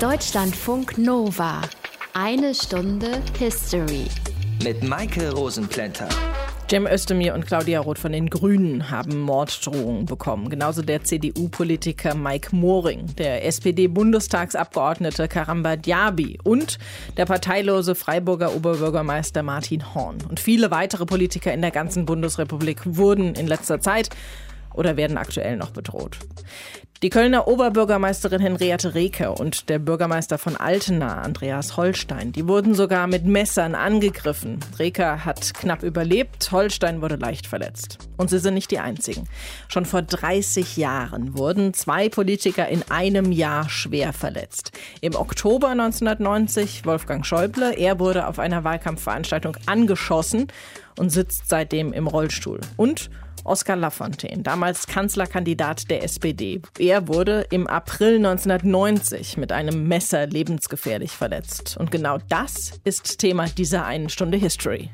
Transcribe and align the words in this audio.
Deutschlandfunk 0.00 0.96
Nova. 0.96 1.60
Eine 2.14 2.54
Stunde 2.54 3.20
History. 3.36 4.04
Mit 4.62 4.84
Maike 4.84 5.32
Rosenplanter. 5.32 6.08
Cem 6.70 6.86
Özdemir 6.86 7.34
und 7.34 7.44
Claudia 7.46 7.80
Roth 7.80 7.98
von 7.98 8.12
den 8.12 8.30
Grünen 8.30 8.92
haben 8.92 9.18
Morddrohungen 9.20 10.06
bekommen. 10.06 10.50
Genauso 10.50 10.82
der 10.82 11.02
CDU-Politiker 11.02 12.14
Mike 12.14 12.54
Moring, 12.54 13.06
der 13.16 13.44
SPD-Bundestagsabgeordnete 13.44 15.26
Karamba 15.26 15.74
Diaby 15.74 16.38
und 16.44 16.78
der 17.16 17.24
parteilose 17.24 17.96
Freiburger 17.96 18.54
Oberbürgermeister 18.54 19.42
Martin 19.42 19.94
Horn. 19.94 20.18
Und 20.28 20.38
viele 20.38 20.70
weitere 20.70 21.06
Politiker 21.06 21.52
in 21.52 21.60
der 21.60 21.72
ganzen 21.72 22.06
Bundesrepublik 22.06 22.82
wurden 22.84 23.34
in 23.34 23.48
letzter 23.48 23.80
Zeit 23.80 24.10
oder 24.74 24.96
werden 24.96 25.18
aktuell 25.18 25.56
noch 25.56 25.70
bedroht. 25.70 26.18
Die 27.04 27.10
Kölner 27.10 27.46
Oberbürgermeisterin 27.46 28.40
Henriette 28.40 28.94
Reker 28.94 29.38
und 29.38 29.68
der 29.68 29.78
Bürgermeister 29.78 30.36
von 30.36 30.56
Altena, 30.56 31.22
Andreas 31.22 31.76
Holstein, 31.76 32.32
die 32.32 32.48
wurden 32.48 32.74
sogar 32.74 33.06
mit 33.06 33.24
Messern 33.24 33.76
angegriffen. 33.76 34.58
Reker 34.80 35.24
hat 35.24 35.54
knapp 35.54 35.84
überlebt, 35.84 36.50
Holstein 36.50 37.00
wurde 37.00 37.14
leicht 37.14 37.46
verletzt. 37.46 37.98
Und 38.16 38.30
sie 38.30 38.40
sind 38.40 38.54
nicht 38.54 38.72
die 38.72 38.80
einzigen. 38.80 39.28
Schon 39.68 39.84
vor 39.84 40.02
30 40.02 40.76
Jahren 40.76 41.38
wurden 41.38 41.72
zwei 41.72 42.08
Politiker 42.08 42.66
in 42.66 42.82
einem 42.90 43.30
Jahr 43.30 43.68
schwer 43.68 44.12
verletzt. 44.12 44.72
Im 45.00 45.14
Oktober 45.14 45.68
1990 45.68 46.84
Wolfgang 46.84 47.24
Schäuble, 47.24 47.74
er 47.78 48.00
wurde 48.00 48.26
auf 48.26 48.40
einer 48.40 48.64
Wahlkampfveranstaltung 48.64 49.56
angeschossen 49.66 50.48
und 50.98 51.10
sitzt 51.10 51.48
seitdem 51.48 51.92
im 51.92 52.08
Rollstuhl. 52.08 52.58
Und 52.76 53.08
Oskar 53.48 53.76
Lafontaine, 53.76 54.42
damals 54.42 54.86
Kanzlerkandidat 54.86 55.90
der 55.90 56.04
SPD. 56.04 56.60
Er 56.78 57.08
wurde 57.08 57.46
im 57.50 57.66
April 57.66 58.16
1990 58.16 59.36
mit 59.36 59.52
einem 59.52 59.88
Messer 59.88 60.26
lebensgefährlich 60.26 61.12
verletzt. 61.12 61.76
Und 61.78 61.90
genau 61.90 62.18
das 62.28 62.72
ist 62.84 63.18
Thema 63.18 63.46
dieser 63.46 63.84
einen 63.84 64.08
Stunde 64.08 64.36
History. 64.36 64.90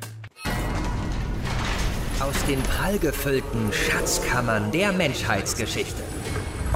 Aus 2.20 2.44
den 2.46 2.62
prallgefüllten 2.62 3.72
Schatzkammern 3.72 4.70
der 4.70 4.92
Menschheitsgeschichte. 4.92 6.13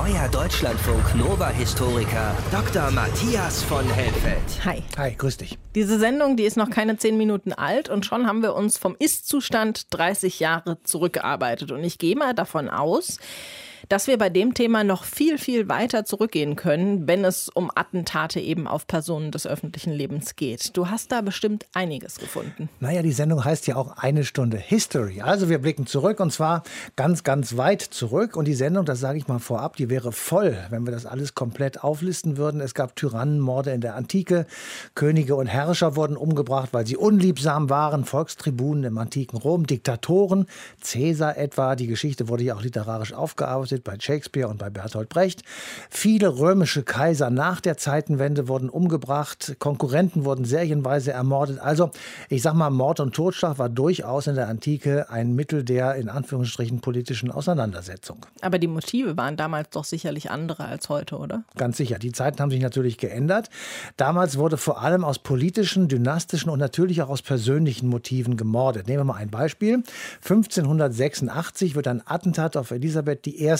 Euer 0.00 0.28
Deutschlandfunk 0.28 1.16
Nova-Historiker 1.16 2.36
Dr. 2.52 2.88
Matthias 2.92 3.64
von 3.64 3.84
Helfeld. 3.84 4.64
Hi. 4.64 4.80
Hi, 4.96 5.12
grüß 5.16 5.38
dich. 5.38 5.58
Diese 5.74 5.98
Sendung, 5.98 6.36
die 6.36 6.44
ist 6.44 6.56
noch 6.56 6.70
keine 6.70 6.96
zehn 6.98 7.18
Minuten 7.18 7.52
alt 7.52 7.88
und 7.88 8.06
schon 8.06 8.28
haben 8.28 8.40
wir 8.40 8.54
uns 8.54 8.78
vom 8.78 8.94
Ist-Zustand 8.96 9.92
30 9.92 10.38
Jahre 10.38 10.80
zurückgearbeitet. 10.84 11.72
Und 11.72 11.82
ich 11.82 11.98
gehe 11.98 12.14
mal 12.14 12.32
davon 12.32 12.68
aus, 12.68 13.18
dass 13.88 14.06
wir 14.06 14.18
bei 14.18 14.28
dem 14.28 14.54
Thema 14.54 14.84
noch 14.84 15.04
viel, 15.04 15.38
viel 15.38 15.68
weiter 15.68 16.04
zurückgehen 16.04 16.56
können, 16.56 17.06
wenn 17.08 17.24
es 17.24 17.48
um 17.48 17.70
Attentate 17.74 18.40
eben 18.40 18.66
auf 18.66 18.86
Personen 18.86 19.30
des 19.30 19.46
öffentlichen 19.46 19.92
Lebens 19.92 20.36
geht. 20.36 20.76
Du 20.76 20.88
hast 20.88 21.10
da 21.10 21.22
bestimmt 21.22 21.66
einiges 21.72 22.18
gefunden. 22.18 22.68
Naja, 22.80 23.02
die 23.02 23.12
Sendung 23.12 23.44
heißt 23.44 23.66
ja 23.66 23.76
auch 23.76 23.96
eine 23.96 24.24
Stunde 24.24 24.58
History. 24.58 25.22
Also 25.22 25.48
wir 25.48 25.58
blicken 25.58 25.86
zurück 25.86 26.20
und 26.20 26.32
zwar 26.32 26.62
ganz, 26.96 27.24
ganz 27.24 27.56
weit 27.56 27.80
zurück. 27.80 28.36
Und 28.36 28.44
die 28.44 28.54
Sendung, 28.54 28.84
das 28.84 29.00
sage 29.00 29.18
ich 29.18 29.26
mal 29.26 29.38
vorab, 29.38 29.76
die 29.76 29.88
wäre 29.88 30.12
voll, 30.12 30.56
wenn 30.70 30.86
wir 30.86 30.92
das 30.92 31.06
alles 31.06 31.34
komplett 31.34 31.82
auflisten 31.82 32.36
würden. 32.36 32.60
Es 32.60 32.74
gab 32.74 32.94
Tyrannenmorde 32.94 33.72
in 33.72 33.80
der 33.80 33.94
Antike. 33.96 34.46
Könige 34.94 35.36
und 35.36 35.46
Herrscher 35.46 35.96
wurden 35.96 36.16
umgebracht, 36.16 36.70
weil 36.72 36.86
sie 36.86 36.96
unliebsam 36.96 37.70
waren. 37.70 38.04
Volkstribunen 38.04 38.84
im 38.84 38.98
antiken 38.98 39.38
Rom, 39.38 39.66
Diktatoren, 39.66 40.46
Cäsar 40.80 41.38
etwa. 41.38 41.74
Die 41.74 41.86
Geschichte 41.86 42.28
wurde 42.28 42.44
ja 42.44 42.54
auch 42.54 42.62
literarisch 42.62 43.12
aufgearbeitet 43.12 43.77
bei 43.84 43.96
Shakespeare 43.98 44.48
und 44.48 44.58
bei 44.58 44.70
Bertolt 44.70 45.08
Brecht. 45.08 45.42
Viele 45.90 46.38
römische 46.38 46.82
Kaiser 46.82 47.30
nach 47.30 47.60
der 47.60 47.76
Zeitenwende 47.76 48.48
wurden 48.48 48.68
umgebracht, 48.68 49.56
Konkurrenten 49.58 50.24
wurden 50.24 50.44
serienweise 50.44 51.12
ermordet. 51.12 51.58
Also 51.60 51.90
ich 52.28 52.42
sag 52.42 52.54
mal, 52.54 52.70
Mord 52.70 53.00
und 53.00 53.14
Totschlag 53.14 53.58
war 53.58 53.68
durchaus 53.68 54.26
in 54.26 54.34
der 54.34 54.48
Antike 54.48 55.10
ein 55.10 55.34
Mittel 55.34 55.64
der 55.64 55.94
in 55.94 56.08
Anführungsstrichen 56.08 56.80
politischen 56.80 57.30
Auseinandersetzung. 57.30 58.26
Aber 58.40 58.58
die 58.58 58.66
Motive 58.66 59.16
waren 59.16 59.36
damals 59.36 59.70
doch 59.70 59.84
sicherlich 59.84 60.30
andere 60.30 60.64
als 60.64 60.88
heute, 60.88 61.16
oder? 61.18 61.44
Ganz 61.56 61.76
sicher. 61.76 61.98
Die 61.98 62.12
Zeiten 62.12 62.40
haben 62.40 62.50
sich 62.50 62.60
natürlich 62.60 62.98
geändert. 62.98 63.50
Damals 63.96 64.38
wurde 64.38 64.56
vor 64.56 64.82
allem 64.82 65.04
aus 65.04 65.18
politischen, 65.18 65.88
dynastischen 65.88 66.50
und 66.50 66.58
natürlich 66.58 67.02
auch 67.02 67.08
aus 67.08 67.22
persönlichen 67.22 67.88
Motiven 67.88 68.36
gemordet. 68.36 68.86
Nehmen 68.86 69.00
wir 69.00 69.04
mal 69.04 69.16
ein 69.16 69.30
Beispiel. 69.30 69.82
1586 70.22 71.74
wird 71.74 71.88
ein 71.88 72.02
Attentat 72.06 72.56
auf 72.56 72.70
Elisabeth 72.70 73.26
I 73.26 73.56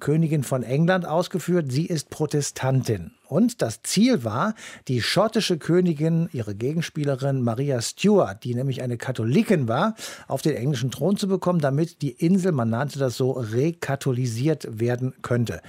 Königin 0.00 0.42
von 0.42 0.62
England, 0.62 1.06
ausgeführt. 1.06 1.70
Sie 1.70 1.86
ist 1.86 2.10
Protestantin. 2.10 3.12
Und 3.26 3.62
das 3.62 3.82
Ziel 3.82 4.22
war, 4.22 4.54
die 4.86 5.02
schottische 5.02 5.58
Königin, 5.58 6.28
ihre 6.32 6.54
Gegenspielerin 6.54 7.42
Maria 7.42 7.80
Stuart, 7.80 8.44
die 8.44 8.54
nämlich 8.54 8.82
eine 8.82 8.96
Katholikin 8.96 9.66
war, 9.66 9.94
auf 10.28 10.42
den 10.42 10.54
englischen 10.54 10.90
Thron 10.90 11.16
zu 11.16 11.26
bekommen, 11.26 11.60
damit 11.60 12.02
die 12.02 12.12
Insel, 12.12 12.52
man 12.52 12.70
nannte 12.70 12.98
das 12.98 13.16
so, 13.16 13.32
rekatholisiert 13.32 14.78
werden 14.78 15.14
könnte. 15.22 15.60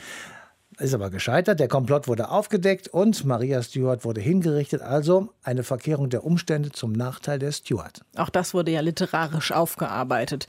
Ist 0.77 0.93
aber 0.93 1.09
gescheitert. 1.09 1.61
Der 1.61 1.69
Komplott 1.69 2.09
wurde 2.09 2.29
aufgedeckt 2.29 2.89
und 2.89 3.23
Maria 3.23 3.63
Stuart 3.63 4.03
wurde 4.03 4.19
hingerichtet. 4.19 4.81
Also 4.81 5.29
eine 5.41 5.63
Verkehrung 5.63 6.09
der 6.09 6.25
Umstände 6.25 6.71
zum 6.71 6.91
Nachteil 6.91 7.39
der 7.39 7.53
Stuart. 7.53 8.01
Auch 8.17 8.29
das 8.29 8.53
wurde 8.53 8.71
ja 8.71 8.81
literarisch 8.81 9.53
aufgearbeitet. 9.53 10.47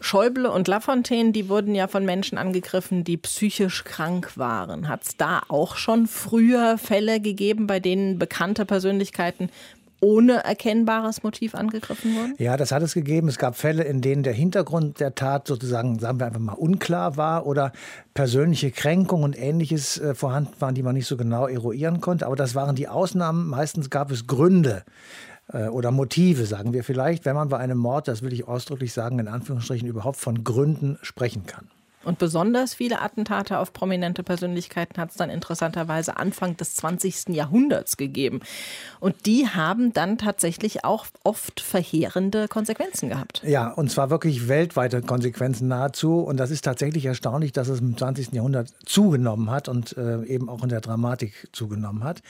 Schäuble 0.00 0.50
und 0.50 0.68
Lafontaine, 0.68 1.32
die 1.32 1.48
wurden 1.48 1.74
ja 1.74 1.88
von 1.88 2.04
Menschen 2.04 2.36
angegriffen, 2.36 3.02
die 3.02 3.16
psychisch 3.16 3.84
krank 3.84 4.36
waren. 4.36 4.88
Hat 4.88 5.04
es 5.04 5.16
da 5.16 5.42
auch 5.48 5.76
schon 5.76 6.06
früher 6.06 6.76
Fälle 6.76 7.20
gegeben, 7.20 7.66
bei 7.66 7.80
denen 7.80 8.18
bekannte 8.18 8.66
Persönlichkeiten 8.66 9.50
ohne 10.00 10.44
erkennbares 10.44 11.22
Motiv 11.22 11.54
angegriffen 11.54 12.14
wurden? 12.14 12.34
Ja, 12.38 12.56
das 12.56 12.72
hat 12.72 12.82
es 12.82 12.94
gegeben. 12.94 13.28
Es 13.28 13.38
gab 13.38 13.56
Fälle, 13.56 13.84
in 13.84 14.02
denen 14.02 14.22
der 14.22 14.34
Hintergrund 14.34 15.00
der 15.00 15.14
Tat 15.14 15.48
sozusagen, 15.48 15.98
sagen 15.98 16.20
wir 16.20 16.26
einfach 16.26 16.40
mal, 16.40 16.52
unklar 16.52 17.16
war 17.16 17.46
oder 17.46 17.72
persönliche 18.14 18.70
Kränkungen 18.70 19.24
und 19.24 19.38
ähnliches 19.38 19.98
äh, 19.98 20.14
vorhanden 20.14 20.52
waren, 20.60 20.74
die 20.74 20.82
man 20.82 20.94
nicht 20.94 21.06
so 21.06 21.16
genau 21.16 21.46
eruieren 21.46 22.00
konnte. 22.00 22.26
Aber 22.26 22.36
das 22.36 22.54
waren 22.54 22.76
die 22.76 22.88
Ausnahmen. 22.88 23.48
Meistens 23.48 23.88
gab 23.88 24.10
es 24.10 24.26
Gründe, 24.26 24.84
oder 25.52 25.92
Motive, 25.92 26.44
sagen 26.44 26.72
wir 26.72 26.82
vielleicht, 26.82 27.24
wenn 27.24 27.36
man 27.36 27.48
bei 27.48 27.58
einem 27.58 27.78
Mord, 27.78 28.08
das 28.08 28.22
will 28.22 28.32
ich 28.32 28.48
ausdrücklich 28.48 28.92
sagen, 28.92 29.18
in 29.20 29.28
Anführungsstrichen 29.28 29.86
überhaupt 29.86 30.16
von 30.16 30.42
Gründen 30.42 30.98
sprechen 31.02 31.46
kann. 31.46 31.68
Und 32.06 32.20
besonders 32.20 32.72
viele 32.72 33.02
Attentate 33.02 33.58
auf 33.58 33.72
prominente 33.72 34.22
Persönlichkeiten 34.22 35.00
hat 35.00 35.10
es 35.10 35.16
dann 35.16 35.28
interessanterweise 35.28 36.16
Anfang 36.16 36.56
des 36.56 36.76
20. 36.76 37.30
Jahrhunderts 37.30 37.96
gegeben. 37.96 38.40
Und 39.00 39.26
die 39.26 39.48
haben 39.48 39.92
dann 39.92 40.16
tatsächlich 40.16 40.84
auch 40.84 41.06
oft 41.24 41.60
verheerende 41.60 42.46
Konsequenzen 42.46 43.08
gehabt. 43.08 43.42
Ja, 43.44 43.72
und 43.72 43.90
zwar 43.90 44.08
wirklich 44.10 44.46
weltweite 44.46 45.02
Konsequenzen 45.02 45.66
nahezu. 45.66 46.20
Und 46.20 46.36
das 46.36 46.52
ist 46.52 46.64
tatsächlich 46.64 47.04
erstaunlich, 47.06 47.50
dass 47.50 47.66
es 47.66 47.80
im 47.80 47.96
20. 47.96 48.32
Jahrhundert 48.32 48.72
zugenommen 48.84 49.50
hat 49.50 49.68
und 49.68 49.96
äh, 49.96 50.22
eben 50.26 50.48
auch 50.48 50.62
in 50.62 50.68
der 50.68 50.80
Dramatik 50.80 51.48
zugenommen 51.50 52.04
hat. 52.04 52.22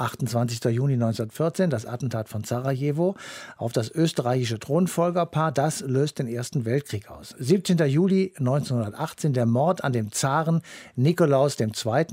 28. 0.00 0.64
Juni 0.64 0.94
1914, 0.94 1.70
das 1.70 1.86
Attentat 1.86 2.28
von 2.28 2.42
Sarajevo 2.42 3.14
auf 3.58 3.72
das 3.72 3.90
österreichische 3.90 4.58
Thronfolgerpaar, 4.58 5.52
das 5.52 5.82
löst 5.82 6.18
den 6.18 6.26
Ersten 6.26 6.64
Weltkrieg 6.64 7.10
aus. 7.10 7.34
17. 7.38 7.78
Juli 7.86 8.32
1918, 8.38 9.19
der 9.28 9.46
Mord 9.46 9.84
an 9.84 9.92
dem 9.92 10.12
Zaren 10.12 10.62
Nikolaus 10.96 11.58
II. 11.60 11.70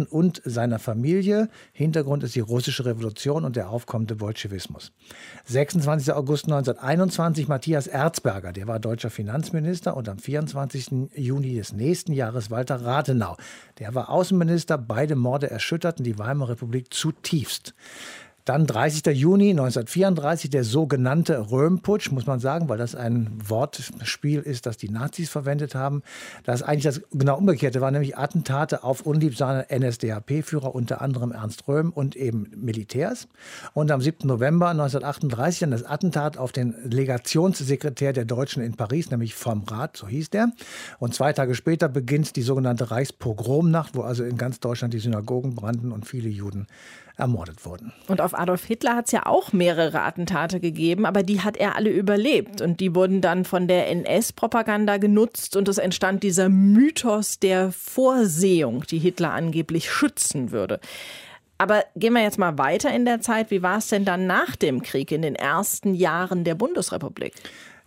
und 0.09 0.41
seiner 0.43 0.79
Familie. 0.79 1.49
Hintergrund 1.71 2.23
ist 2.23 2.35
die 2.35 2.41
russische 2.41 2.85
Revolution 2.85 3.45
und 3.45 3.55
der 3.55 3.69
aufkommende 3.69 4.15
Bolschewismus. 4.15 4.91
26. 5.45 6.13
August 6.13 6.45
1921, 6.45 7.47
Matthias 7.47 7.87
Erzberger, 7.87 8.51
der 8.51 8.67
war 8.67 8.79
deutscher 8.79 9.09
Finanzminister 9.09 9.95
und 9.95 10.09
am 10.09 10.17
24. 10.17 11.09
Juni 11.15 11.55
des 11.55 11.73
nächsten 11.73 12.13
Jahres 12.13 12.51
Walter 12.51 12.83
Rathenau. 12.83 13.37
Der 13.79 13.95
war 13.95 14.09
Außenminister. 14.09 14.77
Beide 14.77 15.15
Morde 15.15 15.49
erschütterten 15.49 16.03
die 16.03 16.19
Weimarer 16.19 16.47
Republik 16.49 16.93
zutiefst. 16.93 17.73
Dann 18.47 18.65
30. 18.65 19.05
Juni 19.07 19.49
1934 19.49 20.49
der 20.49 20.63
sogenannte 20.63 21.51
Röhmputsch, 21.51 22.11
muss 22.11 22.27
man 22.27 22.39
sagen, 22.39 22.69
weil 22.69 22.77
das 22.77 22.95
ein 22.95 23.29
Wortspiel 23.45 24.39
ist, 24.39 24.65
das 24.65 24.77
die 24.77 24.87
Nazis 24.87 25.29
verwendet 25.29 25.75
haben. 25.75 26.01
Das 26.45 26.63
eigentlich 26.63 26.85
das 26.85 27.01
genau 27.11 27.37
umgekehrte 27.37 27.81
war, 27.81 27.91
nämlich 27.91 28.17
Attentate 28.17 28.85
auf 28.85 29.01
unliebsame 29.01 29.65
NSDAP-Führer, 29.69 30.73
unter 30.73 31.01
anderem 31.01 31.33
Ernst 31.33 31.67
Röhm 31.67 31.91
und 31.91 32.15
eben 32.15 32.49
Militärs. 32.55 33.27
Und 33.73 33.91
am 33.91 33.99
7. 33.99 34.25
November 34.25 34.69
1938 34.69 35.59
dann 35.59 35.71
das 35.71 35.83
Attentat 35.83 36.37
auf 36.37 36.53
den 36.53 36.73
Legationssekretär 36.85 38.13
der 38.13 38.23
Deutschen 38.23 38.63
in 38.63 38.77
Paris, 38.77 39.11
nämlich 39.11 39.35
vom 39.35 39.63
Rat, 39.63 39.97
so 39.97 40.07
hieß 40.07 40.29
der. 40.29 40.53
Und 40.99 41.13
zwei 41.13 41.33
Tage 41.33 41.53
später 41.53 41.89
beginnt 41.89 42.37
die 42.37 42.43
sogenannte 42.43 42.91
Reichspogromnacht, 42.91 43.93
wo 43.93 44.03
also 44.03 44.23
in 44.23 44.37
ganz 44.37 44.61
Deutschland 44.61 44.93
die 44.93 44.99
Synagogen 44.99 45.53
brannten 45.53 45.91
und 45.91 46.05
viele 46.07 46.29
Juden 46.29 46.67
ermordet 47.17 47.65
wurden. 47.65 47.91
Und 48.07 48.21
auf 48.21 48.37
Adolf 48.37 48.65
Hitler 48.65 48.95
hat 48.95 49.07
es 49.07 49.11
ja 49.11 49.25
auch 49.25 49.51
mehrere 49.51 50.01
Attentate 50.01 50.59
gegeben, 50.59 51.05
aber 51.05 51.23
die 51.23 51.41
hat 51.41 51.57
er 51.57 51.75
alle 51.75 51.89
überlebt. 51.89 52.61
Und 52.61 52.79
die 52.79 52.93
wurden 52.93 53.21
dann 53.21 53.43
von 53.43 53.67
der 53.67 53.89
NS-Propaganda 53.89 54.97
genutzt 54.97 55.55
und 55.55 55.67
es 55.67 55.79
entstand 55.79 56.23
dieser 56.23 56.49
Mythos 56.49 57.39
der 57.39 57.71
Vorsehung, 57.71 58.83
die 58.89 58.99
Hitler 58.99 59.33
angeblich 59.33 59.91
schützen 59.91 60.51
würde. 60.51 60.79
Aber 61.57 61.83
gehen 61.95 62.13
wir 62.13 62.21
jetzt 62.21 62.37
mal 62.37 62.57
weiter 62.59 62.93
in 62.93 63.05
der 63.05 63.19
Zeit. 63.19 63.49
Wie 63.49 63.63
war 63.63 63.79
es 63.79 63.87
denn 63.87 64.05
dann 64.05 64.27
nach 64.27 64.55
dem 64.55 64.83
Krieg 64.83 65.11
in 65.11 65.23
den 65.23 65.35
ersten 65.35 65.95
Jahren 65.95 66.43
der 66.43 66.53
Bundesrepublik? 66.53 67.33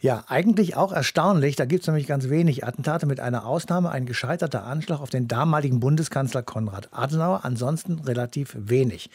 Ja, 0.02 0.24
eigentlich 0.28 0.76
auch 0.76 0.92
erstaunlich. 0.92 1.56
Da 1.56 1.66
gibt 1.66 1.82
es 1.82 1.86
nämlich 1.86 2.06
ganz 2.06 2.30
wenig 2.30 2.64
Attentate 2.64 3.04
mit 3.04 3.20
einer 3.20 3.44
Ausnahme. 3.44 3.90
Ein 3.90 4.06
gescheiterter 4.06 4.64
Anschlag 4.64 4.98
auf 5.00 5.10
den 5.10 5.28
damaligen 5.28 5.78
Bundeskanzler 5.78 6.42
Konrad 6.42 6.88
Adenauer. 6.90 7.44
Ansonsten 7.44 7.98
relativ 7.98 8.56
wenig. 8.58 9.10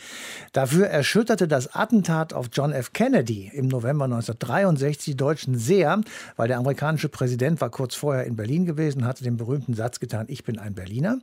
Dafür 0.53 0.85
erschütterte 0.85 1.47
das 1.47 1.73
Attentat 1.73 2.33
auf 2.33 2.49
John 2.53 2.71
F. 2.71 2.93
Kennedy 2.93 3.49
im 3.51 3.67
November 3.67 4.05
1963 4.05 5.13
die 5.13 5.17
Deutschen 5.17 5.57
sehr, 5.57 6.01
weil 6.35 6.49
der 6.49 6.59
amerikanische 6.59 7.09
Präsident 7.09 7.61
war 7.61 7.71
kurz 7.71 7.95
vorher 7.95 8.25
in 8.25 8.35
Berlin 8.35 8.67
gewesen, 8.67 9.05
hatte 9.05 9.23
den 9.23 9.37
berühmten 9.37 9.73
Satz 9.73 9.99
getan, 9.99 10.25
ich 10.29 10.43
bin 10.43 10.59
ein 10.59 10.75
Berliner. 10.75 11.17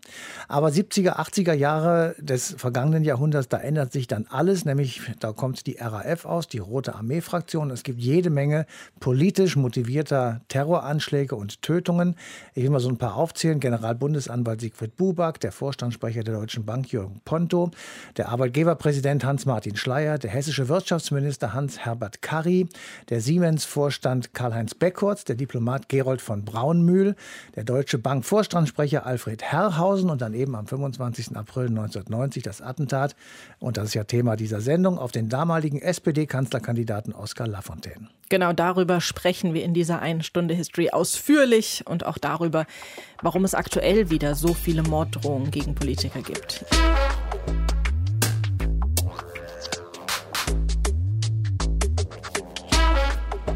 Aber 0.48 0.68
70er, 0.68 1.18
80er 1.18 1.52
Jahre 1.52 2.16
des 2.18 2.56
vergangenen 2.58 3.04
Jahrhunderts, 3.04 3.48
da 3.48 3.58
ändert 3.58 3.92
sich 3.92 4.08
dann 4.08 4.26
alles, 4.28 4.64
nämlich 4.64 5.02
da 5.20 5.32
kommt 5.32 5.68
die 5.68 5.76
RAF 5.78 6.24
aus, 6.24 6.48
die 6.48 6.58
Rote 6.58 6.96
Armee-Fraktion. 6.96 7.70
Es 7.70 7.84
gibt 7.84 8.00
jede 8.00 8.30
Menge 8.30 8.66
politisch 8.98 9.51
politisch 9.52 9.56
motivierter 9.56 10.40
Terroranschläge 10.48 11.34
und 11.34 11.62
Tötungen. 11.62 12.16
Ich 12.54 12.62
will 12.62 12.70
mal 12.70 12.80
so 12.80 12.88
ein 12.88 12.98
paar 12.98 13.16
aufzählen. 13.16 13.60
Generalbundesanwalt 13.60 14.60
Siegfried 14.60 14.96
Buback, 14.96 15.40
der 15.40 15.52
Vorstandssprecher 15.52 16.22
der 16.22 16.34
Deutschen 16.34 16.64
Bank 16.64 16.92
Jürgen 16.92 17.20
Ponto, 17.24 17.70
der 18.16 18.28
Arbeitgeberpräsident 18.28 19.24
Hans-Martin 19.24 19.76
Schleyer, 19.76 20.18
der 20.18 20.30
hessische 20.30 20.68
Wirtschaftsminister 20.68 21.52
Hans-Herbert 21.52 22.22
Karry, 22.22 22.68
der 23.08 23.20
Siemens-Vorstand 23.20 24.34
Karl-Heinz 24.34 24.74
Beckhorst, 24.74 25.28
der 25.28 25.36
Diplomat 25.36 25.88
Gerold 25.88 26.22
von 26.22 26.44
Braunmühl, 26.44 27.14
der 27.54 27.64
Deutsche 27.64 27.98
Bank-Vorstandssprecher 27.98 29.06
Alfred 29.06 29.42
Herrhausen 29.42 30.10
und 30.10 30.20
dann 30.20 30.34
eben 30.34 30.54
am 30.54 30.66
25. 30.66 31.36
April 31.36 31.68
1990 31.68 32.42
das 32.42 32.60
Attentat, 32.60 33.16
und 33.58 33.76
das 33.76 33.86
ist 33.88 33.94
ja 33.94 34.04
Thema 34.04 34.36
dieser 34.36 34.60
Sendung, 34.60 34.98
auf 34.98 35.12
den 35.12 35.28
damaligen 35.28 35.80
SPD-Kanzlerkandidaten 35.80 37.12
Oskar 37.12 37.46
Lafontaine. 37.46 38.08
Genau 38.32 38.54
darüber 38.54 39.02
sprechen 39.02 39.52
wir 39.52 39.62
in 39.62 39.74
dieser 39.74 40.00
einen 40.00 40.22
Stunde 40.22 40.54
History 40.54 40.88
ausführlich 40.88 41.82
und 41.84 42.06
auch 42.06 42.16
darüber, 42.16 42.64
warum 43.20 43.44
es 43.44 43.54
aktuell 43.54 44.08
wieder 44.08 44.34
so 44.34 44.54
viele 44.54 44.82
Morddrohungen 44.82 45.50
gegen 45.50 45.74
Politiker 45.74 46.22
gibt. 46.22 46.64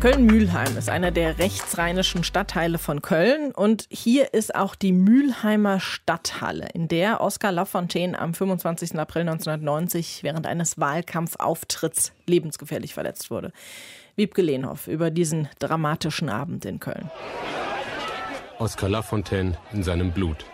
Köln-Mühlheim 0.01 0.77
ist 0.77 0.91
einer 0.91 1.11
der 1.11 1.39
rechtsrheinischen 1.39 2.23
Stadtteile 2.23 2.77
von 2.77 3.01
Köln 3.01 3.53
und 3.53 3.87
hier 3.89 4.35
ist 4.35 4.55
auch 4.55 4.75
die 4.75 4.93
Mühlheimer 4.93 5.81
Stadthalle, 5.81 6.69
in 6.75 6.87
der 6.87 7.23
Oskar 7.23 7.51
Lafontaine 7.51 8.19
am 8.19 8.35
25. 8.35 8.99
April 8.99 9.23
1990 9.23 10.23
während 10.23 10.47
eines 10.47 10.79
Wahlkampfauftritts 10.79 12.13
lebensgefährlich 12.27 12.93
verletzt 12.93 13.31
wurde. 13.31 13.53
Wiebke 14.17 14.41
Lehnhoff 14.41 14.89
über 14.89 15.11
diesen 15.11 15.49
dramatischen 15.59 16.31
Abend 16.31 16.65
in 16.65 16.81
Köln. 16.81 17.11
Oskar 18.59 18.89
Lafontaine 18.89 19.59
in 19.75 19.83
seinem 19.83 20.13
Blut. 20.13 20.47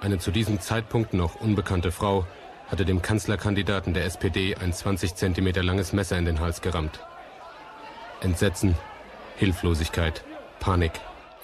Eine 0.00 0.18
zu 0.18 0.32
diesem 0.32 0.60
Zeitpunkt 0.60 1.14
noch 1.14 1.36
unbekannte 1.36 1.92
Frau 1.92 2.26
hatte 2.66 2.84
dem 2.84 3.02
Kanzlerkandidaten 3.02 3.94
der 3.94 4.04
SPD 4.04 4.56
ein 4.56 4.72
20 4.72 5.14
Zentimeter 5.14 5.62
langes 5.62 5.92
Messer 5.92 6.18
in 6.18 6.24
den 6.24 6.40
Hals 6.40 6.60
gerammt. 6.60 6.98
Entsetzen, 8.20 8.74
Hilflosigkeit, 9.36 10.24
Panik. 10.58 10.92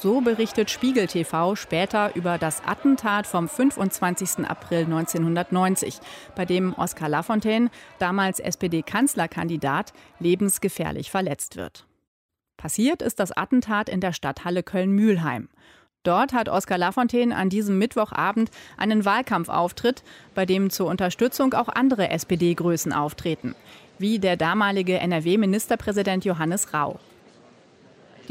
So 0.02 0.20
berichtet 0.20 0.68
Spiegel 0.68 1.06
TV 1.06 1.54
später 1.54 2.16
über 2.16 2.36
das 2.36 2.60
Attentat 2.66 3.24
vom 3.24 3.48
25. 3.48 4.44
April 4.48 4.86
1990, 4.86 6.00
bei 6.34 6.44
dem 6.44 6.74
Oskar 6.74 7.08
Lafontaine, 7.08 7.70
damals 8.00 8.40
SPD-Kanzlerkandidat, 8.40 9.92
lebensgefährlich 10.18 11.12
verletzt 11.12 11.54
wird. 11.54 11.86
Passiert 12.56 13.00
ist 13.00 13.20
das 13.20 13.30
Attentat 13.30 13.88
in 13.88 14.00
der 14.00 14.12
Stadthalle 14.12 14.64
Köln-Mühlheim. 14.64 15.48
Dort 16.02 16.32
hat 16.32 16.48
Oskar 16.48 16.78
Lafontaine 16.78 17.36
an 17.36 17.48
diesem 17.48 17.78
Mittwochabend 17.78 18.50
einen 18.76 19.04
Wahlkampfauftritt, 19.04 20.02
bei 20.34 20.46
dem 20.46 20.70
zur 20.70 20.88
Unterstützung 20.88 21.54
auch 21.54 21.68
andere 21.68 22.10
SPD-Größen 22.10 22.92
auftreten, 22.92 23.54
wie 24.00 24.18
der 24.18 24.36
damalige 24.36 24.98
NRW-Ministerpräsident 24.98 26.24
Johannes 26.24 26.74
Rau. 26.74 26.98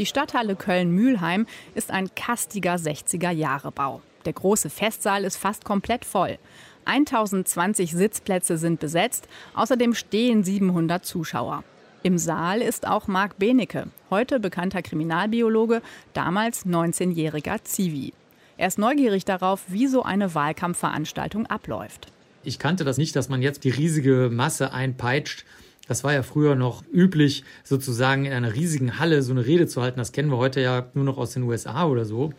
Die 0.01 0.07
Stadthalle 0.07 0.55
Köln-Mühlheim 0.55 1.45
ist 1.75 1.91
ein 1.91 2.09
kastiger 2.15 2.73
60er-Jahre-Bau. 2.73 4.01
Der 4.25 4.33
große 4.33 4.71
Festsaal 4.71 5.25
ist 5.25 5.37
fast 5.37 5.63
komplett 5.63 6.05
voll. 6.05 6.39
1020 6.85 7.91
Sitzplätze 7.91 8.57
sind 8.57 8.79
besetzt, 8.79 9.27
außerdem 9.53 9.93
stehen 9.93 10.43
700 10.43 11.05
Zuschauer. 11.05 11.63
Im 12.01 12.17
Saal 12.17 12.63
ist 12.63 12.87
auch 12.87 13.05
Marc 13.05 13.37
Benecke, 13.37 13.89
heute 14.09 14.39
bekannter 14.39 14.81
Kriminalbiologe, 14.81 15.83
damals 16.13 16.65
19-jähriger 16.65 17.63
Zivi. 17.63 18.13
Er 18.57 18.69
ist 18.69 18.79
neugierig 18.79 19.23
darauf, 19.23 19.61
wie 19.67 19.85
so 19.85 20.01
eine 20.01 20.33
Wahlkampfveranstaltung 20.33 21.45
abläuft. 21.45 22.11
Ich 22.43 22.57
kannte 22.57 22.85
das 22.85 22.97
nicht, 22.97 23.15
dass 23.15 23.29
man 23.29 23.43
jetzt 23.43 23.65
die 23.65 23.69
riesige 23.69 24.31
Masse 24.33 24.73
einpeitscht 24.73 25.45
das 25.91 26.05
war 26.05 26.13
ja 26.13 26.23
früher 26.23 26.55
noch 26.55 26.83
üblich, 26.93 27.43
sozusagen 27.65 28.23
in 28.23 28.31
einer 28.31 28.53
riesigen 28.53 28.97
Halle 28.97 29.21
so 29.21 29.33
eine 29.33 29.45
Rede 29.45 29.67
zu 29.67 29.81
halten. 29.81 29.99
Das 29.99 30.13
kennen 30.13 30.31
wir 30.31 30.37
heute 30.37 30.61
ja 30.61 30.85
nur 30.93 31.03
noch 31.03 31.17
aus 31.17 31.31
den 31.33 31.43
USA 31.43 31.85
oder 31.85 32.05
so. 32.05 32.31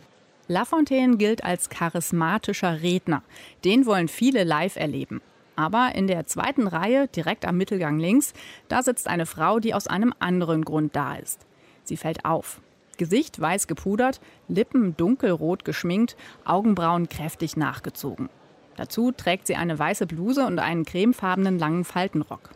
Lafontaine 0.47 1.17
gilt 1.17 1.43
als 1.43 1.69
charismatischer 1.69 2.81
Redner. 2.81 3.21
Den 3.63 3.85
wollen 3.85 4.07
viele 4.07 4.43
live 4.43 4.75
erleben. 4.75 5.21
Aber 5.55 5.91
in 5.93 6.07
der 6.07 6.25
zweiten 6.25 6.65
Reihe, 6.65 7.07
direkt 7.09 7.45
am 7.45 7.57
Mittelgang 7.57 7.99
links, 7.99 8.33
da 8.69 8.81
sitzt 8.81 9.07
eine 9.07 9.27
Frau, 9.27 9.59
die 9.59 9.75
aus 9.75 9.85
einem 9.85 10.15
anderen 10.17 10.65
Grund 10.65 10.95
da 10.95 11.13
ist. 11.13 11.45
Sie 11.83 11.95
fällt 11.95 12.25
auf. 12.25 12.59
Gesicht 12.97 13.39
weiß 13.39 13.67
gepudert, 13.67 14.19
Lippen 14.47 14.97
dunkelrot 14.97 15.63
geschminkt, 15.63 16.17
Augenbrauen 16.43 17.07
kräftig 17.07 17.55
nachgezogen. 17.55 18.29
Dazu 18.77 19.11
trägt 19.11 19.45
sie 19.45 19.55
eine 19.55 19.77
weiße 19.77 20.07
Bluse 20.07 20.47
und 20.47 20.57
einen 20.57 20.85
cremefarbenen 20.85 21.59
langen 21.59 21.83
Faltenrock. 21.83 22.49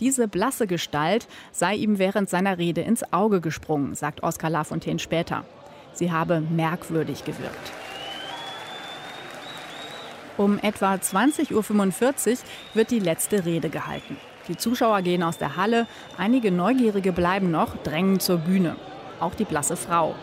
Diese 0.00 0.26
blasse 0.26 0.66
Gestalt 0.66 1.28
sei 1.52 1.74
ihm 1.76 1.98
während 1.98 2.28
seiner 2.28 2.58
Rede 2.58 2.80
ins 2.80 3.12
Auge 3.12 3.40
gesprungen, 3.40 3.94
sagt 3.94 4.22
Oskar 4.22 4.50
Lafontaine 4.50 4.98
später. 4.98 5.44
Sie 5.92 6.10
habe 6.10 6.40
merkwürdig 6.40 7.24
gewirkt. 7.24 7.72
Um 10.36 10.58
etwa 10.58 10.94
20.45 10.94 12.32
Uhr 12.32 12.38
wird 12.74 12.90
die 12.90 12.98
letzte 12.98 13.44
Rede 13.44 13.68
gehalten. 13.68 14.16
Die 14.48 14.56
Zuschauer 14.56 15.00
gehen 15.02 15.22
aus 15.22 15.38
der 15.38 15.56
Halle, 15.56 15.86
einige 16.18 16.50
Neugierige 16.50 17.12
bleiben 17.12 17.52
noch, 17.52 17.76
drängen 17.84 18.18
zur 18.18 18.38
Bühne. 18.38 18.74
Auch 19.20 19.34
die 19.34 19.44
blasse 19.44 19.76
Frau. 19.76 20.16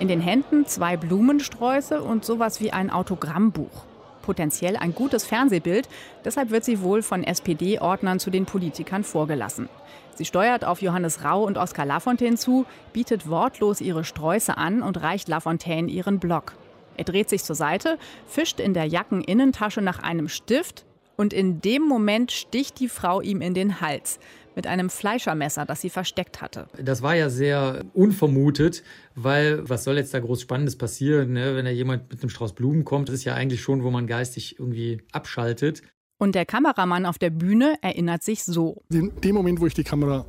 In 0.00 0.08
den 0.08 0.20
Händen 0.20 0.66
zwei 0.66 0.96
Blumensträuße 0.96 2.02
und 2.02 2.24
sowas 2.24 2.60
wie 2.60 2.72
ein 2.72 2.90
Autogrammbuch 2.90 3.84
potenziell 4.22 4.76
ein 4.76 4.94
gutes 4.94 5.24
Fernsehbild. 5.24 5.88
Deshalb 6.24 6.50
wird 6.50 6.64
sie 6.64 6.80
wohl 6.80 7.02
von 7.02 7.24
SPD-Ordnern 7.24 8.18
zu 8.18 8.30
den 8.30 8.46
Politikern 8.46 9.04
vorgelassen. 9.04 9.68
Sie 10.14 10.24
steuert 10.24 10.64
auf 10.64 10.82
Johannes 10.82 11.24
Rau 11.24 11.44
und 11.44 11.58
Oskar 11.58 11.86
Lafontaine 11.86 12.36
zu, 12.36 12.66
bietet 12.92 13.28
wortlos 13.28 13.80
ihre 13.80 14.04
Sträuße 14.04 14.56
an 14.56 14.82
und 14.82 15.02
reicht 15.02 15.28
Lafontaine 15.28 15.90
ihren 15.90 16.18
Block. 16.18 16.54
Er 16.96 17.04
dreht 17.04 17.28
sich 17.28 17.42
zur 17.42 17.56
Seite, 17.56 17.98
fischt 18.26 18.60
in 18.60 18.74
der 18.74 18.84
Jackeninnentasche 18.84 19.80
nach 19.80 19.98
einem 19.98 20.28
Stift 20.28 20.84
und 21.16 21.32
in 21.32 21.60
dem 21.60 21.82
Moment 21.82 22.32
sticht 22.32 22.80
die 22.80 22.88
Frau 22.88 23.20
ihm 23.20 23.40
in 23.40 23.54
den 23.54 23.80
Hals 23.80 24.18
mit 24.56 24.66
einem 24.66 24.90
Fleischermesser, 24.90 25.64
das 25.64 25.80
sie 25.80 25.90
versteckt 25.90 26.40
hatte. 26.40 26.66
Das 26.82 27.02
war 27.02 27.14
ja 27.14 27.30
sehr 27.30 27.84
unvermutet, 27.94 28.82
weil 29.14 29.68
was 29.68 29.84
soll 29.84 29.96
jetzt 29.96 30.14
da 30.14 30.20
groß 30.20 30.40
Spannendes 30.40 30.76
passieren, 30.76 31.32
ne? 31.32 31.56
wenn 31.56 31.64
da 31.64 31.70
jemand 31.70 32.10
mit 32.10 32.22
einem 32.22 32.30
Strauß 32.30 32.54
Blumen 32.54 32.84
kommt, 32.84 33.08
das 33.08 33.16
ist 33.16 33.24
ja 33.24 33.34
eigentlich 33.34 33.62
schon, 33.62 33.82
wo 33.82 33.90
man 33.90 34.06
geistig 34.06 34.58
irgendwie 34.58 35.00
abschaltet. 35.12 35.82
Und 36.18 36.34
der 36.34 36.46
Kameramann 36.46 37.04
auf 37.06 37.18
der 37.18 37.30
Bühne 37.30 37.74
erinnert 37.82 38.22
sich 38.22 38.44
so. 38.44 38.82
In 38.90 39.12
dem 39.22 39.34
Moment, 39.34 39.60
wo 39.60 39.66
ich 39.66 39.74
die 39.74 39.82
Kamera 39.82 40.24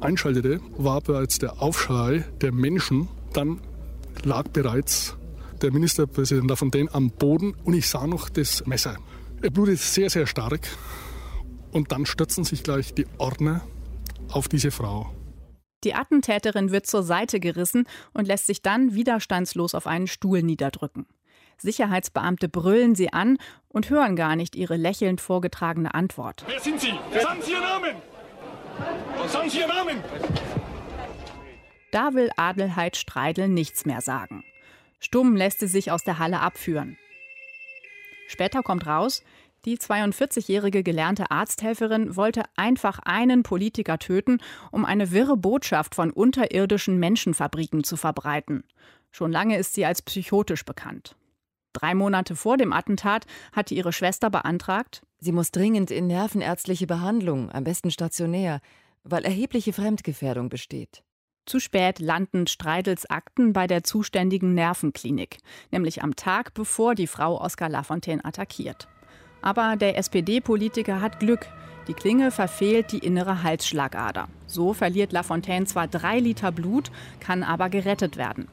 einschaltete, 0.00 0.60
war 0.78 1.00
bereits 1.00 1.38
der 1.38 1.60
Aufschrei 1.60 2.24
der 2.40 2.52
Menschen. 2.52 3.08
Dann 3.34 3.60
lag 4.22 4.48
bereits 4.48 5.16
der 5.60 5.72
Ministerpräsident 5.72 6.48
Lafontaine 6.48 6.88
am 6.92 7.10
Boden 7.10 7.54
und 7.64 7.74
ich 7.74 7.88
sah 7.88 8.06
noch 8.06 8.28
das 8.28 8.66
Messer. 8.66 8.96
Er 9.42 9.50
blutet 9.50 9.78
sehr, 9.78 10.08
sehr 10.08 10.26
stark. 10.26 10.68
Und 11.74 11.90
dann 11.90 12.06
stürzen 12.06 12.44
sich 12.44 12.62
gleich 12.62 12.94
die 12.94 13.06
Ordner 13.18 13.60
auf 14.30 14.48
diese 14.48 14.70
Frau. 14.70 15.12
Die 15.82 15.92
Attentäterin 15.92 16.70
wird 16.70 16.86
zur 16.86 17.02
Seite 17.02 17.40
gerissen 17.40 17.86
und 18.12 18.26
lässt 18.26 18.46
sich 18.46 18.62
dann 18.62 18.94
widerstandslos 18.94 19.74
auf 19.74 19.86
einen 19.86 20.06
Stuhl 20.06 20.42
niederdrücken. 20.42 21.06
Sicherheitsbeamte 21.58 22.48
brüllen 22.48 22.94
sie 22.94 23.12
an 23.12 23.38
und 23.68 23.90
hören 23.90 24.14
gar 24.14 24.36
nicht 24.36 24.54
ihre 24.54 24.76
lächelnd 24.76 25.20
vorgetragene 25.20 25.94
Antwort. 25.94 26.44
Wer 26.46 26.60
sind 26.60 26.80
Sie? 26.80 26.94
Sagen 27.20 27.42
Sie 27.42 27.52
Ihren 27.52 27.62
Namen! 27.62 27.96
Sagen 29.28 29.50
Sie 29.50 29.58
Ihren 29.58 29.68
Namen! 29.68 29.96
Da 31.90 32.14
will 32.14 32.30
Adelheid 32.36 32.96
Streidel 32.96 33.48
nichts 33.48 33.84
mehr 33.84 34.00
sagen. 34.00 34.44
Stumm 35.00 35.34
lässt 35.36 35.58
sie 35.58 35.68
sich 35.68 35.90
aus 35.90 36.04
der 36.04 36.18
Halle 36.18 36.40
abführen. 36.40 36.96
Später 38.26 38.62
kommt 38.62 38.86
raus, 38.86 39.22
Die 39.64 39.78
42-jährige 39.78 40.82
gelernte 40.82 41.30
Arzthelferin 41.30 42.16
wollte 42.16 42.42
einfach 42.54 42.98
einen 42.98 43.42
Politiker 43.42 43.98
töten, 43.98 44.38
um 44.70 44.84
eine 44.84 45.10
wirre 45.10 45.38
Botschaft 45.38 45.94
von 45.94 46.10
unterirdischen 46.10 46.98
Menschenfabriken 46.98 47.82
zu 47.82 47.96
verbreiten. 47.96 48.64
Schon 49.10 49.32
lange 49.32 49.56
ist 49.56 49.72
sie 49.74 49.86
als 49.86 50.02
psychotisch 50.02 50.66
bekannt. 50.66 51.16
Drei 51.72 51.94
Monate 51.94 52.36
vor 52.36 52.58
dem 52.58 52.72
Attentat 52.74 53.26
hatte 53.52 53.74
ihre 53.74 53.92
Schwester 53.92 54.28
beantragt, 54.28 55.02
sie 55.18 55.32
muss 55.32 55.50
dringend 55.50 55.90
in 55.90 56.06
nervenärztliche 56.06 56.86
Behandlung, 56.86 57.50
am 57.50 57.64
besten 57.64 57.90
stationär, 57.90 58.60
weil 59.02 59.24
erhebliche 59.24 59.72
Fremdgefährdung 59.72 60.50
besteht. 60.50 61.02
Zu 61.46 61.58
spät 61.58 61.98
landen 61.98 62.46
Streidels 62.46 63.08
Akten 63.10 63.52
bei 63.52 63.66
der 63.66 63.82
zuständigen 63.82 64.54
Nervenklinik, 64.54 65.38
nämlich 65.70 66.02
am 66.02 66.16
Tag, 66.16 66.54
bevor 66.54 66.94
die 66.94 67.06
Frau 67.06 67.40
Oskar 67.40 67.68
Lafontaine 67.68 68.24
attackiert. 68.24 68.88
Aber 69.44 69.76
der 69.76 69.98
SPD-Politiker 69.98 71.02
hat 71.02 71.20
Glück. 71.20 71.46
Die 71.86 71.92
Klinge 71.92 72.30
verfehlt 72.30 72.92
die 72.92 72.98
innere 73.00 73.42
Halsschlagader. 73.42 74.28
So 74.46 74.72
verliert 74.72 75.12
Lafontaine 75.12 75.66
zwar 75.66 75.86
drei 75.86 76.18
Liter 76.18 76.50
Blut, 76.50 76.90
kann 77.20 77.42
aber 77.42 77.68
gerettet 77.68 78.16
werden. 78.16 78.48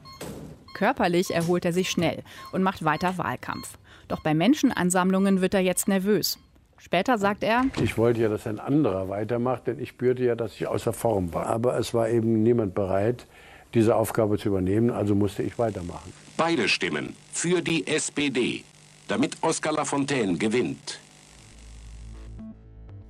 Körperlich 0.74 1.34
erholt 1.34 1.64
er 1.64 1.72
sich 1.72 1.88
schnell 1.88 2.22
und 2.52 2.62
macht 2.62 2.84
weiter 2.84 3.16
Wahlkampf. 3.16 3.78
Doch 4.08 4.20
bei 4.20 4.34
Menschenansammlungen 4.34 5.40
wird 5.40 5.54
er 5.54 5.60
jetzt 5.60 5.88
nervös. 5.88 6.38
Später 6.76 7.16
sagt 7.16 7.42
er, 7.42 7.64
ich 7.82 7.96
wollte 7.96 8.20
ja, 8.20 8.28
dass 8.28 8.46
ein 8.46 8.60
anderer 8.60 9.08
weitermacht, 9.08 9.68
denn 9.68 9.78
ich 9.78 9.90
spürte 9.90 10.24
ja, 10.24 10.34
dass 10.34 10.52
ich 10.56 10.66
außer 10.66 10.92
Form 10.92 11.32
war. 11.32 11.46
Aber 11.46 11.78
es 11.78 11.94
war 11.94 12.10
eben 12.10 12.42
niemand 12.42 12.74
bereit, 12.74 13.26
diese 13.72 13.96
Aufgabe 13.96 14.36
zu 14.36 14.48
übernehmen, 14.48 14.90
also 14.90 15.14
musste 15.14 15.42
ich 15.42 15.58
weitermachen. 15.58 16.12
Beide 16.36 16.68
stimmen 16.68 17.16
für 17.32 17.62
die 17.62 17.86
SPD, 17.86 18.64
damit 19.08 19.42
Oskar 19.42 19.72
Lafontaine 19.72 20.38
gewinnt. 20.38 21.00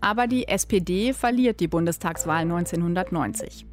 Aber 0.01 0.27
die 0.27 0.49
SPD 0.49 1.13
verliert 1.13 1.61
die 1.61 1.69
Bundestagswahl 1.69 2.43
1990. 2.43 3.67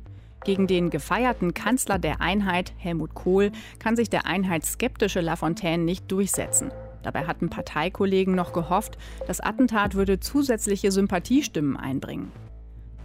Gegen 0.46 0.68
den 0.68 0.90
gefeierten 0.90 1.54
Kanzler 1.54 2.00
der 2.00 2.22
Einheit, 2.22 2.72
Helmut 2.78 3.14
Kohl, 3.14 3.52
kann 3.80 3.96
sich 3.96 4.10
der 4.10 4.26
einheitsskeptische 4.26 5.22
Lafontaine 5.22 5.84
nicht 5.84 6.10
durchsetzen. 6.12 6.72
Dabei 7.04 7.26
hatten 7.26 7.50
Parteikollegen 7.50 8.36
noch 8.36 8.54
gehofft, 8.54 8.98
das 9.28 9.40
Attentat 9.40 9.96
würde 9.96 10.20
zusätzliche 10.20 10.92
Sympathiestimmen 10.92 11.78
einbringen. 11.78 12.32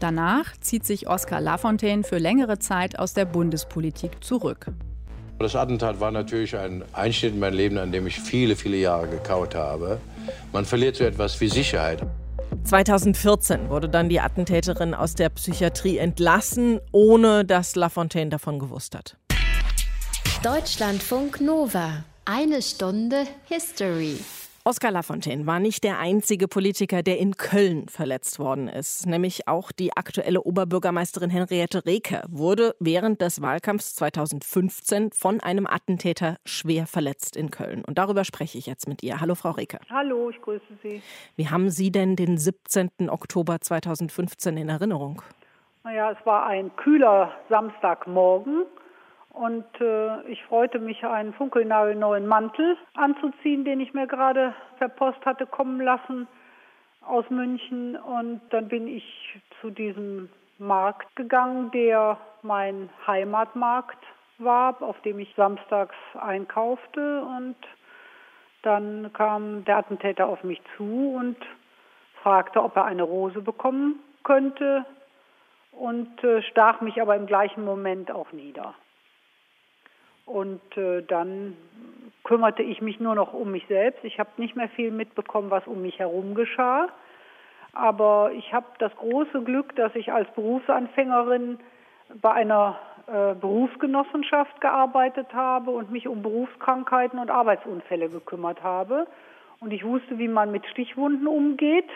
Danach 0.00 0.56
zieht 0.60 0.84
sich 0.84 1.08
Oskar 1.08 1.40
Lafontaine 1.40 2.02
für 2.02 2.18
längere 2.18 2.58
Zeit 2.58 2.98
aus 2.98 3.14
der 3.14 3.24
Bundespolitik 3.24 4.22
zurück. 4.22 4.66
Das 5.38 5.56
Attentat 5.56 6.00
war 6.00 6.10
natürlich 6.10 6.56
ein 6.56 6.84
Einschnitt 6.92 7.34
in 7.34 7.40
mein 7.40 7.54
Leben, 7.54 7.76
an 7.78 7.92
dem 7.92 8.06
ich 8.06 8.20
viele, 8.20 8.56
viele 8.56 8.76
Jahre 8.76 9.08
gekaut 9.08 9.54
habe. 9.54 10.00
Man 10.52 10.64
verliert 10.64 10.96
so 10.96 11.04
etwas 11.04 11.40
wie 11.40 11.48
Sicherheit. 11.48 12.02
2014 12.64 13.68
wurde 13.68 13.88
dann 13.88 14.08
die 14.08 14.20
Attentäterin 14.20 14.94
aus 14.94 15.14
der 15.14 15.28
Psychiatrie 15.30 15.98
entlassen, 15.98 16.80
ohne 16.92 17.44
dass 17.44 17.74
Lafontaine 17.74 18.30
davon 18.30 18.58
gewusst 18.58 18.94
hat. 18.94 19.16
Deutschlandfunk 20.42 21.40
Nova. 21.40 22.04
Eine 22.24 22.62
Stunde 22.62 23.24
History. 23.48 24.16
Oskar 24.66 24.92
Lafontaine 24.92 25.46
war 25.46 25.60
nicht 25.60 25.84
der 25.84 25.98
einzige 25.98 26.48
Politiker, 26.48 27.02
der 27.02 27.18
in 27.18 27.36
Köln 27.36 27.86
verletzt 27.86 28.38
worden 28.38 28.66
ist. 28.68 29.06
Nämlich 29.06 29.46
auch 29.46 29.72
die 29.72 29.94
aktuelle 29.94 30.40
Oberbürgermeisterin 30.40 31.28
Henriette 31.28 31.84
Reker 31.84 32.24
wurde 32.30 32.74
während 32.80 33.20
des 33.20 33.42
Wahlkampfs 33.42 33.94
2015 33.96 35.12
von 35.12 35.40
einem 35.40 35.66
Attentäter 35.66 36.38
schwer 36.46 36.86
verletzt 36.86 37.36
in 37.36 37.50
Köln. 37.50 37.84
Und 37.84 37.98
darüber 37.98 38.24
spreche 38.24 38.56
ich 38.56 38.64
jetzt 38.64 38.88
mit 38.88 39.02
ihr. 39.02 39.20
Hallo, 39.20 39.34
Frau 39.34 39.50
Reker. 39.50 39.80
Hallo, 39.90 40.30
ich 40.30 40.40
grüße 40.40 40.64
Sie. 40.82 41.02
Wie 41.36 41.50
haben 41.50 41.68
Sie 41.68 41.92
denn 41.92 42.16
den 42.16 42.38
17. 42.38 43.10
Oktober 43.10 43.60
2015 43.60 44.56
in 44.56 44.70
Erinnerung? 44.70 45.20
Naja, 45.82 46.12
es 46.12 46.24
war 46.24 46.46
ein 46.46 46.74
kühler 46.76 47.34
Samstagmorgen. 47.50 48.64
Und 49.34 49.66
äh, 49.80 50.22
ich 50.28 50.42
freute 50.44 50.78
mich, 50.78 51.04
einen 51.04 51.34
funkelnagelneuen 51.34 52.26
Mantel 52.26 52.76
anzuziehen, 52.94 53.64
den 53.64 53.80
ich 53.80 53.92
mir 53.92 54.06
gerade 54.06 54.54
per 54.78 54.88
Post 54.88 55.26
hatte 55.26 55.44
kommen 55.44 55.80
lassen 55.80 56.28
aus 57.04 57.28
München. 57.30 57.96
Und 57.96 58.40
dann 58.50 58.68
bin 58.68 58.86
ich 58.86 59.40
zu 59.60 59.70
diesem 59.70 60.30
Markt 60.58 61.16
gegangen, 61.16 61.72
der 61.72 62.16
mein 62.42 62.88
Heimatmarkt 63.08 63.98
war, 64.38 64.80
auf 64.80 65.00
dem 65.00 65.18
ich 65.18 65.34
samstags 65.34 65.96
einkaufte. 66.14 67.22
Und 67.22 67.56
dann 68.62 69.12
kam 69.14 69.64
der 69.64 69.78
Attentäter 69.78 70.28
auf 70.28 70.44
mich 70.44 70.62
zu 70.76 71.16
und 71.16 71.36
fragte, 72.22 72.62
ob 72.62 72.76
er 72.76 72.84
eine 72.84 73.02
Rose 73.02 73.42
bekommen 73.42 73.98
könnte 74.22 74.86
und 75.72 76.22
äh, 76.22 76.40
stach 76.42 76.80
mich 76.80 77.02
aber 77.02 77.16
im 77.16 77.26
gleichen 77.26 77.64
Moment 77.64 78.12
auch 78.12 78.30
nieder. 78.30 78.74
Und 80.26 80.60
äh, 80.76 81.02
dann 81.02 81.56
kümmerte 82.24 82.62
ich 82.62 82.80
mich 82.80 83.00
nur 83.00 83.14
noch 83.14 83.34
um 83.34 83.50
mich 83.50 83.66
selbst. 83.68 84.02
Ich 84.04 84.18
habe 84.18 84.30
nicht 84.38 84.56
mehr 84.56 84.68
viel 84.70 84.90
mitbekommen, 84.90 85.50
was 85.50 85.66
um 85.66 85.82
mich 85.82 85.98
herum 85.98 86.34
geschah. 86.34 86.88
Aber 87.72 88.32
ich 88.32 88.52
habe 88.54 88.66
das 88.78 88.94
große 88.96 89.42
Glück, 89.42 89.74
dass 89.76 89.94
ich 89.94 90.12
als 90.12 90.30
Berufsanfängerin 90.34 91.58
bei 92.20 92.32
einer 92.32 92.78
äh, 93.06 93.34
Berufsgenossenschaft 93.34 94.60
gearbeitet 94.60 95.34
habe 95.34 95.70
und 95.70 95.90
mich 95.90 96.08
um 96.08 96.22
Berufskrankheiten 96.22 97.18
und 97.18 97.30
Arbeitsunfälle 97.30 98.08
gekümmert 98.08 98.62
habe. 98.62 99.06
Und 99.60 99.72
ich 99.72 99.84
wusste, 99.84 100.18
wie 100.18 100.28
man 100.28 100.50
mit 100.50 100.66
Stichwunden 100.66 101.26
umgeht 101.26 101.88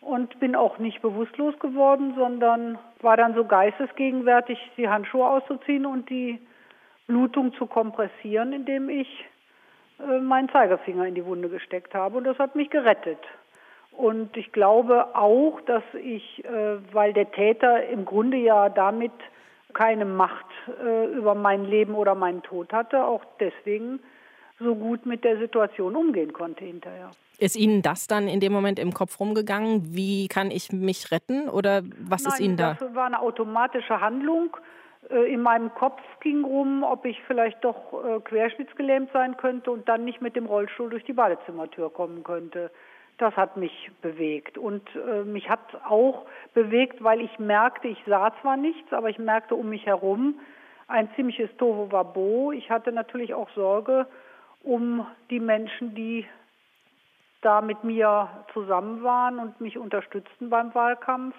und 0.00 0.38
bin 0.38 0.54
auch 0.54 0.78
nicht 0.78 1.02
bewusstlos 1.02 1.58
geworden, 1.58 2.14
sondern 2.16 2.78
war 3.00 3.16
dann 3.16 3.34
so 3.34 3.44
geistesgegenwärtig, 3.44 4.58
die 4.76 4.88
Handschuhe 4.88 5.26
auszuziehen 5.26 5.86
und 5.86 6.08
die 6.10 6.38
Blutung 7.10 7.52
zu 7.54 7.66
kompressieren, 7.66 8.52
indem 8.52 8.88
ich 8.88 9.08
äh, 9.98 10.20
meinen 10.20 10.48
Zeigefinger 10.48 11.06
in 11.06 11.16
die 11.16 11.24
Wunde 11.24 11.48
gesteckt 11.48 11.92
habe. 11.92 12.18
Und 12.18 12.24
das 12.24 12.38
hat 12.38 12.54
mich 12.54 12.70
gerettet. 12.70 13.18
Und 13.90 14.36
ich 14.36 14.52
glaube 14.52 15.16
auch, 15.16 15.60
dass 15.66 15.82
ich, 16.00 16.44
äh, 16.44 16.78
weil 16.92 17.12
der 17.12 17.32
Täter 17.32 17.88
im 17.88 18.04
Grunde 18.04 18.36
ja 18.36 18.68
damit 18.68 19.12
keine 19.74 20.04
Macht 20.04 20.46
äh, 20.84 21.06
über 21.06 21.34
mein 21.34 21.64
Leben 21.64 21.94
oder 21.94 22.14
meinen 22.14 22.42
Tod 22.42 22.72
hatte, 22.72 23.04
auch 23.04 23.24
deswegen 23.40 23.98
so 24.60 24.76
gut 24.76 25.04
mit 25.04 25.24
der 25.24 25.38
Situation 25.38 25.96
umgehen 25.96 26.32
konnte 26.32 26.64
hinterher. 26.64 27.10
Ist 27.38 27.56
Ihnen 27.56 27.82
das 27.82 28.06
dann 28.06 28.28
in 28.28 28.38
dem 28.38 28.52
Moment 28.52 28.78
im 28.78 28.94
Kopf 28.94 29.18
rumgegangen? 29.18 29.96
Wie 29.96 30.28
kann 30.28 30.52
ich 30.52 30.70
mich 30.70 31.10
retten 31.10 31.48
oder 31.48 31.82
was 31.98 32.22
Nein, 32.22 32.32
ist 32.32 32.40
Ihnen 32.40 32.56
da? 32.56 32.76
Das 32.78 32.94
war 32.94 33.06
eine 33.06 33.20
automatische 33.20 34.00
Handlung. 34.00 34.56
Äh, 35.08 35.32
in 35.32 35.42
meinem 35.42 35.72
Kopf 35.74 36.00
ging 36.20 36.44
rum, 36.44 36.82
ob 36.82 37.04
ich 37.04 37.20
vielleicht 37.26 37.64
doch 37.64 38.04
äh, 38.04 38.20
querschnittsgelähmt 38.20 39.10
sein 39.12 39.36
könnte 39.36 39.70
und 39.70 39.88
dann 39.88 40.04
nicht 40.04 40.20
mit 40.20 40.36
dem 40.36 40.46
Rollstuhl 40.46 40.90
durch 40.90 41.04
die 41.04 41.12
Badezimmertür 41.12 41.90
kommen 41.90 42.22
könnte. 42.22 42.70
Das 43.18 43.36
hat 43.36 43.56
mich 43.56 43.90
bewegt. 44.02 44.58
Und 44.58 44.88
äh, 44.94 45.24
mich 45.24 45.48
hat 45.48 45.60
auch 45.88 46.26
bewegt, 46.54 47.02
weil 47.02 47.20
ich 47.20 47.38
merkte, 47.38 47.88
ich 47.88 48.02
sah 48.06 48.32
zwar 48.40 48.56
nichts, 48.56 48.92
aber 48.92 49.10
ich 49.10 49.18
merkte 49.18 49.54
um 49.54 49.68
mich 49.68 49.86
herum 49.86 50.38
ein 50.88 51.08
ziemliches 51.14 51.50
Tohuwabo. 51.56 52.52
Ich 52.52 52.70
hatte 52.70 52.92
natürlich 52.92 53.32
auch 53.34 53.48
Sorge 53.50 54.06
um 54.62 55.06
die 55.30 55.40
Menschen, 55.40 55.94
die 55.94 56.26
da 57.42 57.62
mit 57.62 57.84
mir 57.84 58.28
zusammen 58.52 59.02
waren 59.02 59.38
und 59.38 59.60
mich 59.60 59.78
unterstützten 59.78 60.50
beim 60.50 60.74
Wahlkampf 60.74 61.34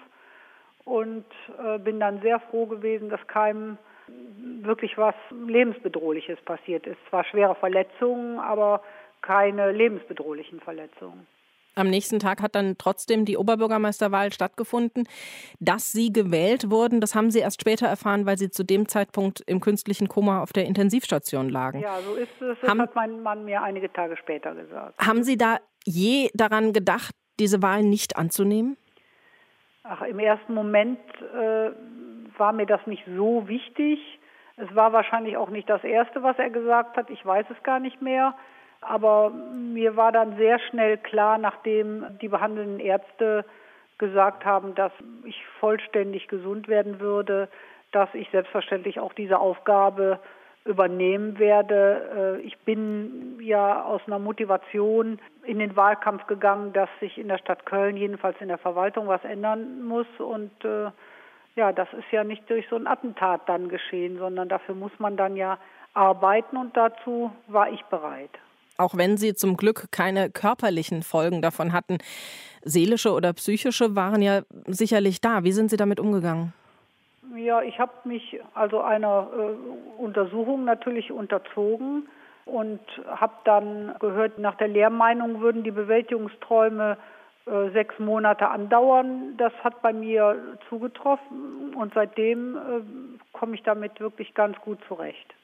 und 0.84 1.24
äh, 1.58 1.78
bin 1.78 2.00
dann 2.00 2.20
sehr 2.22 2.40
froh 2.40 2.66
gewesen, 2.66 3.08
dass 3.08 3.24
keinem 3.26 3.78
wirklich 4.62 4.98
was 4.98 5.14
lebensbedrohliches 5.46 6.40
passiert 6.44 6.86
ist. 6.86 6.98
Zwar 7.08 7.24
schwere 7.24 7.54
Verletzungen, 7.54 8.38
aber 8.38 8.82
keine 9.22 9.72
lebensbedrohlichen 9.72 10.60
Verletzungen. 10.60 11.26
Am 11.74 11.88
nächsten 11.88 12.18
Tag 12.18 12.42
hat 12.42 12.54
dann 12.54 12.76
trotzdem 12.76 13.24
die 13.24 13.38
Oberbürgermeisterwahl 13.38 14.30
stattgefunden. 14.30 15.08
Dass 15.58 15.90
Sie 15.90 16.12
gewählt 16.12 16.70
wurden, 16.70 17.00
das 17.00 17.14
haben 17.14 17.30
Sie 17.30 17.38
erst 17.38 17.62
später 17.62 17.86
erfahren, 17.86 18.26
weil 18.26 18.36
Sie 18.36 18.50
zu 18.50 18.62
dem 18.62 18.88
Zeitpunkt 18.88 19.42
im 19.46 19.60
künstlichen 19.60 20.08
Koma 20.08 20.42
auf 20.42 20.52
der 20.52 20.66
Intensivstation 20.66 21.48
lagen. 21.48 21.80
Ja, 21.80 21.98
so 22.02 22.14
ist 22.14 22.28
es. 22.42 22.58
Das 22.60 22.68
haben, 22.68 22.82
hat 22.82 22.94
mein 22.94 23.22
Mann 23.22 23.46
mir 23.46 23.62
einige 23.62 23.90
Tage 23.90 24.18
später 24.18 24.54
gesagt. 24.54 24.98
Haben 24.98 25.22
Sie 25.22 25.38
da 25.38 25.58
je 25.86 26.28
daran 26.34 26.74
gedacht, 26.74 27.14
diese 27.40 27.62
Wahl 27.62 27.82
nicht 27.82 28.16
anzunehmen? 28.16 28.76
Ach, 29.84 30.02
im 30.02 30.18
ersten 30.18 30.54
Moment 30.54 31.00
äh, 31.34 31.70
war 32.38 32.52
mir 32.52 32.66
das 32.66 32.86
nicht 32.86 33.04
so 33.16 33.48
wichtig. 33.48 33.98
Es 34.56 34.74
war 34.74 34.92
wahrscheinlich 34.92 35.36
auch 35.36 35.50
nicht 35.50 35.68
das 35.68 35.82
Erste, 35.82 36.22
was 36.22 36.38
er 36.38 36.50
gesagt 36.50 36.96
hat. 36.96 37.10
Ich 37.10 37.24
weiß 37.24 37.46
es 37.50 37.62
gar 37.64 37.80
nicht 37.80 38.00
mehr. 38.00 38.34
Aber 38.80 39.30
mir 39.30 39.96
war 39.96 40.12
dann 40.12 40.36
sehr 40.36 40.58
schnell 40.58 40.98
klar, 40.98 41.38
nachdem 41.38 42.18
die 42.20 42.28
behandelnden 42.28 42.80
Ärzte 42.80 43.44
gesagt 43.98 44.44
haben, 44.44 44.74
dass 44.74 44.92
ich 45.24 45.40
vollständig 45.60 46.28
gesund 46.28 46.68
werden 46.68 47.00
würde, 47.00 47.48
dass 47.92 48.08
ich 48.14 48.28
selbstverständlich 48.30 48.98
auch 48.98 49.12
diese 49.12 49.38
Aufgabe 49.38 50.18
übernehmen 50.64 51.38
werde. 51.38 52.38
Äh, 52.40 52.46
ich 52.46 52.58
bin 52.58 53.31
ja 53.42 53.84
aus 53.84 54.00
einer 54.06 54.18
Motivation 54.18 55.18
in 55.44 55.58
den 55.58 55.76
Wahlkampf 55.76 56.26
gegangen, 56.26 56.72
dass 56.72 56.88
sich 57.00 57.18
in 57.18 57.28
der 57.28 57.38
Stadt 57.38 57.66
Köln, 57.66 57.96
jedenfalls 57.96 58.36
in 58.40 58.48
der 58.48 58.58
Verwaltung, 58.58 59.08
was 59.08 59.22
ändern 59.24 59.82
muss. 59.82 60.06
Und 60.18 60.52
äh, 60.64 60.90
ja, 61.56 61.72
das 61.72 61.88
ist 61.92 62.10
ja 62.10 62.24
nicht 62.24 62.48
durch 62.48 62.66
so 62.70 62.76
ein 62.76 62.86
Attentat 62.86 63.42
dann 63.46 63.68
geschehen, 63.68 64.18
sondern 64.18 64.48
dafür 64.48 64.74
muss 64.74 64.92
man 64.98 65.16
dann 65.16 65.36
ja 65.36 65.58
arbeiten 65.94 66.56
und 66.56 66.76
dazu 66.76 67.30
war 67.48 67.70
ich 67.70 67.82
bereit. 67.86 68.30
Auch 68.78 68.96
wenn 68.96 69.18
Sie 69.18 69.34
zum 69.34 69.56
Glück 69.56 69.92
keine 69.92 70.30
körperlichen 70.30 71.02
Folgen 71.02 71.42
davon 71.42 71.72
hatten, 71.72 71.98
seelische 72.62 73.12
oder 73.12 73.32
psychische 73.34 73.94
waren 73.94 74.22
ja 74.22 74.42
sicherlich 74.66 75.20
da. 75.20 75.44
Wie 75.44 75.52
sind 75.52 75.68
Sie 75.68 75.76
damit 75.76 76.00
umgegangen? 76.00 76.54
Ja, 77.36 77.62
ich 77.62 77.78
habe 77.78 77.92
mich 78.04 78.40
also 78.54 78.80
einer 78.80 79.28
äh, 79.32 80.00
Untersuchung 80.02 80.64
natürlich 80.64 81.12
unterzogen 81.12 82.08
und 82.44 82.80
habe 83.06 83.34
dann 83.44 83.94
gehört, 84.00 84.38
nach 84.38 84.56
der 84.56 84.68
Lehrmeinung 84.68 85.40
würden 85.40 85.62
die 85.62 85.70
Bewältigungsträume 85.70 86.96
äh, 87.46 87.70
sechs 87.70 87.98
Monate 87.98 88.48
andauern. 88.48 89.36
Das 89.36 89.52
hat 89.64 89.82
bei 89.82 89.92
mir 89.92 90.56
zugetroffen 90.68 91.74
und 91.74 91.92
seitdem 91.94 92.56
äh, 92.56 92.58
komme 93.32 93.54
ich 93.54 93.62
damit 93.62 94.00
wirklich 94.00 94.34
ganz 94.34 94.56
gut 94.60 94.78
zurecht. 94.88 95.34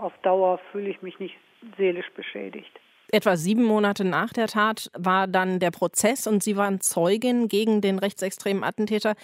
Auf 0.00 0.12
Dauer 0.22 0.58
fühle 0.70 0.90
ich 0.90 1.00
mich 1.02 1.18
nicht 1.18 1.36
seelisch 1.76 2.10
beschädigt. 2.14 2.78
Etwa 3.10 3.36
sieben 3.36 3.64
Monate 3.64 4.04
nach 4.04 4.34
der 4.34 4.48
Tat 4.48 4.90
war 4.96 5.26
dann 5.26 5.60
der 5.60 5.70
Prozess 5.70 6.26
und 6.26 6.42
Sie 6.42 6.58
waren 6.58 6.82
Zeugin 6.82 7.48
gegen 7.48 7.80
den 7.80 7.98
rechtsextremen 7.98 8.62
Attentäter. 8.62 9.14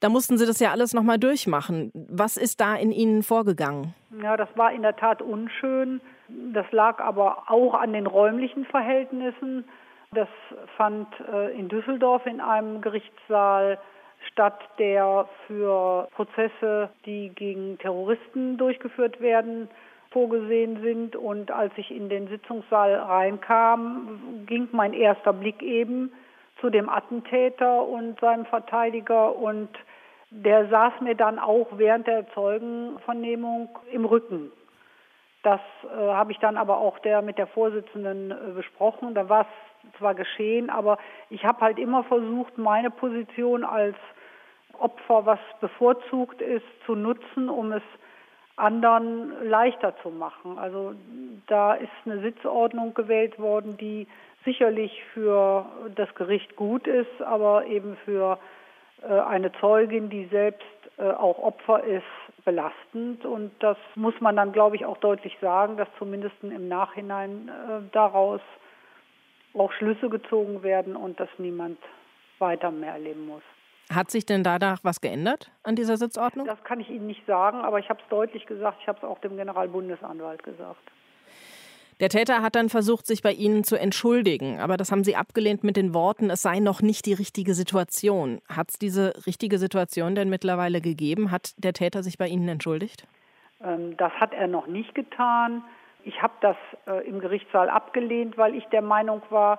Da 0.00 0.08
mussten 0.08 0.38
Sie 0.38 0.46
das 0.46 0.60
ja 0.60 0.70
alles 0.70 0.94
nochmal 0.94 1.18
durchmachen. 1.18 1.90
Was 1.92 2.38
ist 2.38 2.60
da 2.60 2.76
in 2.76 2.90
Ihnen 2.90 3.22
vorgegangen? 3.22 3.94
Ja, 4.22 4.38
das 4.38 4.48
war 4.54 4.72
in 4.72 4.80
der 4.82 4.96
Tat 4.96 5.20
unschön. 5.20 6.00
Das 6.28 6.70
lag 6.72 7.00
aber 7.00 7.44
auch 7.46 7.74
an 7.74 7.92
den 7.92 8.06
räumlichen 8.06 8.64
Verhältnissen. 8.66 9.64
Das 10.12 10.28
fand 10.76 11.08
äh, 11.20 11.58
in 11.58 11.68
Düsseldorf 11.68 12.26
in 12.26 12.40
einem 12.40 12.80
Gerichtssaal 12.80 13.78
statt, 14.32 14.60
der 14.78 15.28
für 15.46 16.08
Prozesse, 16.14 16.90
die 17.06 17.30
gegen 17.30 17.78
Terroristen 17.78 18.56
durchgeführt 18.56 19.20
werden, 19.20 19.68
vorgesehen 20.10 20.80
sind. 20.82 21.16
Und 21.16 21.50
als 21.50 21.72
ich 21.76 21.90
in 21.90 22.08
den 22.08 22.28
Sitzungssaal 22.28 22.94
reinkam, 22.94 24.44
ging 24.46 24.68
mein 24.72 24.92
erster 24.92 25.32
Blick 25.32 25.62
eben 25.62 26.12
zu 26.60 26.70
dem 26.70 26.88
Attentäter 26.88 27.86
und 27.86 28.18
seinem 28.20 28.46
Verteidiger 28.46 29.36
und 29.36 29.68
der 30.30 30.68
saß 30.68 31.00
mir 31.00 31.14
dann 31.14 31.38
auch 31.38 31.68
während 31.76 32.06
der 32.06 32.26
Zeugenvernehmung 32.34 33.68
im 33.92 34.04
Rücken. 34.04 34.50
Das 35.42 35.60
äh, 35.84 35.96
habe 35.96 36.32
ich 36.32 36.38
dann 36.38 36.56
aber 36.56 36.78
auch 36.78 36.98
der 36.98 37.22
mit 37.22 37.38
der 37.38 37.46
Vorsitzenden 37.46 38.30
äh, 38.30 38.52
besprochen. 38.54 39.14
Da 39.14 39.28
war 39.28 39.42
es 39.42 39.96
zwar 39.98 40.14
geschehen, 40.14 40.70
aber 40.70 40.98
ich 41.30 41.44
habe 41.44 41.60
halt 41.60 41.78
immer 41.78 42.04
versucht, 42.04 42.58
meine 42.58 42.90
Position 42.90 43.64
als 43.64 43.96
Opfer, 44.78 45.26
was 45.26 45.38
bevorzugt 45.60 46.40
ist, 46.40 46.66
zu 46.86 46.94
nutzen, 46.94 47.48
um 47.48 47.72
es 47.72 47.82
anderen 48.56 49.48
leichter 49.48 49.94
zu 50.02 50.10
machen. 50.10 50.58
Also 50.58 50.94
da 51.46 51.74
ist 51.74 51.90
eine 52.04 52.20
Sitzordnung 52.20 52.94
gewählt 52.94 53.38
worden, 53.38 53.76
die 53.76 54.08
sicherlich 54.44 55.04
für 55.14 55.66
das 55.94 56.12
Gericht 56.14 56.56
gut 56.56 56.86
ist, 56.86 57.22
aber 57.22 57.66
eben 57.66 57.96
für 58.04 58.38
äh, 59.02 59.20
eine 59.20 59.52
Zeugin, 59.60 60.10
die 60.10 60.26
selbst 60.26 60.66
äh, 60.98 61.10
auch 61.10 61.38
Opfer 61.38 61.84
ist, 61.84 62.02
belastend. 62.44 63.24
Und 63.24 63.52
das 63.60 63.76
muss 63.94 64.14
man 64.20 64.36
dann, 64.36 64.52
glaube 64.52 64.76
ich, 64.76 64.84
auch 64.84 64.98
deutlich 64.98 65.36
sagen, 65.40 65.76
dass 65.76 65.88
zumindest 65.98 66.36
im 66.42 66.68
Nachhinein 66.68 67.48
äh, 67.48 67.82
daraus 67.92 68.40
auch 69.54 69.72
Schlüsse 69.72 70.08
gezogen 70.08 70.62
werden 70.62 70.96
und 70.96 71.18
dass 71.18 71.28
niemand 71.38 71.78
weiter 72.38 72.70
mehr 72.70 72.92
erleben 72.92 73.26
muss. 73.26 73.42
Hat 73.90 74.10
sich 74.10 74.26
denn 74.26 74.42
danach 74.42 74.80
was 74.82 75.00
geändert 75.00 75.50
an 75.62 75.74
dieser 75.74 75.96
Sitzordnung? 75.96 76.46
Das 76.46 76.62
kann 76.62 76.78
ich 76.78 76.90
Ihnen 76.90 77.06
nicht 77.06 77.24
sagen, 77.26 77.62
aber 77.62 77.78
ich 77.78 77.88
habe 77.88 78.00
es 78.02 78.08
deutlich 78.08 78.44
gesagt. 78.46 78.78
Ich 78.82 78.88
habe 78.88 78.98
es 78.98 79.04
auch 79.04 79.18
dem 79.20 79.36
Generalbundesanwalt 79.36 80.42
gesagt. 80.42 80.82
Der 82.00 82.08
Täter 82.08 82.42
hat 82.42 82.54
dann 82.54 82.68
versucht, 82.68 83.06
sich 83.06 83.22
bei 83.22 83.32
Ihnen 83.32 83.64
zu 83.64 83.76
entschuldigen, 83.76 84.60
aber 84.60 84.76
das 84.76 84.92
haben 84.92 85.02
Sie 85.02 85.16
abgelehnt 85.16 85.64
mit 85.64 85.76
den 85.76 85.94
Worten, 85.94 86.30
es 86.30 86.42
sei 86.42 86.60
noch 86.60 86.80
nicht 86.80 87.06
die 87.06 87.12
richtige 87.12 87.54
Situation. 87.54 88.40
Hat 88.48 88.70
es 88.70 88.78
diese 88.78 89.26
richtige 89.26 89.58
Situation 89.58 90.14
denn 90.14 90.30
mittlerweile 90.30 90.80
gegeben? 90.80 91.32
Hat 91.32 91.54
der 91.56 91.72
Täter 91.72 92.04
sich 92.04 92.16
bei 92.16 92.28
Ihnen 92.28 92.48
entschuldigt? 92.48 93.04
Ähm, 93.64 93.96
das 93.96 94.12
hat 94.12 94.32
er 94.32 94.46
noch 94.46 94.68
nicht 94.68 94.94
getan. 94.94 95.64
Ich 96.04 96.22
habe 96.22 96.34
das 96.40 96.56
äh, 96.86 97.04
im 97.08 97.18
Gerichtssaal 97.18 97.68
abgelehnt, 97.68 98.38
weil 98.38 98.54
ich 98.54 98.64
der 98.66 98.82
Meinung 98.82 99.20
war, 99.30 99.58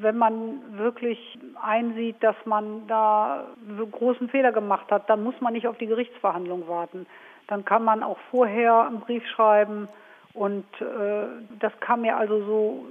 wenn 0.00 0.16
man 0.16 0.78
wirklich 0.78 1.18
einsieht, 1.60 2.16
dass 2.20 2.36
man 2.44 2.86
da 2.86 3.44
großen 3.90 4.28
Fehler 4.28 4.52
gemacht 4.52 4.90
hat, 4.90 5.10
dann 5.10 5.24
muss 5.24 5.34
man 5.40 5.52
nicht 5.52 5.66
auf 5.66 5.76
die 5.78 5.86
Gerichtsverhandlung 5.86 6.68
warten. 6.68 7.06
Dann 7.48 7.64
kann 7.64 7.82
man 7.82 8.04
auch 8.04 8.18
vorher 8.30 8.86
einen 8.86 9.00
Brief 9.00 9.26
schreiben 9.26 9.88
und 10.34 10.66
äh, 10.80 11.26
das 11.58 11.72
kam 11.80 12.02
mir 12.02 12.16
also 12.16 12.44
so 12.44 12.86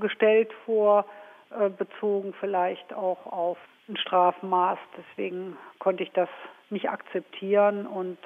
gestellt 0.00 0.52
vor, 0.64 1.04
äh, 1.50 1.68
bezogen 1.68 2.34
vielleicht 2.40 2.92
auch 2.94 3.26
auf 3.26 3.58
ein 3.88 3.96
Strafmaß. 3.96 4.78
Deswegen 4.96 5.56
konnte 5.78 6.02
ich 6.02 6.12
das 6.12 6.28
nicht 6.70 6.90
akzeptieren 6.90 7.86
und 7.86 8.18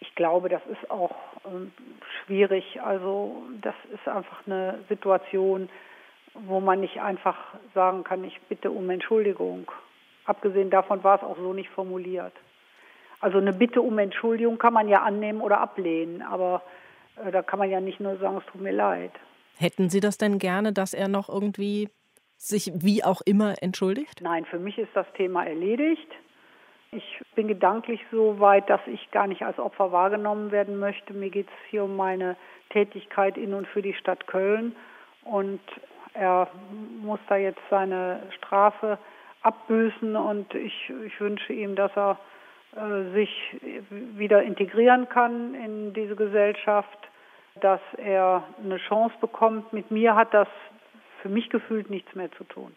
ich 0.00 0.14
glaube, 0.14 0.48
das 0.48 0.62
ist 0.66 0.90
auch 0.90 1.14
äh, 1.44 1.70
schwierig. 2.24 2.80
Also 2.82 3.42
das 3.60 3.74
ist 3.92 4.06
einfach 4.08 4.46
eine 4.46 4.78
Situation, 4.88 5.68
wo 6.34 6.60
man 6.60 6.80
nicht 6.80 7.00
einfach 7.00 7.36
sagen 7.74 8.04
kann, 8.04 8.24
ich 8.24 8.40
bitte 8.42 8.70
um 8.70 8.88
Entschuldigung. 8.90 9.70
Abgesehen 10.24 10.70
davon 10.70 11.02
war 11.04 11.16
es 11.16 11.22
auch 11.22 11.36
so 11.36 11.52
nicht 11.52 11.70
formuliert. 11.70 12.32
Also 13.20 13.38
eine 13.38 13.52
Bitte 13.52 13.80
um 13.80 13.98
Entschuldigung 13.98 14.58
kann 14.58 14.72
man 14.72 14.88
ja 14.88 15.02
annehmen 15.02 15.40
oder 15.40 15.60
ablehnen, 15.60 16.22
aber 16.22 16.62
da 17.16 17.42
kann 17.42 17.58
man 17.58 17.70
ja 17.70 17.80
nicht 17.80 18.00
nur 18.00 18.16
sagen, 18.18 18.38
es 18.38 18.52
tut 18.52 18.60
mir 18.60 18.72
leid. 18.72 19.12
Hätten 19.58 19.90
Sie 19.90 20.00
das 20.00 20.18
denn 20.18 20.38
gerne, 20.38 20.72
dass 20.72 20.94
er 20.94 21.08
noch 21.08 21.28
irgendwie 21.28 21.88
sich 22.36 22.72
wie 22.74 23.04
auch 23.04 23.20
immer 23.24 23.54
entschuldigt? 23.62 24.20
Nein, 24.22 24.44
für 24.46 24.58
mich 24.58 24.78
ist 24.78 24.90
das 24.94 25.06
Thema 25.16 25.44
erledigt. 25.44 26.08
Ich 26.90 27.20
bin 27.34 27.48
gedanklich 27.48 28.00
so 28.10 28.40
weit, 28.40 28.68
dass 28.68 28.80
ich 28.86 29.10
gar 29.12 29.26
nicht 29.26 29.42
als 29.42 29.58
Opfer 29.58 29.92
wahrgenommen 29.92 30.50
werden 30.50 30.78
möchte. 30.78 31.14
Mir 31.14 31.30
geht 31.30 31.46
es 31.46 31.70
hier 31.70 31.84
um 31.84 31.96
meine 31.96 32.36
Tätigkeit 32.70 33.38
in 33.38 33.54
und 33.54 33.66
für 33.68 33.80
die 33.80 33.94
Stadt 33.94 34.26
Köln. 34.26 34.74
Und 35.24 35.60
er 36.14 36.50
muss 37.00 37.20
da 37.28 37.36
jetzt 37.36 37.62
seine 37.70 38.22
Strafe 38.36 38.98
abbüßen 39.42 40.16
und 40.16 40.54
ich, 40.54 40.92
ich 41.06 41.20
wünsche 41.20 41.52
ihm, 41.52 41.74
dass 41.74 41.90
er 41.96 42.12
äh, 42.12 42.31
sich 43.12 43.28
wieder 43.90 44.42
integrieren 44.42 45.08
kann 45.08 45.54
in 45.54 45.92
diese 45.92 46.16
Gesellschaft, 46.16 46.98
dass 47.60 47.80
er 47.98 48.44
eine 48.62 48.78
Chance 48.78 49.14
bekommt. 49.20 49.72
Mit 49.72 49.90
mir 49.90 50.14
hat 50.14 50.32
das 50.32 50.48
für 51.20 51.28
mich 51.28 51.50
gefühlt 51.50 51.90
nichts 51.90 52.14
mehr 52.14 52.30
zu 52.32 52.44
tun. 52.44 52.72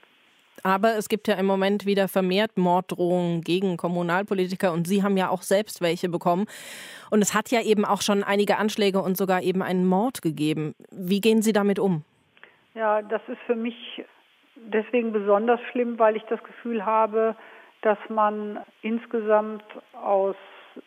Aber 0.64 0.96
es 0.96 1.10
gibt 1.10 1.28
ja 1.28 1.36
im 1.36 1.46
Moment 1.46 1.86
wieder 1.86 2.08
vermehrt 2.08 2.58
Morddrohungen 2.58 3.42
gegen 3.42 3.78
Kommunalpolitiker 3.78 4.72
und 4.72 4.88
Sie 4.88 5.04
haben 5.04 5.18
ja 5.18 5.30
auch 5.30 5.42
selbst 5.42 5.82
welche 5.82 6.10
bekommen. 6.10 6.46
Und 7.12 7.22
es 7.22 7.34
hat 7.34 7.52
ja 7.52 7.62
eben 7.62 7.86
auch 7.86 8.02
schon 8.02 8.24
einige 8.24 8.58
Anschläge 8.58 9.02
und 9.02 9.18
sogar 9.18 9.42
eben 9.42 9.62
einen 9.62 9.86
Mord 9.86 10.22
gegeben. 10.22 10.74
Wie 10.92 11.22
gehen 11.22 11.42
Sie 11.42 11.54
damit 11.54 11.78
um? 11.78 12.04
Ja, 12.74 13.02
das 13.02 13.22
ist 13.28 13.40
für 13.46 13.56
mich 13.56 14.04
deswegen 14.56 15.12
besonders 15.12 15.60
schlimm, 15.72 16.00
weil 16.00 16.16
ich 16.16 16.24
das 16.24 16.42
Gefühl 16.44 16.86
habe, 16.86 17.36
dass 17.86 18.00
man 18.10 18.60
insgesamt 18.82 19.64
aus 19.94 20.36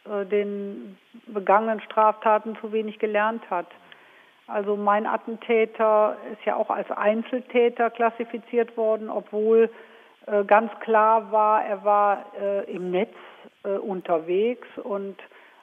äh, 0.05 0.27
den 0.27 0.99
begangenen 1.27 1.81
Straftaten 1.81 2.57
zu 2.61 2.73
wenig 2.73 2.99
gelernt 2.99 3.49
hat. 3.49 3.69
Also 4.49 4.77
mein 4.77 5.07
Attentäter 5.07 6.17
ist 6.33 6.45
ja 6.45 6.57
auch 6.57 6.71
als 6.71 6.91
Einzeltäter 6.91 7.91
klassifiziert 7.91 8.77
worden, 8.77 9.11
obwohl 9.11 9.71
äh, 10.27 10.43
ganz 10.45 10.73
klar 10.81 11.31
war, 11.31 11.65
er 11.65 11.85
war 11.85 12.25
äh, 12.41 12.71
im 12.71 12.91
Netz 12.91 13.15
unterwegs 13.83 14.69
und 14.85 15.17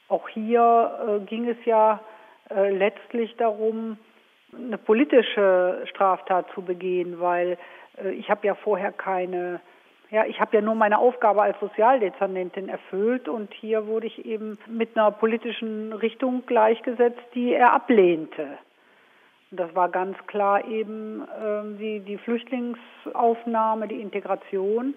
auch 0.09 0.27
hier 0.27 1.23
ging 1.27 1.47
es 1.47 1.57
ja 1.65 2.01
letztlich 2.49 3.35
darum, 3.37 3.97
eine 4.53 4.77
politische 4.77 5.81
Straftat 5.89 6.45
zu 6.53 6.61
begehen, 6.61 7.21
weil 7.21 7.57
ich 8.11 8.29
habe 8.29 8.45
ja 8.45 8.53
vorher 8.53 8.91
keine 8.91 9.61
ja, 10.11 10.25
ich 10.25 10.39
habe 10.39 10.55
ja 10.55 10.61
nur 10.61 10.75
meine 10.75 10.99
Aufgabe 10.99 11.41
als 11.41 11.59
Sozialdezernentin 11.59 12.69
erfüllt 12.69 13.27
und 13.27 13.53
hier 13.53 13.87
wurde 13.87 14.07
ich 14.07 14.25
eben 14.25 14.57
mit 14.67 14.95
einer 14.95 15.11
politischen 15.11 15.93
Richtung 15.93 16.45
gleichgesetzt, 16.45 17.21
die 17.33 17.53
er 17.53 17.73
ablehnte. 17.73 18.57
Und 19.51 19.59
das 19.59 19.73
war 19.75 19.89
ganz 19.89 20.17
klar 20.27 20.65
eben 20.65 21.21
äh, 21.21 21.77
die, 21.79 21.99
die 22.01 22.17
Flüchtlingsaufnahme, 22.17 23.87
die 23.87 24.01
Integration. 24.01 24.95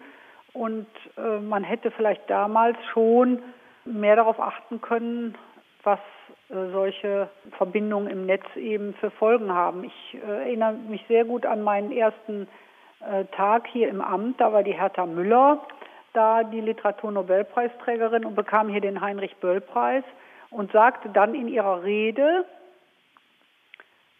Und 0.53 0.87
äh, 1.17 1.39
man 1.39 1.65
hätte 1.65 1.91
vielleicht 1.91 2.29
damals 2.29 2.77
schon 2.93 3.41
mehr 3.85 4.17
darauf 4.17 4.41
achten 4.41 4.81
können, 4.81 5.37
was 5.85 6.01
äh, 6.51 6.71
solche 6.73 7.29
Verbindungen 7.57 8.11
im 8.11 8.27
Netz 8.27 8.45
eben 8.57 8.95
für 8.95 9.11
Folgen 9.11 9.53
haben. 9.53 9.85
Ich 9.85 10.19
äh, 10.23 10.45
erinnere 10.45 10.73
mich 10.73 11.05
sehr 11.09 11.25
gut 11.25 11.47
an 11.47 11.63
meinen 11.63 11.93
ersten 11.93 12.49
Tag 13.33 13.67
hier 13.69 13.89
im 13.89 14.01
Amt. 14.01 14.41
Da 14.41 14.53
war 14.53 14.63
die 14.63 14.73
Hertha 14.73 15.07
Müller 15.07 15.61
da 16.13 16.43
die 16.43 16.61
Literaturnobelpreisträgerin 16.61 18.25
und 18.25 18.35
bekam 18.35 18.69
hier 18.69 18.81
den 18.81 19.01
Heinrich 19.01 19.37
Böll 19.37 19.61
Preis 19.61 20.05
und 20.51 20.73
sagte 20.73 21.11
dann 21.11 21.35
in 21.35 21.49
ihrer 21.49 21.83
Rede, 21.83 22.45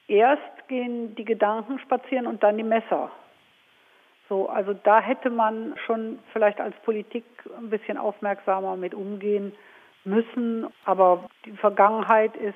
erst 0.07 0.69
gehen 0.69 1.15
die 1.17 1.25
Gedanken 1.25 1.79
spazieren 1.81 2.27
und 2.27 2.43
dann 2.43 2.57
die 2.57 2.63
Messer. 2.63 3.11
So, 4.29 4.49
also 4.49 4.75
da 4.75 5.01
hätte 5.01 5.31
man 5.31 5.75
schon 5.87 6.19
vielleicht 6.33 6.61
als 6.61 6.77
Politik 6.85 7.25
ein 7.59 7.71
bisschen 7.71 7.97
aufmerksamer 7.97 8.77
mit 8.77 8.95
umgehen 8.95 9.53
müssen. 10.05 10.67
Aber 10.85 11.25
die 11.47 11.53
Vergangenheit 11.53 12.37
ist 12.37 12.55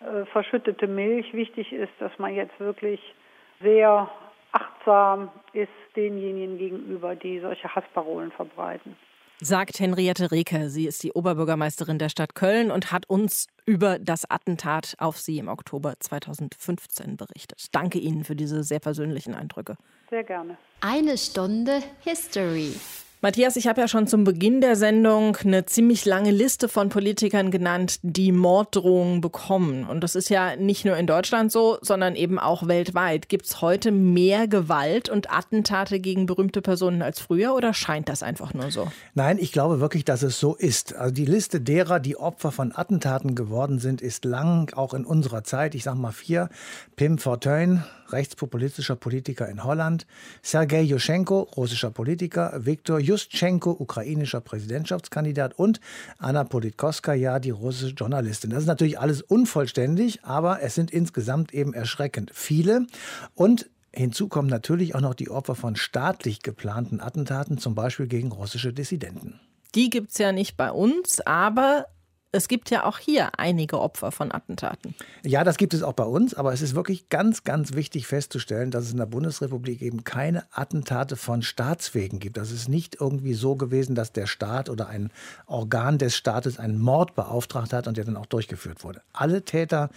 äh, 0.00 0.24
verschüttete 0.26 0.86
Milch. 0.86 1.34
Wichtig 1.34 1.72
ist, 1.72 1.92
dass 1.98 2.18
man 2.18 2.34
jetzt 2.34 2.58
wirklich 2.58 3.14
sehr 3.60 4.08
achtsam 4.52 5.30
ist 5.52 5.68
denjenigen 5.96 6.58
gegenüber, 6.58 7.14
die 7.14 7.40
solche 7.40 7.74
Hassparolen 7.74 8.32
verbreiten 8.32 8.96
sagt 9.40 9.78
Henriette 9.78 10.30
Reker. 10.30 10.68
Sie 10.68 10.86
ist 10.86 11.02
die 11.02 11.12
Oberbürgermeisterin 11.12 11.98
der 11.98 12.08
Stadt 12.08 12.34
Köln 12.34 12.70
und 12.70 12.92
hat 12.92 13.08
uns 13.08 13.46
über 13.66 13.98
das 13.98 14.28
Attentat 14.30 14.94
auf 14.98 15.18
sie 15.18 15.38
im 15.38 15.48
Oktober 15.48 15.94
2015 15.98 17.16
berichtet. 17.16 17.66
Danke 17.72 17.98
Ihnen 17.98 18.24
für 18.24 18.36
diese 18.36 18.62
sehr 18.62 18.80
persönlichen 18.80 19.34
Eindrücke. 19.34 19.76
Sehr 20.10 20.24
gerne. 20.24 20.56
Eine 20.80 21.18
Stunde 21.18 21.80
History. 22.00 22.72
Matthias, 23.20 23.56
ich 23.56 23.66
habe 23.66 23.80
ja 23.80 23.88
schon 23.88 24.06
zum 24.06 24.22
Beginn 24.22 24.60
der 24.60 24.76
Sendung 24.76 25.36
eine 25.38 25.66
ziemlich 25.66 26.04
lange 26.04 26.30
Liste 26.30 26.68
von 26.68 26.88
Politikern 26.88 27.50
genannt, 27.50 27.98
die 28.02 28.30
Morddrohungen 28.30 29.20
bekommen. 29.20 29.88
Und 29.88 30.04
das 30.04 30.14
ist 30.14 30.30
ja 30.30 30.54
nicht 30.54 30.84
nur 30.84 30.96
in 30.96 31.08
Deutschland 31.08 31.50
so, 31.50 31.78
sondern 31.82 32.14
eben 32.14 32.38
auch 32.38 32.68
weltweit. 32.68 33.28
Gibt 33.28 33.46
es 33.46 33.60
heute 33.60 33.90
mehr 33.90 34.46
Gewalt 34.46 35.08
und 35.08 35.32
Attentate 35.32 35.98
gegen 35.98 36.26
berühmte 36.26 36.62
Personen 36.62 37.02
als 37.02 37.18
früher 37.18 37.56
oder 37.56 37.74
scheint 37.74 38.08
das 38.08 38.22
einfach 38.22 38.54
nur 38.54 38.70
so? 38.70 38.86
Nein, 39.14 39.38
ich 39.40 39.50
glaube 39.50 39.80
wirklich, 39.80 40.04
dass 40.04 40.22
es 40.22 40.38
so 40.38 40.54
ist. 40.54 40.94
Also 40.94 41.12
die 41.12 41.26
Liste 41.26 41.60
derer, 41.60 41.98
die 41.98 42.16
Opfer 42.16 42.52
von 42.52 42.70
Attentaten 42.72 43.34
geworden 43.34 43.80
sind, 43.80 44.00
ist 44.00 44.24
lang, 44.24 44.72
auch 44.76 44.94
in 44.94 45.04
unserer 45.04 45.42
Zeit. 45.42 45.74
Ich 45.74 45.82
sage 45.82 45.98
mal 45.98 46.12
vier. 46.12 46.50
Pim 46.94 47.18
Fortuyn, 47.18 47.82
rechtspopulistischer 48.12 48.96
Politiker 48.96 49.48
in 49.48 49.64
Holland, 49.64 50.06
Sergei 50.42 50.82
Juschenko, 50.82 51.40
russischer 51.56 51.90
Politiker, 51.90 52.52
Viktor 52.64 52.98
Juschenko, 52.98 53.70
ukrainischer 53.70 54.40
Präsidentschaftskandidat 54.40 55.58
und 55.58 55.80
Anna 56.18 56.44
Politkovskaya, 56.44 57.38
die 57.38 57.50
russische 57.50 57.94
Journalistin. 57.94 58.50
Das 58.50 58.60
ist 58.60 58.66
natürlich 58.66 58.98
alles 58.98 59.22
unvollständig, 59.22 60.24
aber 60.24 60.62
es 60.62 60.74
sind 60.74 60.90
insgesamt 60.90 61.52
eben 61.54 61.74
erschreckend 61.74 62.30
viele 62.34 62.86
und 63.34 63.68
Hinzu 63.90 64.28
kommen 64.28 64.48
natürlich 64.48 64.94
auch 64.94 65.00
noch 65.00 65.14
die 65.14 65.30
Opfer 65.30 65.54
von 65.54 65.74
staatlich 65.74 66.42
geplanten 66.42 67.00
Attentaten, 67.00 67.56
zum 67.56 67.74
Beispiel 67.74 68.06
gegen 68.06 68.30
russische 68.30 68.72
Dissidenten. 68.72 69.40
Die 69.74 69.90
gibt 69.90 70.12
es 70.12 70.18
ja 70.18 70.30
nicht 70.30 70.56
bei 70.56 70.70
uns, 70.70 71.20
aber 71.20 71.86
es 72.30 72.48
gibt 72.48 72.68
ja 72.68 72.84
auch 72.84 72.98
hier 72.98 73.38
einige 73.38 73.80
Opfer 73.80 74.12
von 74.12 74.32
Attentaten. 74.32 74.94
Ja, 75.24 75.44
das 75.44 75.56
gibt 75.56 75.72
es 75.72 75.82
auch 75.82 75.94
bei 75.94 76.04
uns, 76.04 76.34
aber 76.34 76.52
es 76.52 76.60
ist 76.60 76.74
wirklich 76.74 77.08
ganz, 77.08 77.42
ganz 77.42 77.72
wichtig 77.72 78.06
festzustellen, 78.06 78.70
dass 78.70 78.84
es 78.84 78.92
in 78.92 78.98
der 78.98 79.06
Bundesrepublik 79.06 79.80
eben 79.80 80.04
keine 80.04 80.44
Attentate 80.52 81.16
von 81.16 81.40
Staatswegen 81.40 82.18
gibt. 82.18 82.36
Das 82.36 82.50
ist 82.50 82.68
nicht 82.68 83.00
irgendwie 83.00 83.32
so 83.32 83.56
gewesen, 83.56 83.94
dass 83.94 84.12
der 84.12 84.26
Staat 84.26 84.68
oder 84.68 84.88
ein 84.88 85.10
Organ 85.46 85.96
des 85.96 86.16
Staates 86.16 86.58
einen 86.58 86.78
Mord 86.78 87.14
beauftragt 87.14 87.72
hat 87.72 87.88
und 87.88 87.96
der 87.96 88.04
dann 88.04 88.18
auch 88.18 88.26
durchgeführt 88.26 88.84
wurde. 88.84 89.00
Alle 89.14 89.42
Täter, 89.42 89.88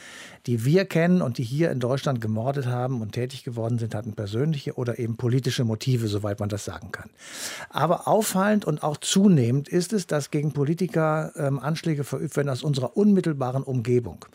die 0.45 0.63
wir 0.63 0.85
kennen 0.85 1.21
und 1.21 1.37
die 1.37 1.43
hier 1.43 1.69
in 1.69 1.81
Deutschland 1.81 2.21
gemordet 2.21 2.65
haben 2.65 3.01
und 3.01 3.11
tätig 3.11 3.43
geworden 3.43 3.77
sind, 3.77 3.93
hatten 3.93 4.13
persönliche 4.13 4.75
oder 4.75 4.99
eben 4.99 5.17
politische 5.17 5.65
Motive, 5.65 6.07
soweit 6.07 6.39
man 6.39 6.47
das 6.47 6.63
sagen 6.63 6.93
kann. 6.93 7.09
Aber 7.69 8.07
auffallend 8.07 8.63
und 8.63 8.83
auch 8.83 8.95
zunehmend 8.97 9.67
ist 9.67 9.91
es, 9.91 10.07
dass 10.07 10.31
gegen 10.31 10.53
Politiker 10.53 11.33
ähm, 11.35 11.59
Anschläge 11.59 12.05
verübt 12.05 12.20
verübt 12.21 12.35
werden 12.35 12.49
aus 12.49 12.61
unserer 12.61 12.95
unmittelbaren 12.95 13.63
Umgebung. 13.63 14.25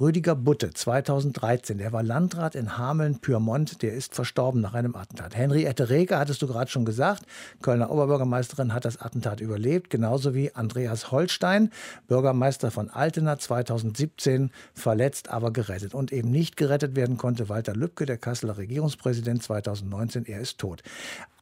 Rüdiger 0.00 0.34
Butte, 0.34 0.72
2013, 0.72 1.76
der 1.76 1.92
war 1.92 2.02
Landrat 2.02 2.54
in 2.54 2.78
Hameln-Pyrmont, 2.78 3.82
der 3.82 3.92
ist 3.92 4.14
verstorben 4.14 4.62
nach 4.62 4.72
einem 4.72 4.96
Attentat. 4.96 5.36
Henriette 5.36 5.90
Reker, 5.90 6.18
hattest 6.18 6.40
du 6.40 6.46
gerade 6.46 6.70
schon 6.70 6.86
gesagt, 6.86 7.24
Kölner 7.60 7.90
Oberbürgermeisterin, 7.90 8.72
hat 8.72 8.86
das 8.86 9.00
Attentat 9.00 9.40
überlebt, 9.40 9.90
genauso 9.90 10.34
wie 10.34 10.54
Andreas 10.54 11.10
Holstein, 11.10 11.70
Bürgermeister 12.08 12.70
von 12.70 12.88
Altena, 12.88 13.38
2017, 13.38 14.50
verletzt, 14.72 15.28
aber 15.28 15.52
gerettet. 15.52 15.94
Und 15.94 16.12
eben 16.12 16.30
nicht 16.30 16.56
gerettet 16.56 16.96
werden 16.96 17.18
konnte 17.18 17.50
Walter 17.50 17.74
Lübcke, 17.74 18.06
der 18.06 18.16
Kasseler 18.16 18.56
Regierungspräsident 18.56 19.42
2019, 19.42 20.24
er 20.24 20.40
ist 20.40 20.58
tot. 20.58 20.82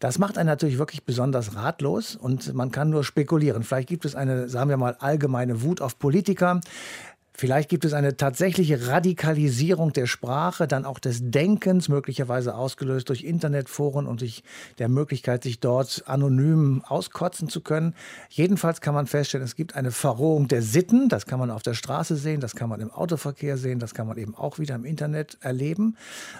Das 0.02 0.18
macht 0.18 0.36
einen 0.36 0.48
natürlich 0.48 0.78
wirklich 0.78 1.04
besonders 1.04 1.54
ratlos 1.54 2.16
und 2.16 2.54
man 2.54 2.72
kann 2.72 2.90
nur 2.90 3.04
spekulieren. 3.04 3.62
Vielleicht 3.62 3.88
gibt 3.88 4.04
es 4.04 4.16
eine, 4.16 4.48
sagen 4.48 4.68
wir 4.68 4.76
mal, 4.76 4.96
allgemeine 4.98 5.62
Wut 5.62 5.80
auf 5.80 5.91
Politiker. 5.94 6.60
Vielleicht 7.34 7.70
gibt 7.70 7.86
es 7.86 7.94
eine 7.94 8.16
tatsächliche 8.16 8.88
Radikalisierung 8.88 9.92
der 9.92 10.06
Sprache, 10.06 10.68
dann 10.68 10.84
auch 10.84 10.98
des 10.98 11.30
Denkens, 11.30 11.88
möglicherweise 11.88 12.54
ausgelöst 12.54 13.08
durch 13.08 13.24
Internetforen 13.24 14.06
und 14.06 14.20
durch 14.20 14.42
der 14.78 14.88
Möglichkeit, 14.88 15.42
sich 15.42 15.58
dort 15.58 16.04
anonym 16.06 16.82
auskotzen 16.86 17.48
zu 17.48 17.62
können. 17.62 17.94
Jedenfalls 18.28 18.82
kann 18.82 18.94
man 18.94 19.06
feststellen, 19.06 19.44
es 19.44 19.56
gibt 19.56 19.74
eine 19.74 19.92
Verrohung 19.92 20.46
der 20.46 20.60
Sitten. 20.60 21.08
Das 21.08 21.24
kann 21.24 21.40
man 21.40 21.50
auf 21.50 21.62
der 21.62 21.74
Straße 21.74 22.16
sehen, 22.16 22.40
das 22.40 22.54
kann 22.54 22.68
man 22.68 22.80
im 22.80 22.90
Autoverkehr 22.90 23.56
sehen, 23.56 23.78
das 23.78 23.94
kann 23.94 24.06
man 24.06 24.18
eben 24.18 24.34
auch 24.34 24.58
wieder 24.58 24.74
im 24.74 24.84
Internet 24.84 25.38
erleben. 25.40 25.96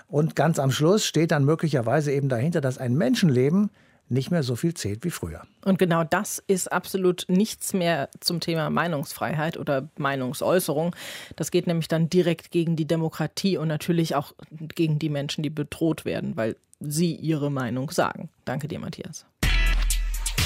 Und 0.09 0.37
ganz 0.37 0.59
am 0.59 0.71
Schluss 0.71 1.07
steht 1.07 1.31
dann 1.31 1.45
möglicherweise 1.45 2.13
eben 2.13 2.29
dahinter, 2.29 2.61
dass 2.61 2.77
ein 2.77 2.95
Menschenleben 2.95 3.71
nicht 4.13 4.31
mehr 4.31 4.43
so 4.43 4.57
viel 4.57 4.75
zählt 4.75 5.05
wie 5.05 5.11
früher. 5.11 5.43
Und 5.65 5.79
genau 5.79 6.05
das 6.05 6.43
ist 6.47 6.71
absolut 6.71 7.25
nichts 7.29 7.73
mehr 7.73 8.09
zum 8.21 8.41
Thema 8.41 8.71
Meinungsfreiheit 8.71 9.57
oder 9.57 9.89
Meinungsäußerung. 9.97 10.95
Das 11.37 11.51
geht 11.51 11.67
nämlich 11.67 11.89
dann 11.89 12.11
direkt 12.11 12.51
gegen 12.51 12.77
die 12.77 12.87
Demokratie 12.87 13.57
und 13.57 13.69
natürlich 13.69 14.15
auch 14.15 14.35
gegen 14.51 14.99
die 14.99 15.09
Menschen, 15.09 15.43
die 15.43 15.51
bedroht 15.51 16.05
werden, 16.05 16.37
weil 16.37 16.57
sie 16.81 17.15
ihre 17.15 17.51
Meinung 17.51 17.91
sagen. 17.91 18.29
Danke 18.45 18.69
dir, 18.69 18.79
Matthias. 18.79 19.25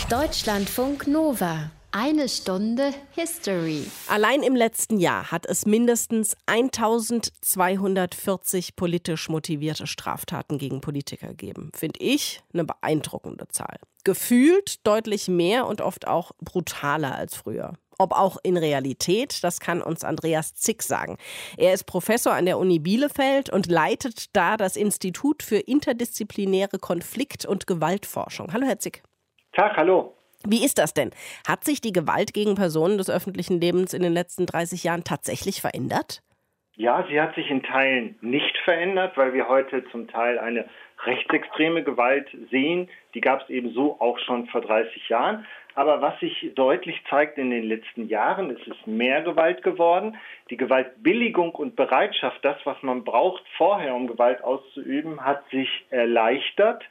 Deutschlandfunk 0.08 1.06
Nova. 1.06 1.70
Eine 1.98 2.28
Stunde 2.28 2.92
History. 3.12 3.86
Allein 4.08 4.42
im 4.42 4.54
letzten 4.54 4.98
Jahr 4.98 5.30
hat 5.30 5.46
es 5.46 5.64
mindestens 5.64 6.36
1240 6.44 8.76
politisch 8.76 9.30
motivierte 9.30 9.86
Straftaten 9.86 10.58
gegen 10.58 10.82
Politiker 10.82 11.28
gegeben. 11.28 11.72
Finde 11.74 11.98
ich 12.00 12.42
eine 12.52 12.66
beeindruckende 12.66 13.48
Zahl. 13.48 13.78
Gefühlt 14.04 14.86
deutlich 14.86 15.28
mehr 15.28 15.66
und 15.66 15.80
oft 15.80 16.06
auch 16.06 16.32
brutaler 16.38 17.14
als 17.14 17.34
früher. 17.34 17.72
Ob 17.96 18.12
auch 18.12 18.36
in 18.42 18.58
Realität, 18.58 19.42
das 19.42 19.58
kann 19.58 19.80
uns 19.80 20.04
Andreas 20.04 20.54
Zick 20.54 20.82
sagen. 20.82 21.16
Er 21.56 21.72
ist 21.72 21.84
Professor 21.84 22.34
an 22.34 22.44
der 22.44 22.58
Uni 22.58 22.78
Bielefeld 22.78 23.48
und 23.48 23.68
leitet 23.68 24.36
da 24.36 24.58
das 24.58 24.76
Institut 24.76 25.42
für 25.42 25.56
interdisziplinäre 25.56 26.78
Konflikt- 26.78 27.46
und 27.46 27.66
Gewaltforschung. 27.66 28.52
Hallo, 28.52 28.66
Herr 28.66 28.80
Zick. 28.80 29.02
Tag, 29.54 29.78
hallo. 29.78 30.15
Wie 30.48 30.64
ist 30.64 30.78
das 30.78 30.94
denn? 30.94 31.10
Hat 31.46 31.64
sich 31.64 31.80
die 31.80 31.92
Gewalt 31.92 32.32
gegen 32.32 32.54
Personen 32.54 32.98
des 32.98 33.10
öffentlichen 33.10 33.60
Lebens 33.60 33.92
in 33.92 34.02
den 34.02 34.12
letzten 34.12 34.46
30 34.46 34.84
Jahren 34.84 35.02
tatsächlich 35.02 35.60
verändert? 35.60 36.22
Ja, 36.76 37.04
sie 37.08 37.20
hat 37.20 37.34
sich 37.34 37.50
in 37.50 37.62
Teilen 37.62 38.16
nicht 38.20 38.56
verändert, 38.58 39.16
weil 39.16 39.32
wir 39.32 39.48
heute 39.48 39.82
zum 39.90 40.08
Teil 40.08 40.38
eine 40.38 40.68
rechtsextreme 41.04 41.82
Gewalt 41.82 42.28
sehen. 42.50 42.88
Die 43.14 43.20
gab 43.20 43.42
es 43.42 43.48
eben 43.48 43.72
so 43.72 43.96
auch 43.98 44.18
schon 44.20 44.46
vor 44.48 44.60
30 44.60 45.08
Jahren. 45.08 45.46
Aber 45.74 46.00
was 46.00 46.18
sich 46.20 46.52
deutlich 46.54 47.02
zeigt 47.10 47.38
in 47.38 47.50
den 47.50 47.64
letzten 47.64 48.08
Jahren, 48.08 48.50
es 48.50 48.66
ist 48.66 48.86
mehr 48.86 49.22
Gewalt 49.22 49.62
geworden. 49.62 50.16
Die 50.50 50.56
Gewaltbilligung 50.56 51.54
und 51.54 51.76
Bereitschaft, 51.76 52.44
das, 52.44 52.56
was 52.64 52.82
man 52.82 53.04
braucht 53.04 53.42
vorher, 53.56 53.94
um 53.94 54.06
Gewalt 54.06 54.42
auszuüben, 54.44 55.24
hat 55.24 55.48
sich 55.50 55.68
erleichtert. 55.90 56.84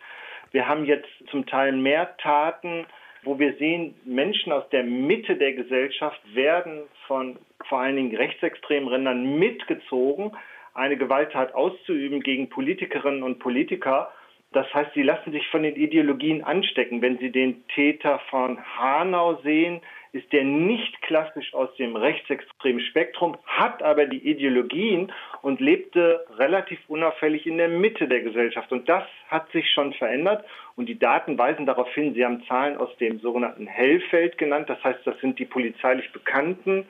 Wir 0.52 0.68
haben 0.68 0.86
jetzt 0.86 1.10
zum 1.32 1.46
Teil 1.46 1.72
mehr 1.72 2.15
Taten, 2.18 2.86
wo 3.25 3.39
wir 3.39 3.55
sehen, 3.55 3.95
Menschen 4.05 4.51
aus 4.51 4.67
der 4.69 4.83
Mitte 4.83 5.35
der 5.35 5.53
Gesellschaft 5.53 6.21
werden 6.33 6.83
von 7.07 7.38
vor 7.67 7.79
allen 7.79 7.95
Dingen 7.95 8.15
rechtsextremen 8.15 8.88
Rändern 8.88 9.38
mitgezogen, 9.39 10.31
eine 10.73 10.97
Gewalttat 10.97 11.53
auszuüben 11.55 12.21
gegen 12.21 12.49
Politikerinnen 12.49 13.23
und 13.23 13.39
Politiker. 13.39 14.11
Das 14.51 14.71
heißt, 14.73 14.93
sie 14.93 15.03
lassen 15.03 15.31
sich 15.31 15.47
von 15.47 15.63
den 15.63 15.75
Ideologien 15.75 16.43
anstecken. 16.43 17.01
Wenn 17.01 17.17
Sie 17.17 17.31
den 17.31 17.67
Täter 17.69 18.19
von 18.29 18.57
Hanau 18.77 19.35
sehen, 19.41 19.81
ist 20.15 20.32
der 20.32 20.45
nicht 20.45 21.01
klassisch 21.01 21.54
aus 21.54 21.75
dem 21.75 21.97
rechtsextremen 21.97 22.80
Spektrum, 22.80 23.38
hat 23.45 23.84
aber 23.84 24.06
die 24.06 24.25
Ideologien 24.25 25.12
und 25.41 25.60
lebte 25.60 26.25
relativ 26.38 26.80
unauffällig 26.88 27.45
in 27.45 27.58
der 27.58 27.67
Mitte 27.67 28.08
der 28.08 28.21
Gesellschaft. 28.21 28.71
Und 28.71 28.88
das 28.88 29.04
hat 29.28 29.51
sich 29.51 29.69
schon 29.71 29.93
verändert. 29.93 30.45
Und 30.78 30.88
die 30.88 30.97
Daten 30.97 31.38
weisen 31.38 31.65
darauf 31.65 31.93
hin, 31.93 32.13
Sie 32.13 32.23
haben 32.23 32.45
Zahlen 32.47 32.78
aus 32.78 32.95
dem 32.97 33.19
sogenannten 33.19 33.67
Hellfeld 33.67 34.38
genannt. 34.38 34.69
Das 34.69 34.82
heißt, 34.86 34.99
das 35.04 35.19
sind 35.19 35.38
die 35.38 35.45
polizeilich 35.45 36.10
bekannten 36.13 36.86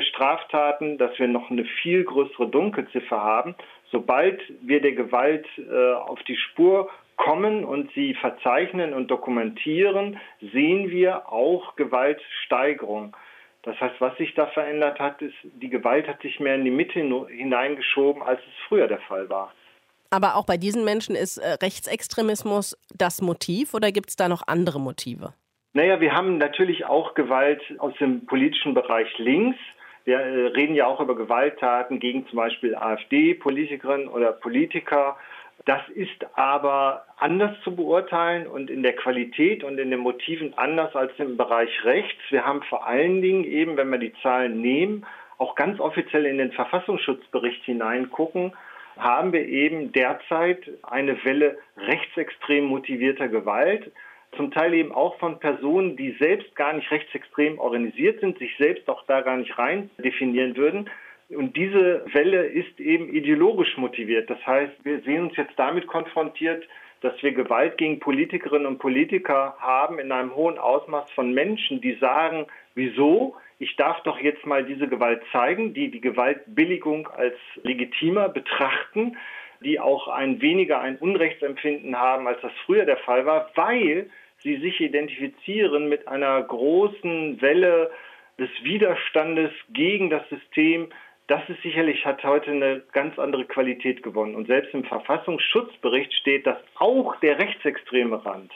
Straftaten, 0.00 0.98
dass 0.98 1.18
wir 1.18 1.28
noch 1.28 1.50
eine 1.50 1.64
viel 1.82 2.04
größere 2.04 2.48
Dunkelziffer 2.48 3.20
haben. 3.20 3.54
Sobald 3.90 4.40
wir 4.62 4.80
der 4.80 4.92
Gewalt 4.92 5.46
äh, 5.58 5.92
auf 5.92 6.22
die 6.24 6.36
Spur 6.36 6.90
kommen 7.16 7.64
und 7.64 7.90
sie 7.94 8.14
verzeichnen 8.14 8.92
und 8.92 9.08
dokumentieren, 9.10 10.18
sehen 10.52 10.90
wir 10.90 11.30
auch 11.30 11.76
Gewaltsteigerung. 11.76 13.16
Das 13.62 13.80
heißt, 13.80 13.94
was 14.00 14.16
sich 14.18 14.34
da 14.34 14.46
verändert 14.48 14.98
hat, 14.98 15.22
ist, 15.22 15.34
die 15.42 15.70
Gewalt 15.70 16.06
hat 16.06 16.20
sich 16.22 16.38
mehr 16.40 16.56
in 16.56 16.64
die 16.64 16.70
Mitte 16.70 17.00
hineingeschoben, 17.00 18.22
als 18.22 18.40
es 18.40 18.68
früher 18.68 18.88
der 18.88 19.00
Fall 19.00 19.28
war. 19.28 19.52
Aber 20.10 20.36
auch 20.36 20.46
bei 20.46 20.56
diesen 20.56 20.84
Menschen 20.84 21.16
ist 21.16 21.38
äh, 21.38 21.56
Rechtsextremismus 21.62 22.76
das 22.94 23.22
Motiv 23.22 23.74
oder 23.74 23.90
gibt 23.90 24.10
es 24.10 24.16
da 24.16 24.28
noch 24.28 24.42
andere 24.46 24.80
Motive? 24.80 25.34
Naja, 25.76 26.00
wir 26.00 26.14
haben 26.14 26.38
natürlich 26.38 26.86
auch 26.86 27.14
Gewalt 27.14 27.60
aus 27.78 27.92
dem 27.98 28.26
politischen 28.26 28.74
Bereich 28.74 29.18
links. 29.18 29.58
Wir 30.04 30.20
äh, 30.20 30.46
reden 30.46 30.76
ja 30.76 30.86
auch 30.86 31.00
über 31.00 31.16
Gewalttaten 31.16 31.98
gegen 31.98 32.28
zum 32.28 32.36
Beispiel 32.36 32.76
AfD-Politikerinnen 32.76 34.06
oder 34.06 34.30
Politiker. 34.30 35.16
Das 35.64 35.80
ist 35.88 36.24
aber 36.34 37.04
anders 37.16 37.60
zu 37.64 37.74
beurteilen 37.74 38.46
und 38.46 38.70
in 38.70 38.84
der 38.84 38.94
Qualität 38.94 39.64
und 39.64 39.78
in 39.78 39.90
den 39.90 39.98
Motiven 39.98 40.56
anders 40.56 40.94
als 40.94 41.10
im 41.18 41.36
Bereich 41.36 41.84
rechts. 41.84 42.22
Wir 42.30 42.46
haben 42.46 42.62
vor 42.62 42.86
allen 42.86 43.20
Dingen 43.20 43.42
eben, 43.42 43.76
wenn 43.76 43.90
wir 43.90 43.98
die 43.98 44.14
Zahlen 44.22 44.60
nehmen, 44.60 45.04
auch 45.38 45.56
ganz 45.56 45.80
offiziell 45.80 46.26
in 46.26 46.38
den 46.38 46.52
Verfassungsschutzbericht 46.52 47.64
hineingucken, 47.64 48.52
haben 48.96 49.32
wir 49.32 49.44
eben 49.48 49.90
derzeit 49.90 50.70
eine 50.84 51.24
Welle 51.24 51.58
rechtsextrem 51.76 52.64
motivierter 52.64 53.26
Gewalt, 53.26 53.90
zum 54.36 54.50
Teil 54.50 54.74
eben 54.74 54.92
auch 54.92 55.18
von 55.18 55.38
Personen, 55.40 55.96
die 55.96 56.16
selbst 56.18 56.54
gar 56.56 56.72
nicht 56.72 56.90
rechtsextrem 56.90 57.58
organisiert 57.58 58.20
sind, 58.20 58.38
sich 58.38 58.56
selbst 58.58 58.88
auch 58.88 59.04
da 59.06 59.20
gar 59.20 59.36
nicht 59.36 59.58
rein 59.58 59.90
definieren 59.98 60.56
würden, 60.56 60.88
und 61.30 61.56
diese 61.56 62.04
Welle 62.12 62.44
ist 62.44 62.78
eben 62.78 63.08
ideologisch 63.08 63.76
motiviert. 63.76 64.28
Das 64.28 64.44
heißt, 64.46 64.72
wir 64.84 65.00
sehen 65.00 65.28
uns 65.28 65.36
jetzt 65.36 65.54
damit 65.56 65.86
konfrontiert, 65.86 66.68
dass 67.00 67.14
wir 67.22 67.32
Gewalt 67.32 67.76
gegen 67.76 67.98
Politikerinnen 67.98 68.66
und 68.66 68.78
Politiker 68.78 69.56
haben 69.58 69.98
in 69.98 70.12
einem 70.12 70.34
hohen 70.34 70.58
Ausmaß 70.58 71.10
von 71.12 71.32
Menschen, 71.32 71.80
die 71.80 71.94
sagen, 71.94 72.46
wieso? 72.74 73.36
Ich 73.58 73.76
darf 73.76 74.02
doch 74.02 74.18
jetzt 74.18 74.44
mal 74.46 74.64
diese 74.64 74.88
Gewalt 74.88 75.22
zeigen, 75.32 75.74
die 75.74 75.90
die 75.90 76.00
Gewaltbilligung 76.00 77.08
als 77.08 77.36
legitimer 77.62 78.28
betrachten, 78.28 79.16
die 79.62 79.80
auch 79.80 80.08
ein 80.08 80.40
weniger 80.42 80.80
ein 80.80 80.96
Unrechtsempfinden 80.96 81.98
haben, 81.98 82.26
als 82.26 82.40
das 82.42 82.52
früher 82.66 82.84
der 82.84 82.98
Fall 82.98 83.24
war, 83.24 83.50
weil 83.54 84.10
sie 84.44 84.58
sich 84.58 84.80
identifizieren 84.80 85.88
mit 85.88 86.06
einer 86.06 86.40
großen 86.42 87.40
Welle 87.40 87.90
des 88.38 88.50
Widerstandes 88.62 89.50
gegen 89.72 90.10
das 90.10 90.28
System, 90.28 90.90
das 91.26 91.40
ist 91.48 91.62
sicherlich, 91.62 92.04
hat 92.04 92.22
heute 92.22 92.50
eine 92.50 92.82
ganz 92.92 93.18
andere 93.18 93.46
Qualität 93.46 94.02
gewonnen. 94.02 94.34
Und 94.34 94.46
selbst 94.46 94.74
im 94.74 94.84
Verfassungsschutzbericht 94.84 96.12
steht, 96.12 96.46
dass 96.46 96.58
auch 96.76 97.16
der 97.20 97.38
rechtsextreme 97.38 98.24
Rand 98.24 98.52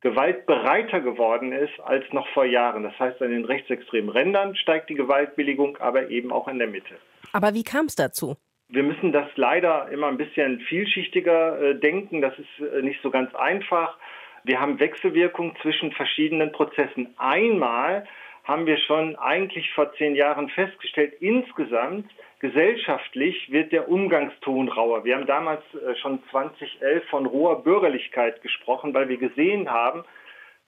gewaltbereiter 0.00 1.00
geworden 1.00 1.52
ist 1.52 1.80
als 1.82 2.04
noch 2.12 2.26
vor 2.28 2.44
Jahren. 2.44 2.82
Das 2.82 2.98
heißt, 2.98 3.22
an 3.22 3.30
den 3.30 3.44
rechtsextremen 3.44 4.10
Rändern 4.10 4.54
steigt 4.56 4.90
die 4.90 4.94
Gewaltbilligung, 4.94 5.78
aber 5.78 6.10
eben 6.10 6.30
auch 6.30 6.48
in 6.48 6.58
der 6.58 6.68
Mitte. 6.68 6.96
Aber 7.32 7.54
wie 7.54 7.62
kam 7.62 7.86
es 7.86 7.94
dazu? 7.94 8.36
Wir 8.68 8.82
müssen 8.82 9.12
das 9.12 9.28
leider 9.36 9.88
immer 9.90 10.08
ein 10.08 10.18
bisschen 10.18 10.60
vielschichtiger 10.60 11.60
äh, 11.60 11.80
denken. 11.80 12.20
Das 12.20 12.34
ist 12.38 12.60
äh, 12.60 12.82
nicht 12.82 13.00
so 13.02 13.10
ganz 13.10 13.34
einfach. 13.34 13.96
Wir 14.44 14.60
haben 14.60 14.78
Wechselwirkungen 14.78 15.56
zwischen 15.62 15.90
verschiedenen 15.92 16.52
Prozessen. 16.52 17.14
Einmal 17.16 18.06
haben 18.44 18.66
wir 18.66 18.76
schon 18.76 19.16
eigentlich 19.16 19.72
vor 19.72 19.92
zehn 19.94 20.14
Jahren 20.14 20.50
festgestellt, 20.50 21.14
insgesamt 21.20 22.10
gesellschaftlich 22.40 23.50
wird 23.50 23.72
der 23.72 23.88
Umgangston 23.88 24.68
rauer. 24.68 25.02
Wir 25.06 25.16
haben 25.16 25.26
damals 25.26 25.62
äh, 25.74 25.94
schon 25.96 26.22
2011 26.30 27.04
von 27.08 27.24
roher 27.24 27.62
Bürgerlichkeit 27.62 28.42
gesprochen, 28.42 28.92
weil 28.92 29.08
wir 29.08 29.16
gesehen 29.16 29.70
haben, 29.70 30.04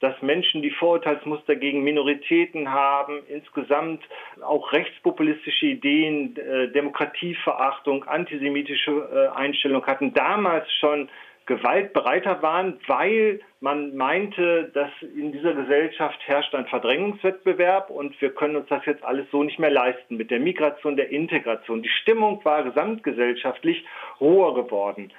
dass 0.01 0.21
Menschen, 0.23 0.63
die 0.63 0.71
Vorurteilsmuster 0.71 1.57
gegen 1.57 1.83
Minoritäten 1.83 2.71
haben, 2.71 3.23
insgesamt 3.29 4.03
auch 4.43 4.73
rechtspopulistische 4.73 5.67
Ideen, 5.67 6.35
äh, 6.37 6.69
Demokratieverachtung, 6.69 8.05
antisemitische 8.05 8.91
äh, 8.91 9.37
Einstellung 9.37 9.85
hatten, 9.85 10.15
damals 10.15 10.67
schon 10.81 11.11
gewaltbereiter 11.47 12.43
waren, 12.43 12.79
weil 12.87 13.41
man 13.61 13.97
meinte, 13.97 14.71
dass 14.75 14.91
in 15.01 15.33
dieser 15.33 15.55
Gesellschaft 15.55 16.19
herrscht 16.27 16.55
ein 16.55 16.67
Verdrängungswettbewerb 16.67 17.91
und 17.91 18.21
wir 18.21 18.35
können 18.35 18.57
uns 18.57 18.69
das 18.69 18.85
jetzt 18.85 19.05
alles 19.05 19.27
so 19.31 19.43
nicht 19.43 19.59
mehr 19.59 19.71
leisten 19.71 20.17
mit 20.17 20.31
der 20.31 20.41
Migration, 20.41 20.97
der 20.97 21.11
Integration. 21.11 21.83
Die 21.83 21.89
Stimmung 21.89 22.45
war 22.45 22.65
gesamtgesellschaftlich 22.65 23.85
roher 24.21 24.55
geworden. 24.55 25.13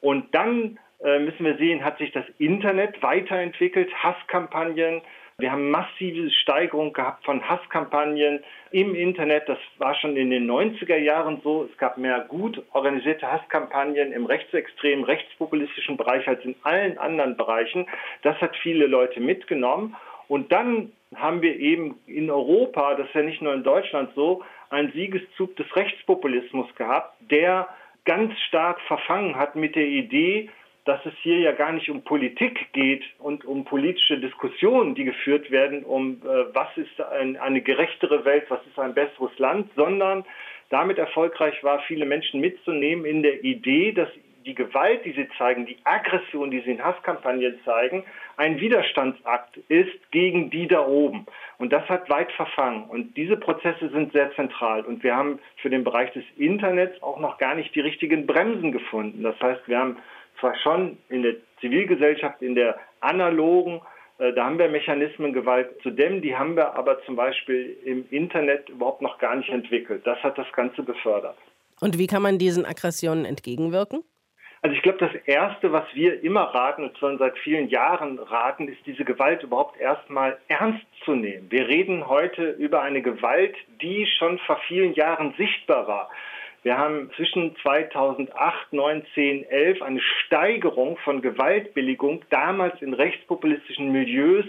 Und 0.00 0.34
dann 0.34 0.78
äh, 1.02 1.18
müssen 1.18 1.44
wir 1.44 1.56
sehen, 1.56 1.84
hat 1.84 1.98
sich 1.98 2.12
das 2.12 2.24
Internet 2.38 3.02
weiterentwickelt, 3.02 3.90
Hasskampagnen, 4.02 5.00
wir 5.40 5.52
haben 5.52 5.70
massive 5.70 6.30
Steigerung 6.30 6.92
gehabt 6.92 7.24
von 7.24 7.46
Hasskampagnen 7.48 8.40
im 8.70 8.94
Internet. 8.94 9.48
Das 9.48 9.58
war 9.78 9.94
schon 9.94 10.16
in 10.16 10.30
den 10.30 10.50
90er 10.50 10.96
Jahren 10.96 11.40
so. 11.42 11.68
Es 11.70 11.76
gab 11.78 11.98
mehr 11.98 12.20
gut 12.28 12.62
organisierte 12.72 13.30
Hasskampagnen 13.30 14.12
im 14.12 14.26
rechtsextremen, 14.26 15.04
rechtspopulistischen 15.04 15.96
Bereich 15.96 16.26
als 16.28 16.44
in 16.44 16.54
allen 16.62 16.98
anderen 16.98 17.36
Bereichen. 17.36 17.86
Das 18.22 18.40
hat 18.40 18.56
viele 18.56 18.86
Leute 18.86 19.20
mitgenommen. 19.20 19.96
Und 20.28 20.52
dann 20.52 20.92
haben 21.16 21.42
wir 21.42 21.56
eben 21.56 21.98
in 22.06 22.30
Europa, 22.30 22.94
das 22.94 23.08
ist 23.08 23.14
ja 23.14 23.22
nicht 23.22 23.42
nur 23.42 23.52
in 23.52 23.64
Deutschland 23.64 24.10
so, 24.14 24.42
einen 24.70 24.92
Siegeszug 24.92 25.56
des 25.56 25.66
Rechtspopulismus 25.74 26.72
gehabt, 26.76 27.14
der 27.30 27.68
ganz 28.04 28.38
stark 28.48 28.80
verfangen 28.82 29.36
hat 29.36 29.56
mit 29.56 29.74
der 29.74 29.86
Idee, 29.86 30.48
dass 30.84 31.04
es 31.04 31.12
hier 31.22 31.38
ja 31.38 31.52
gar 31.52 31.72
nicht 31.72 31.90
um 31.90 32.02
Politik 32.02 32.72
geht 32.72 33.04
und 33.18 33.44
um 33.44 33.64
politische 33.64 34.18
Diskussionen, 34.18 34.94
die 34.94 35.04
geführt 35.04 35.50
werden, 35.50 35.84
um 35.84 36.22
äh, 36.24 36.54
was 36.54 36.68
ist 36.76 37.00
ein, 37.00 37.36
eine 37.36 37.60
gerechtere 37.60 38.24
Welt, 38.24 38.44
was 38.48 38.60
ist 38.66 38.78
ein 38.78 38.94
besseres 38.94 39.36
Land, 39.38 39.70
sondern 39.76 40.24
damit 40.70 40.98
erfolgreich 40.98 41.62
war, 41.62 41.80
viele 41.80 42.06
Menschen 42.06 42.40
mitzunehmen 42.40 43.04
in 43.04 43.22
der 43.22 43.44
Idee, 43.44 43.92
dass 43.92 44.08
die 44.46 44.54
Gewalt, 44.54 45.04
die 45.04 45.12
sie 45.12 45.28
zeigen, 45.36 45.66
die 45.66 45.76
Aggression, 45.84 46.50
die 46.50 46.60
sie 46.60 46.70
in 46.70 46.82
Hasskampagnen 46.82 47.60
zeigen, 47.64 48.04
ein 48.36 48.58
Widerstandsakt 48.58 49.58
ist 49.68 50.10
gegen 50.12 50.48
die 50.50 50.66
da 50.66 50.86
oben. 50.86 51.26
Und 51.58 51.72
das 51.72 51.86
hat 51.88 52.08
weit 52.08 52.32
verfangen. 52.32 52.84
Und 52.84 53.16
diese 53.16 53.36
Prozesse 53.36 53.90
sind 53.90 54.12
sehr 54.12 54.34
zentral. 54.34 54.82
Und 54.82 55.02
wir 55.02 55.14
haben 55.14 55.40
für 55.56 55.68
den 55.68 55.84
Bereich 55.84 56.10
des 56.12 56.24
Internets 56.38 57.02
auch 57.02 57.20
noch 57.20 57.36
gar 57.36 57.54
nicht 57.54 57.74
die 57.74 57.80
richtigen 57.80 58.26
Bremsen 58.26 58.72
gefunden. 58.72 59.22
Das 59.22 59.38
heißt, 59.40 59.68
wir 59.68 59.78
haben 59.78 59.98
zwar 60.40 60.56
schon 60.56 60.98
in 61.08 61.22
der 61.22 61.34
Zivilgesellschaft, 61.60 62.42
in 62.42 62.54
der 62.54 62.78
analogen, 63.00 63.80
äh, 64.18 64.32
da 64.32 64.44
haben 64.44 64.58
wir 64.58 64.68
Mechanismen, 64.68 65.32
Gewalt 65.32 65.80
zu 65.82 65.90
dämmen, 65.90 66.22
die 66.22 66.36
haben 66.36 66.56
wir 66.56 66.74
aber 66.74 67.02
zum 67.04 67.16
Beispiel 67.16 67.76
im 67.84 68.04
Internet 68.10 68.68
überhaupt 68.68 69.02
noch 69.02 69.18
gar 69.18 69.34
nicht 69.36 69.48
entwickelt. 69.48 70.06
Das 70.06 70.22
hat 70.22 70.36
das 70.36 70.50
Ganze 70.52 70.82
befördert. 70.82 71.36
Und 71.80 71.98
wie 71.98 72.06
kann 72.06 72.22
man 72.22 72.38
diesen 72.38 72.66
Aggressionen 72.66 73.24
entgegenwirken? 73.24 74.04
Also 74.62 74.76
ich 74.76 74.82
glaube, 74.82 74.98
das 74.98 75.14
Erste, 75.24 75.72
was 75.72 75.84
wir 75.94 76.22
immer 76.22 76.42
raten 76.42 76.84
und 76.84 76.98
schon 76.98 77.16
seit 77.16 77.38
vielen 77.38 77.68
Jahren 77.70 78.18
raten, 78.18 78.68
ist 78.68 78.84
diese 78.84 79.06
Gewalt 79.06 79.42
überhaupt 79.42 79.80
erstmal 79.80 80.36
ernst 80.48 80.84
zu 81.02 81.12
nehmen. 81.12 81.50
Wir 81.50 81.66
reden 81.66 82.06
heute 82.06 82.50
über 82.50 82.82
eine 82.82 83.00
Gewalt, 83.00 83.56
die 83.80 84.06
schon 84.18 84.38
vor 84.40 84.60
vielen 84.68 84.92
Jahren 84.92 85.32
sichtbar 85.38 85.88
war. 85.88 86.10
Wir 86.62 86.76
haben 86.76 87.10
zwischen 87.16 87.56
2008, 87.62 88.72
9, 88.72 89.02
10, 89.14 89.44
11 89.44 89.80
eine 89.80 90.00
Steigerung 90.00 90.98
von 90.98 91.22
Gewaltbilligung 91.22 92.22
damals 92.28 92.82
in 92.82 92.92
rechtspopulistischen 92.92 93.90
Milieus 93.92 94.44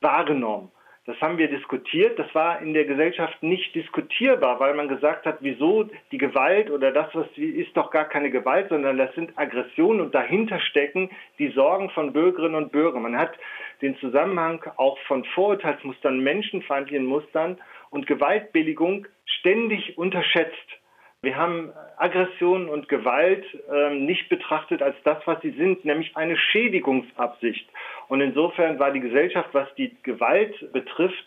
wahrgenommen. 0.00 0.72
Das 1.06 1.20
haben 1.20 1.38
wir 1.38 1.46
diskutiert. 1.46 2.18
Das 2.18 2.34
war 2.34 2.60
in 2.60 2.74
der 2.74 2.84
Gesellschaft 2.84 3.40
nicht 3.40 3.72
diskutierbar, 3.76 4.58
weil 4.58 4.74
man 4.74 4.88
gesagt 4.88 5.24
hat, 5.24 5.38
wieso 5.40 5.88
die 6.10 6.18
Gewalt 6.18 6.68
oder 6.68 6.90
das, 6.90 7.14
was 7.14 7.28
ist 7.36 7.76
doch 7.76 7.92
gar 7.92 8.06
keine 8.06 8.30
Gewalt, 8.30 8.70
sondern 8.70 8.98
das 8.98 9.14
sind 9.14 9.38
Aggressionen 9.38 10.00
und 10.00 10.16
dahinter 10.16 10.58
stecken 10.58 11.10
die 11.38 11.50
Sorgen 11.50 11.90
von 11.90 12.12
Bürgerinnen 12.12 12.56
und 12.56 12.72
Bürgern. 12.72 13.02
Man 13.02 13.16
hat 13.16 13.38
den 13.82 13.96
Zusammenhang 13.98 14.64
auch 14.78 14.98
von 15.06 15.24
Vorurteilsmustern, 15.26 16.18
menschenfeindlichen 16.18 17.06
Mustern 17.06 17.58
und 17.90 18.08
Gewaltbilligung 18.08 19.06
ständig 19.26 19.96
unterschätzt. 19.96 20.80
Wir 21.26 21.36
haben 21.36 21.72
Aggression 21.96 22.68
und 22.68 22.88
Gewalt 22.88 23.44
äh, 23.68 23.90
nicht 23.90 24.28
betrachtet 24.28 24.80
als 24.80 24.94
das, 25.02 25.18
was 25.24 25.42
sie 25.42 25.50
sind, 25.50 25.84
nämlich 25.84 26.16
eine 26.16 26.36
Schädigungsabsicht. 26.36 27.68
Und 28.06 28.20
insofern 28.20 28.78
war 28.78 28.92
die 28.92 29.00
Gesellschaft, 29.00 29.48
was 29.50 29.66
die 29.74 29.96
Gewalt 30.04 30.72
betrifft, 30.72 31.24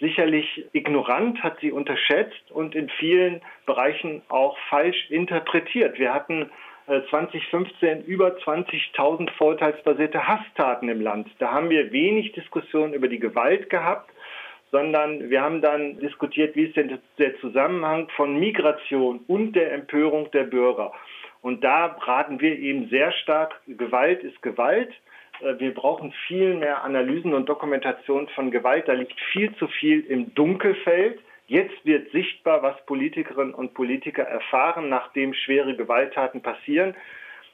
sicherlich 0.00 0.64
ignorant, 0.72 1.42
hat 1.42 1.60
sie 1.60 1.70
unterschätzt 1.70 2.50
und 2.50 2.74
in 2.74 2.88
vielen 2.98 3.42
Bereichen 3.66 4.22
auch 4.30 4.56
falsch 4.70 5.10
interpretiert. 5.10 5.98
Wir 5.98 6.14
hatten 6.14 6.48
2015 6.86 7.88
äh, 7.88 8.00
über 8.06 8.28
20.000 8.28 9.30
vorurteilsbasierte 9.36 10.26
Hasstaten 10.26 10.88
im 10.88 11.02
Land. 11.02 11.28
Da 11.40 11.52
haben 11.52 11.68
wir 11.68 11.92
wenig 11.92 12.32
Diskussion 12.32 12.94
über 12.94 13.08
die 13.08 13.18
Gewalt 13.18 13.68
gehabt, 13.68 14.11
sondern 14.72 15.30
wir 15.30 15.42
haben 15.42 15.60
dann 15.60 16.00
diskutiert, 16.00 16.56
wie 16.56 16.64
ist 16.64 16.76
denn 16.76 16.98
der 17.18 17.38
Zusammenhang 17.40 18.08
von 18.16 18.40
Migration 18.40 19.20
und 19.28 19.52
der 19.52 19.72
Empörung 19.72 20.30
der 20.32 20.44
Bürger. 20.44 20.92
Und 21.42 21.62
da 21.62 21.96
raten 22.00 22.40
wir 22.40 22.58
eben 22.58 22.88
sehr 22.88 23.12
stark, 23.12 23.60
Gewalt 23.66 24.24
ist 24.24 24.40
Gewalt. 24.42 24.90
Äh, 25.40 25.58
wir 25.58 25.74
brauchen 25.74 26.12
viel 26.26 26.54
mehr 26.54 26.82
Analysen 26.82 27.34
und 27.34 27.48
Dokumentation 27.48 28.28
von 28.28 28.50
Gewalt. 28.50 28.88
Da 28.88 28.94
liegt 28.94 29.20
viel 29.32 29.54
zu 29.56 29.68
viel 29.68 30.00
im 30.06 30.34
Dunkelfeld. 30.34 31.20
Jetzt 31.48 31.84
wird 31.84 32.10
sichtbar, 32.12 32.62
was 32.62 32.74
Politikerinnen 32.86 33.52
und 33.52 33.74
Politiker 33.74 34.22
erfahren, 34.22 34.88
nachdem 34.88 35.34
schwere 35.34 35.76
Gewalttaten 35.76 36.40
passieren. 36.40 36.94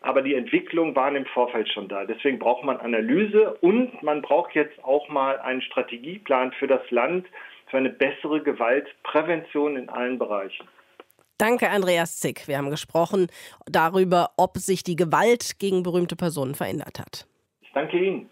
Aber 0.01 0.23
die 0.23 0.35
Entwicklungen 0.35 0.95
waren 0.95 1.17
im 1.17 1.27
Vorfeld 1.27 1.69
schon 1.69 1.89
da. 1.89 2.05
Deswegen 2.05 2.39
braucht 2.39 2.65
man 2.65 2.77
Analyse 2.79 3.55
und 3.61 4.03
man 4.03 4.23
braucht 4.23 4.55
jetzt 4.55 4.83
auch 4.85 5.09
mal 5.09 5.39
einen 5.41 5.63
Strategieplan 5.63 6.53
für 6.53 6.67
das 6.67 6.83
Land, 6.91 7.27
für 7.71 7.79
eine 7.79 7.91
bessere 7.91 8.43
Gewaltprävention 8.43 9.77
in 9.77 9.89
allen 9.89 10.19
Bereichen. 10.19 10.67
Danke, 11.39 11.71
Andreas 11.71 12.19
Zick. 12.19 12.49
Wir 12.49 12.59
haben 12.59 12.71
gesprochen 12.71 13.29
darüber, 13.67 14.31
ob 14.37 14.57
sich 14.57 14.83
die 14.83 14.97
Gewalt 14.97 15.59
gegen 15.61 15.85
berühmte 15.85 16.17
Personen 16.17 16.55
verändert 16.55 16.99
hat. 16.99 17.27
Ich 17.61 17.71
danke 17.73 17.97
Ihnen. 17.97 18.29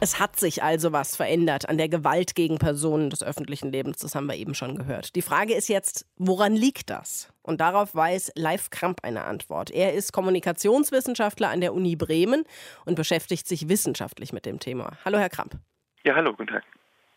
Es 0.00 0.20
hat 0.20 0.38
sich 0.38 0.62
also 0.62 0.92
was 0.92 1.16
verändert 1.16 1.68
an 1.68 1.76
der 1.76 1.88
Gewalt 1.88 2.36
gegen 2.36 2.58
Personen 2.58 3.10
des 3.10 3.24
öffentlichen 3.24 3.72
Lebens, 3.72 3.98
das 3.98 4.14
haben 4.14 4.26
wir 4.26 4.36
eben 4.36 4.54
schon 4.54 4.76
gehört. 4.76 5.16
Die 5.16 5.22
Frage 5.22 5.54
ist 5.54 5.68
jetzt, 5.68 6.06
woran 6.16 6.54
liegt 6.54 6.88
das? 6.88 7.32
Und 7.42 7.60
darauf 7.60 7.96
weiß 7.96 8.32
Leif 8.36 8.70
Kramp 8.70 9.00
eine 9.02 9.24
Antwort. 9.24 9.72
Er 9.72 9.94
ist 9.94 10.12
Kommunikationswissenschaftler 10.12 11.48
an 11.48 11.60
der 11.60 11.74
Uni 11.74 11.96
Bremen 11.96 12.44
und 12.84 12.94
beschäftigt 12.94 13.48
sich 13.48 13.68
wissenschaftlich 13.68 14.32
mit 14.32 14.46
dem 14.46 14.60
Thema. 14.60 14.92
Hallo, 15.04 15.18
Herr 15.18 15.30
Kramp. 15.30 15.58
Ja, 16.04 16.14
hallo, 16.14 16.30
guten 16.32 16.52
Tag. 16.52 16.62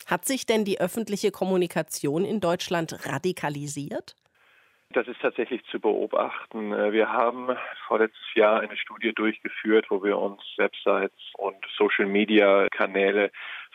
Hat 0.08 0.26
sich 0.26 0.48
denn 0.48 0.66
die 0.66 0.82
öffentliche 0.82 1.30
Kommunikation 1.30 2.26
in 2.26 2.40
Deutschland 2.40 3.06
radikalisiert? 3.06 4.16
Das 4.94 5.08
ist 5.08 5.22
tatsächlich 5.22 5.64
zu 5.66 5.80
beobachten. 5.80 6.74
Äh, 6.74 6.92
wir 6.92 7.12
haben 7.12 7.56
vorletztes 7.88 8.34
Jahr 8.36 8.60
eine 8.60 8.76
Studie 8.76 9.14
durchgeführt, 9.14 9.86
wo 9.90 10.04
wir 10.04 10.18
uns 10.18 10.42
Websites 10.58 11.18
und 11.38 11.56
Social-Media-Kanäle 11.78 13.32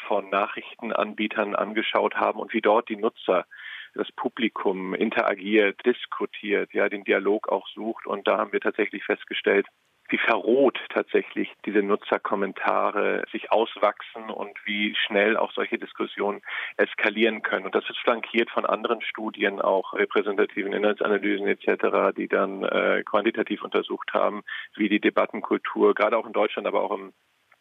von 0.07 0.29
Nachrichtenanbietern 0.29 1.55
angeschaut 1.55 2.17
haben 2.17 2.39
und 2.39 2.53
wie 2.53 2.61
dort 2.61 2.89
die 2.89 2.97
Nutzer 2.97 3.47
das 3.95 4.13
Publikum 4.13 4.95
interagiert, 4.95 5.81
diskutiert, 5.87 6.75
ja, 6.75 6.89
den 6.89 7.05
Dialog 7.05 7.49
auch 7.49 7.67
sucht. 7.69 8.07
Und 8.07 8.29
da 8.29 8.37
haben 8.37 8.53
wir 8.53 8.61
tatsächlich 8.61 9.05
festgestellt, 9.05 9.67
wie 10.09 10.19
verroht 10.19 10.79
tatsächlich 10.91 11.53
diese 11.65 11.83
Nutzerkommentare 11.83 13.25
sich 13.33 13.51
auswachsen 13.51 14.31
und 14.31 14.57
wie 14.65 14.95
schnell 14.95 15.37
auch 15.37 15.53
solche 15.53 15.79
Diskussionen 15.79 16.43
eskalieren 16.77 17.43
können. 17.43 17.67
Und 17.67 17.75
das 17.75 17.89
ist 17.89 17.99
flankiert 17.99 18.51
von 18.51 18.67
anderen 18.67 19.03
Studien, 19.03 19.61
auch 19.61 19.95
repräsentativen 19.95 20.73
Inhaltsanalysen 20.73 21.47
etc., 21.47 22.17
die 22.17 22.29
dann 22.29 22.63
äh, 22.65 23.03
quantitativ 23.05 23.63
untersucht 23.63 24.13
haben, 24.13 24.43
wie 24.77 24.89
die 24.89 25.01
Debattenkultur, 25.01 25.95
gerade 25.95 26.17
auch 26.17 26.27
in 26.27 26.33
Deutschland, 26.33 26.67
aber 26.67 26.83
auch 26.83 26.93
im 26.93 27.13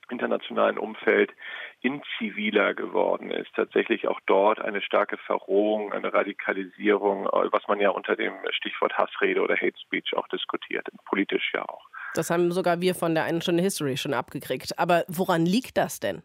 internationalen 0.10 0.77
Umfeld 0.77 1.31
inziviler 1.81 2.73
geworden 2.73 3.31
ist. 3.31 3.53
Tatsächlich 3.55 4.08
auch 4.08 4.19
dort 4.25 4.60
eine 4.60 4.81
starke 4.81 5.17
Verrohung, 5.17 5.93
eine 5.93 6.13
Radikalisierung, 6.13 7.25
was 7.25 7.67
man 7.67 7.79
ja 7.79 7.89
unter 7.89 8.15
dem 8.15 8.34
Stichwort 8.51 8.97
Hassrede 8.97 9.41
oder 9.41 9.55
Hate 9.55 9.79
Speech 9.79 10.15
auch 10.15 10.27
diskutiert, 10.27 10.88
politisch 11.05 11.51
ja 11.53 11.67
auch. 11.67 11.88
Das 12.17 12.30
haben 12.30 12.51
sogar 12.51 12.82
wir 12.82 12.95
von 12.95 13.13
der 13.15 13.25
einen 13.25 13.41
Stunde 13.41 13.63
History 13.63 13.97
schon 13.97 14.13
abgekriegt. 14.13 14.78
Aber 14.80 15.04
woran 15.08 15.45
liegt 15.45 15.78
das 15.78 15.99
denn? 15.99 16.21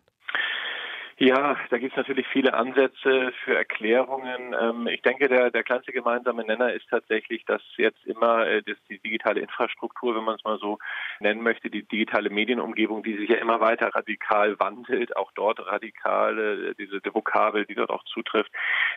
Ja, 1.23 1.55
da 1.69 1.77
gibt 1.77 1.93
es 1.93 1.99
natürlich 1.99 2.27
viele 2.29 2.55
Ansätze 2.55 3.31
für 3.45 3.55
Erklärungen. 3.55 4.57
Ähm, 4.59 4.87
ich 4.87 5.03
denke, 5.03 5.29
der, 5.29 5.51
der 5.51 5.63
kleinste 5.63 5.93
gemeinsame 5.93 6.47
Nenner 6.47 6.73
ist 6.73 6.89
tatsächlich, 6.89 7.45
dass 7.45 7.61
jetzt 7.77 8.03
immer 8.07 8.47
äh, 8.47 8.63
dass 8.63 8.79
die 8.89 9.01
digitale 9.01 9.41
Infrastruktur, 9.41 10.17
wenn 10.17 10.25
man 10.25 10.37
es 10.37 10.45
mal 10.45 10.59
so 10.59 10.79
nennen 11.19 11.43
möchte, 11.43 11.69
die 11.69 11.83
digitale 11.83 12.31
Medienumgebung, 12.31 13.03
die 13.03 13.19
sich 13.19 13.29
ja 13.29 13.37
immer 13.37 13.61
weiter 13.61 13.95
radikal 13.95 14.59
wandelt, 14.61 15.15
auch 15.15 15.31
dort 15.33 15.61
radikale, 15.67 16.75
diese 16.77 17.03
Vokabel, 17.13 17.67
die 17.67 17.75
dort 17.75 17.91
auch 17.91 18.05
zutrifft, 18.05 18.51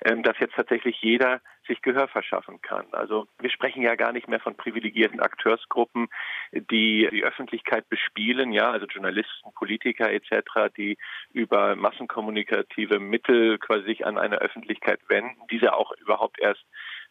ähm, 0.06 0.23
dass 0.23 0.39
jetzt 0.39 0.56
tatsächlich 0.56 1.01
jeder 1.01 1.41
sich 1.67 1.82
Gehör 1.82 2.08
verschaffen 2.08 2.62
kann. 2.62 2.86
Also 2.91 3.28
wir 3.39 3.49
sprechen 3.49 3.82
ja 3.82 3.95
gar 3.95 4.12
nicht 4.12 4.28
mehr 4.28 4.39
von 4.39 4.56
privilegierten 4.56 5.19
Akteursgruppen, 5.19 6.08
die 6.52 7.08
die 7.12 7.23
Öffentlichkeit 7.23 7.88
bespielen, 7.89 8.52
ja, 8.52 8.71
also 8.71 8.86
Journalisten, 8.86 9.54
Politiker 9.56 10.12
etc., 10.12 10.73
die 10.76 10.97
über 11.32 11.76
massenkommunikative 11.76 12.99
Mittel 12.99 13.58
quasi 13.60 13.84
sich 13.84 14.06
an 14.06 14.17
eine 14.17 14.38
Öffentlichkeit 14.38 14.99
wenden, 15.08 15.36
diese 15.52 15.73
auch 15.73 15.91
überhaupt 15.93 16.39
erst 16.39 16.63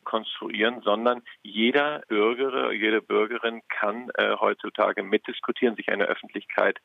konstruieren, 0.05 0.83
sondern 0.83 1.23
jeder 1.43 2.03
Bürger, 2.09 2.73
jede 2.73 3.03
Bürgerin 3.03 3.63
kann 3.69 4.11
äh, 4.15 4.37
heutzutage 4.39 5.03
mitdiskutieren, 5.03 5.77
sich 5.77 5.91
eine 5.91 6.05
Öffentlichkeit 6.05 6.79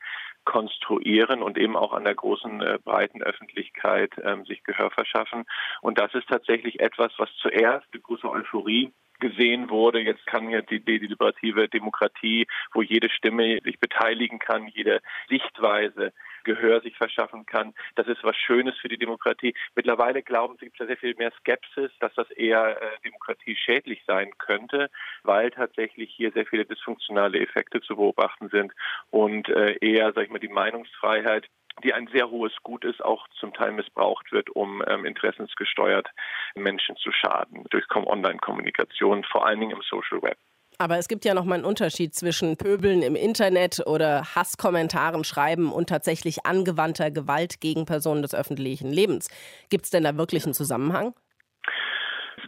konstruieren 0.46 1.42
und 1.42 1.58
eben 1.58 1.76
auch 1.76 1.94
an 1.94 2.06
der 2.06 2.16
großen 2.16 2.62
äh, 2.62 2.80
breiten 2.84 3.22
Öffentlichkeit 3.22 4.12
ähm, 4.24 4.46
sich 4.46 4.64
Gehör 4.64 4.92
verschaffen. 4.92 5.46
Und 5.82 6.00
das 6.00 6.14
ist 6.14 6.28
tatsächlich 6.28 6.80
etwas, 6.80 7.12
was 7.18 7.30
zuerst 7.42 7.86
die 7.94 8.02
große 8.02 8.30
Euphorie 8.30 8.94
gesehen 9.20 9.70
wurde. 9.70 10.00
Jetzt 10.00 10.26
kann 10.26 10.48
hier 10.48 10.62
die 10.62 10.80
deliberative 10.80 11.68
Demokratie, 11.68 12.48
wo 12.74 12.82
jede 12.82 13.10
Stimme 13.10 13.60
sich 13.64 13.80
beteiligen 13.80 14.40
kann, 14.40 14.68
jede 14.68 15.02
Sichtweise 15.28 16.14
Gehör 16.48 16.80
sich 16.80 16.96
verschaffen 16.96 17.46
kann. 17.46 17.74
Das 17.96 18.08
ist 18.08 18.24
was 18.24 18.38
Schönes 18.38 18.76
für 18.78 18.88
die 18.88 18.98
Demokratie. 18.98 19.54
Mittlerweile 19.76 20.24
glauben 20.24 20.56
sie, 20.58 20.66
gibt 20.66 20.80
es 20.80 20.88
sehr 20.88 20.98
viel 20.98 21.14
mehr 21.16 21.32
Skepsis, 21.40 21.92
dass 22.00 22.14
das 22.16 22.32
eher 22.32 22.82
äh, 22.82 22.86
Demokratie 23.04 23.58
schädlich 23.58 24.02
sein 24.08 24.32
könnte, 24.38 24.90
weil 25.24 25.52
tatsächlich 25.52 26.10
hier 26.16 26.32
sehr 26.32 26.46
viele 26.46 26.66
dysfunktionale 26.66 27.40
Effekte 27.40 27.82
zu 27.82 27.98
beobachten 27.98 28.48
sind 28.48 28.72
und 29.12 29.50
äh, 29.50 29.76
eher, 29.82 30.14
sag 30.14 30.24
ich 30.24 30.30
mal, 30.30 30.40
die 30.40 30.48
Meinungsfreiheit 30.48 31.48
die 31.84 31.94
ein 31.94 32.08
sehr 32.12 32.32
hohes 32.32 32.54
Gut 32.64 32.84
ist, 32.84 33.06
auch 33.06 33.28
zum 33.40 33.54
Teil 33.54 33.72
missbraucht 33.72 34.32
wird, 34.32 34.50
um 34.50 34.84
ähm, 34.88 35.06
interessensgesteuert 35.06 36.08
Menschen 36.56 36.96
zu 36.96 37.12
schaden 37.12 37.66
durch 37.70 37.86
Online-Kommunikation, 37.94 39.24
vor 39.24 39.46
allen 39.46 39.60
Dingen 39.60 39.74
im 39.74 39.84
Social 39.84 40.24
Web. 40.24 40.40
Aber 40.80 40.98
es 40.98 41.08
gibt 41.08 41.26
ja 41.26 41.34
noch 41.34 41.46
mal 41.46 41.56
einen 41.56 41.66
Unterschied 41.66 42.14
zwischen 42.14 42.56
Pöbeln 42.56 43.02
im 43.02 43.16
Internet 43.16 43.82
oder 43.88 44.36
Hasskommentaren 44.36 45.24
schreiben 45.24 45.72
und 45.72 45.90
tatsächlich 45.90 46.46
angewandter 46.46 47.10
Gewalt 47.10 47.60
gegen 47.62 47.86
Personen 47.86 48.22
des 48.22 48.36
öffentlichen 48.36 48.92
Lebens. 48.92 49.30
Gibt 49.70 49.86
es 49.86 49.92
denn 49.92 50.04
da 50.04 50.18
wirklich 50.18 50.46
einen 50.46 50.54
Zusammenhang? 50.54 51.16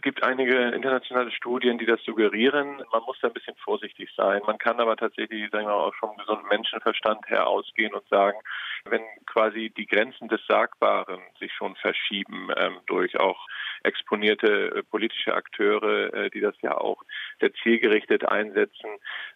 gibt 0.02 0.22
einige 0.22 0.68
internationale 0.68 1.32
Studien, 1.32 1.76
die 1.76 1.86
das 1.86 2.00
suggerieren. 2.04 2.82
Man 2.92 3.02
muss 3.02 3.18
da 3.20 3.28
ein 3.28 3.34
bisschen 3.34 3.56
vorsichtig 3.56 4.08
sein. 4.16 4.40
Man 4.46 4.56
kann 4.58 4.78
aber 4.78 4.96
tatsächlich, 4.96 5.50
sagen 5.50 5.66
wir 5.66 5.74
auch 5.74 5.94
vom 5.96 6.16
gesunden 6.16 6.46
Menschenverstand 6.48 7.28
her 7.28 7.48
ausgehen 7.48 7.92
und 7.92 8.08
sagen, 8.08 8.38
wenn 8.84 9.02
quasi 9.40 9.72
die 9.74 9.86
Grenzen 9.86 10.28
des 10.28 10.40
Sagbaren 10.46 11.20
sich 11.38 11.50
schon 11.54 11.74
verschieben 11.76 12.50
ähm, 12.56 12.76
durch 12.86 13.18
auch 13.18 13.46
exponierte 13.82 14.74
äh, 14.76 14.82
politische 14.82 15.34
Akteure, 15.34 16.12
äh, 16.12 16.30
die 16.30 16.40
das 16.40 16.54
ja 16.60 16.76
auch 16.76 17.02
sehr 17.40 17.52
zielgerichtet 17.54 18.28
einsetzen 18.28 18.90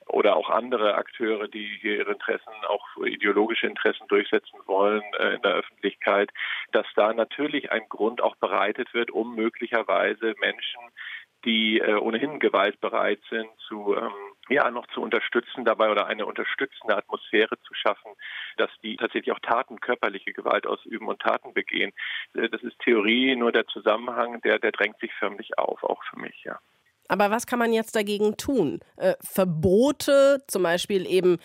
oder 0.06 0.36
auch 0.36 0.50
andere 0.50 0.96
Akteure, 0.96 1.48
die 1.48 1.78
hier 1.80 1.96
ihre 1.96 2.12
Interessen, 2.12 2.52
auch 2.68 2.86
ideologische 3.06 3.66
Interessen 3.66 4.06
durchsetzen 4.08 4.58
wollen 4.66 5.02
äh, 5.18 5.36
in 5.36 5.42
der 5.42 5.54
Öffentlichkeit, 5.54 6.30
dass 6.72 6.86
da 6.96 7.14
natürlich 7.14 7.72
ein 7.72 7.88
Grund 7.88 8.22
auch 8.22 8.36
bereitet 8.36 8.92
wird, 8.92 9.10
um 9.10 9.34
möglicherweise 9.34 10.34
Menschen, 10.38 10.80
die 11.44 11.78
äh, 11.78 11.94
ohnehin 11.94 12.40
gewaltbereit 12.40 13.20
sind, 13.30 13.48
zu 13.68 13.94
ähm, 13.96 14.12
ja 14.48 14.70
noch 14.70 14.86
zu 14.88 15.00
unterstützen 15.00 15.64
dabei 15.64 15.90
oder 15.90 16.06
eine 16.06 16.26
unterstützende 16.26 16.96
Atmosphäre 16.96 17.56
zu 17.62 17.74
schaffen, 17.74 18.12
dass 18.56 18.70
die 18.82 18.96
tatsächlich 18.96 19.32
auch 19.32 19.40
Taten, 19.40 19.80
körperliche 19.80 20.32
Gewalt 20.32 20.66
ausüben 20.66 21.08
und 21.08 21.20
Taten 21.20 21.54
begehen. 21.54 21.92
Äh, 22.34 22.48
das 22.48 22.62
ist 22.62 22.78
Theorie, 22.80 23.36
nur 23.36 23.52
der 23.52 23.66
Zusammenhang, 23.66 24.40
der, 24.42 24.58
der 24.58 24.72
drängt 24.72 24.98
sich 25.00 25.12
förmlich 25.14 25.58
auf, 25.58 25.82
auch 25.82 26.02
für 26.10 26.18
mich, 26.18 26.44
ja. 26.44 26.58
Aber 27.08 27.30
was 27.30 27.46
kann 27.46 27.58
man 27.58 27.72
jetzt 27.72 27.96
dagegen 27.96 28.36
tun? 28.36 28.80
Äh, 28.96 29.14
Verbote, 29.20 30.42
zum 30.46 30.62
Beispiel 30.62 31.06
eben 31.06 31.38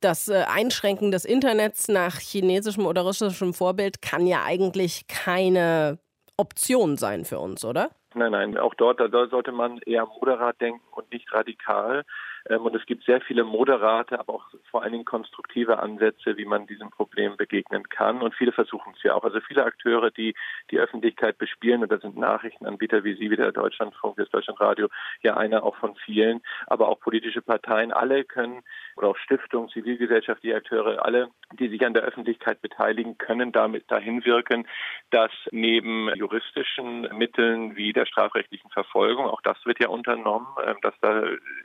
das 0.00 0.28
äh, 0.28 0.44
Einschränken 0.48 1.10
des 1.10 1.24
Internets 1.24 1.88
nach 1.88 2.18
chinesischem 2.18 2.86
oder 2.86 3.02
russischem 3.02 3.52
Vorbild, 3.52 4.02
kann 4.02 4.26
ja 4.26 4.44
eigentlich 4.44 5.08
keine 5.08 5.98
Option 6.36 6.96
sein 6.96 7.24
für 7.24 7.38
uns, 7.40 7.64
oder? 7.64 7.90
Nein, 8.14 8.32
nein, 8.32 8.58
auch 8.58 8.74
dort, 8.74 8.98
da 8.98 9.26
sollte 9.28 9.52
man 9.52 9.78
eher 9.78 10.04
moderat 10.06 10.60
denken 10.60 10.82
und 10.90 11.12
nicht 11.12 11.32
radikal. 11.32 12.04
Ähm, 12.50 12.62
und 12.62 12.74
es 12.74 12.84
gibt 12.84 13.04
sehr 13.04 13.20
viele 13.20 13.44
moderate, 13.44 14.18
aber 14.18 14.34
auch 14.34 14.44
vor 14.70 14.82
allen 14.82 14.92
Dingen 14.92 15.04
konstruktive 15.04 15.78
Ansätze, 15.78 16.36
wie 16.36 16.44
man 16.44 16.66
diesem 16.66 16.90
Problem 16.90 17.36
begegnen 17.36 17.88
kann. 17.88 18.20
Und 18.20 18.34
viele 18.34 18.52
versuchen 18.52 18.92
es 18.96 19.02
ja 19.02 19.14
auch. 19.14 19.24
Also 19.24 19.40
viele 19.40 19.64
Akteure, 19.64 20.10
die 20.10 20.34
die 20.70 20.78
Öffentlichkeit 20.78 21.38
bespielen, 21.38 21.82
und 21.82 21.92
da 21.92 21.98
sind 21.98 22.16
Nachrichtenanbieter 22.16 23.04
wie 23.04 23.14
Sie, 23.14 23.30
wie 23.30 23.36
der 23.36 23.52
Deutschlandfunk, 23.52 24.16
das 24.16 24.28
Deutschlandradio, 24.30 24.88
ja 25.22 25.36
einer 25.36 25.62
auch 25.62 25.76
von 25.76 25.94
vielen, 26.04 26.42
aber 26.66 26.88
auch 26.88 27.00
politische 27.00 27.42
Parteien, 27.42 27.92
alle 27.92 28.24
können, 28.24 28.62
oder 28.96 29.08
auch 29.08 29.16
Stiftungen, 29.16 29.68
zivilgesellschaftliche 29.70 30.56
Akteure, 30.56 31.04
alle, 31.04 31.28
die 31.58 31.68
sich 31.68 31.84
an 31.86 31.94
der 31.94 32.02
Öffentlichkeit 32.02 32.60
beteiligen, 32.60 33.16
können 33.18 33.52
damit 33.52 33.90
dahin 33.90 34.24
wirken, 34.24 34.66
dass 35.10 35.30
neben 35.52 36.14
juristischen 36.14 37.02
Mitteln 37.16 37.76
wie 37.76 37.92
der 37.92 38.06
strafrechtlichen 38.06 38.70
Verfolgung, 38.70 39.26
auch 39.26 39.40
das 39.42 39.56
wird 39.64 39.80
ja 39.80 39.88
unternommen, 39.88 40.48
ähm, 40.64 40.76
dass 40.82 40.94
da 41.00 41.22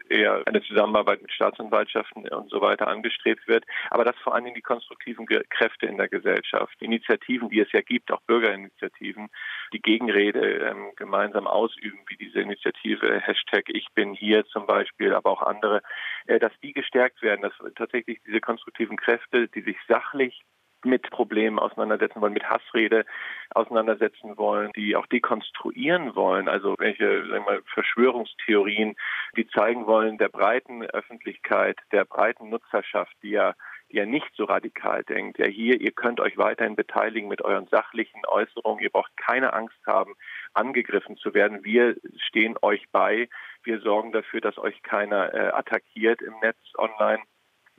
eher 0.09 0.43
eine 0.45 0.61
mit 0.75 1.31
Staatsanwaltschaften 1.31 2.27
und 2.29 2.49
so 2.49 2.61
weiter 2.61 2.87
angestrebt 2.87 3.47
wird, 3.47 3.65
aber 3.89 4.03
dass 4.03 4.15
vor 4.17 4.35
allem 4.35 4.53
die 4.53 4.61
konstruktiven 4.61 5.25
Kräfte 5.25 5.85
in 5.85 5.97
der 5.97 6.07
Gesellschaft, 6.07 6.73
Initiativen, 6.81 7.49
die 7.49 7.59
es 7.59 7.71
ja 7.71 7.81
gibt, 7.81 8.11
auch 8.11 8.21
Bürgerinitiativen, 8.21 9.29
die 9.73 9.81
Gegenrede 9.81 10.69
ähm, 10.69 10.91
gemeinsam 10.95 11.47
ausüben, 11.47 11.99
wie 12.07 12.17
diese 12.17 12.41
Initiative 12.41 13.19
Hashtag 13.21 13.63
Ich 13.69 13.87
bin 13.93 14.13
hier 14.13 14.45
zum 14.45 14.65
Beispiel, 14.65 15.13
aber 15.13 15.31
auch 15.31 15.41
andere, 15.41 15.81
äh, 16.27 16.39
dass 16.39 16.53
die 16.61 16.73
gestärkt 16.73 17.21
werden, 17.21 17.41
dass 17.41 17.53
tatsächlich 17.75 18.19
diese 18.25 18.41
konstruktiven 18.41 18.97
Kräfte, 18.97 19.47
die 19.47 19.61
sich 19.61 19.77
sachlich 19.87 20.41
mit 20.85 21.09
Problemen 21.09 21.59
auseinandersetzen 21.59 22.21
wollen, 22.21 22.33
mit 22.33 22.49
Hassrede 22.49 23.05
auseinandersetzen 23.51 24.37
wollen, 24.37 24.71
die 24.75 24.95
auch 24.95 25.05
dekonstruieren 25.07 26.15
wollen, 26.15 26.47
also 26.47 26.75
welche 26.77 27.27
sagen 27.27 27.45
wir 27.47 27.61
Verschwörungstheorien, 27.73 28.95
die 29.35 29.47
zeigen 29.47 29.87
wollen 29.87 30.17
der 30.17 30.29
breiten 30.29 30.83
Öffentlichkeit, 30.83 31.77
der 31.91 32.05
breiten 32.05 32.49
Nutzerschaft, 32.49 33.15
die 33.23 33.31
ja 33.31 33.55
die 33.91 33.97
ja 33.97 34.05
nicht 34.05 34.31
so 34.35 34.45
radikal 34.45 35.03
denkt. 35.03 35.37
Ja, 35.37 35.45
hier, 35.45 35.79
ihr 35.79 35.91
könnt 35.91 36.19
euch 36.19 36.37
weiterhin 36.37 36.75
beteiligen 36.75 37.27
mit 37.27 37.41
euren 37.41 37.67
sachlichen 37.67 38.25
Äußerungen. 38.25 38.83
Ihr 38.83 38.89
braucht 38.89 39.15
keine 39.17 39.53
Angst 39.53 39.77
haben, 39.85 40.15
angegriffen 40.53 41.17
zu 41.17 41.33
werden. 41.33 41.63
Wir 41.63 41.95
stehen 42.17 42.55
euch 42.61 42.89
bei. 42.91 43.29
Wir 43.63 43.79
sorgen 43.81 44.11
dafür, 44.11 44.41
dass 44.41 44.57
euch 44.57 44.81
keiner 44.83 45.33
äh, 45.33 45.47
attackiert 45.49 46.21
im 46.21 46.33
Netz 46.41 46.57
online 46.77 47.21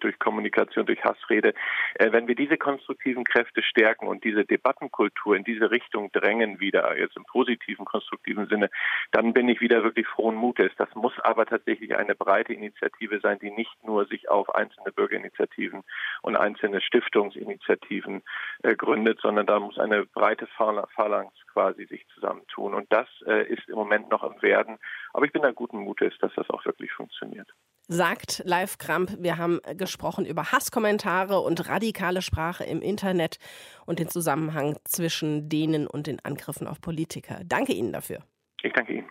durch 0.01 0.19
Kommunikation, 0.19 0.87
durch 0.87 1.03
Hassrede. 1.05 1.55
Äh, 1.95 2.13
wenn 2.13 2.29
wir 2.29 2.35
diese 2.35 2.57
konstruktiven 2.57 3.25
Kräfte 3.25 3.63
stärken 3.63 4.07
und 4.07 4.25
diese 4.25 4.45
Debattenkultur 4.45 5.37
in 5.37 5.45
diese 5.45 5.71
Richtung 5.71 6.11
drängen 6.13 6.61
wieder, 6.61 6.99
jetzt 6.99 7.17
im 7.17 7.25
positiven, 7.25 7.85
konstruktiven 7.85 8.47
Sinne, 8.47 8.71
dann 9.13 9.33
bin 9.33 9.49
ich 9.49 9.61
wieder 9.61 9.83
wirklich 9.83 10.07
frohen 10.07 10.37
Mutes. 10.37 10.73
Das 10.77 10.95
muss 10.95 11.13
aber 11.21 11.47
tatsächlich 11.47 11.97
eine 11.97 12.15
breite 12.15 12.53
Initiative 12.53 13.21
sein, 13.21 13.39
die 13.39 13.51
nicht 13.51 13.85
nur 13.85 14.07
sich 14.07 14.29
auf 14.29 14.55
einzelne 14.55 14.93
Bürgerinitiativen 14.93 15.83
und 16.23 16.37
einzelne 16.37 16.81
Stiftungsinitiativen 16.81 18.23
äh, 18.63 18.75
gründet, 18.75 19.21
sondern 19.21 19.47
da 19.47 19.61
muss 19.61 19.79
eine 19.79 20.05
breite 20.07 20.47
Phalanx 20.47 21.33
quasi 21.53 21.87
sich 21.87 22.07
zusammentun. 22.15 22.75
Und 22.75 22.93
das 22.93 23.09
äh, 23.27 23.47
ist 23.47 23.69
im 23.69 23.77
Moment 23.77 24.11
noch 24.11 24.23
im 24.23 24.41
Werden. 24.43 24.79
Aber 25.13 25.25
ich 25.25 25.33
bin 25.33 25.43
da 25.43 25.53
guten 25.53 25.79
Mutes, 25.79 26.15
dass 26.21 26.33
das 26.35 26.49
auch 26.51 26.65
wirklich 26.65 26.93
funktioniert 26.93 27.49
sagt 27.89 28.43
Live 28.45 28.79
Kramp. 28.79 29.17
Wir 29.19 29.39
haben 29.39 29.61
gesprochen 29.77 30.27
über 30.27 30.53
Hasskommentare 30.53 31.41
und 31.41 31.69
radikale 31.69 32.23
Sprache 32.23 32.65
im 32.65 32.83
Internet 32.83 33.39
und 33.85 33.99
den 33.99 34.09
Zusammenhang 34.09 34.77
zwischen 34.85 35.49
denen 35.49 35.87
und 35.87 36.07
den 36.07 36.19
Angriffen 36.25 36.67
auf 36.67 36.81
Politiker. 36.81 37.41
Danke 37.45 37.73
Ihnen 37.73 37.93
dafür. 37.93 38.19
Ich 38.63 38.73
danke 38.73 38.95
Ihnen. 38.95 39.09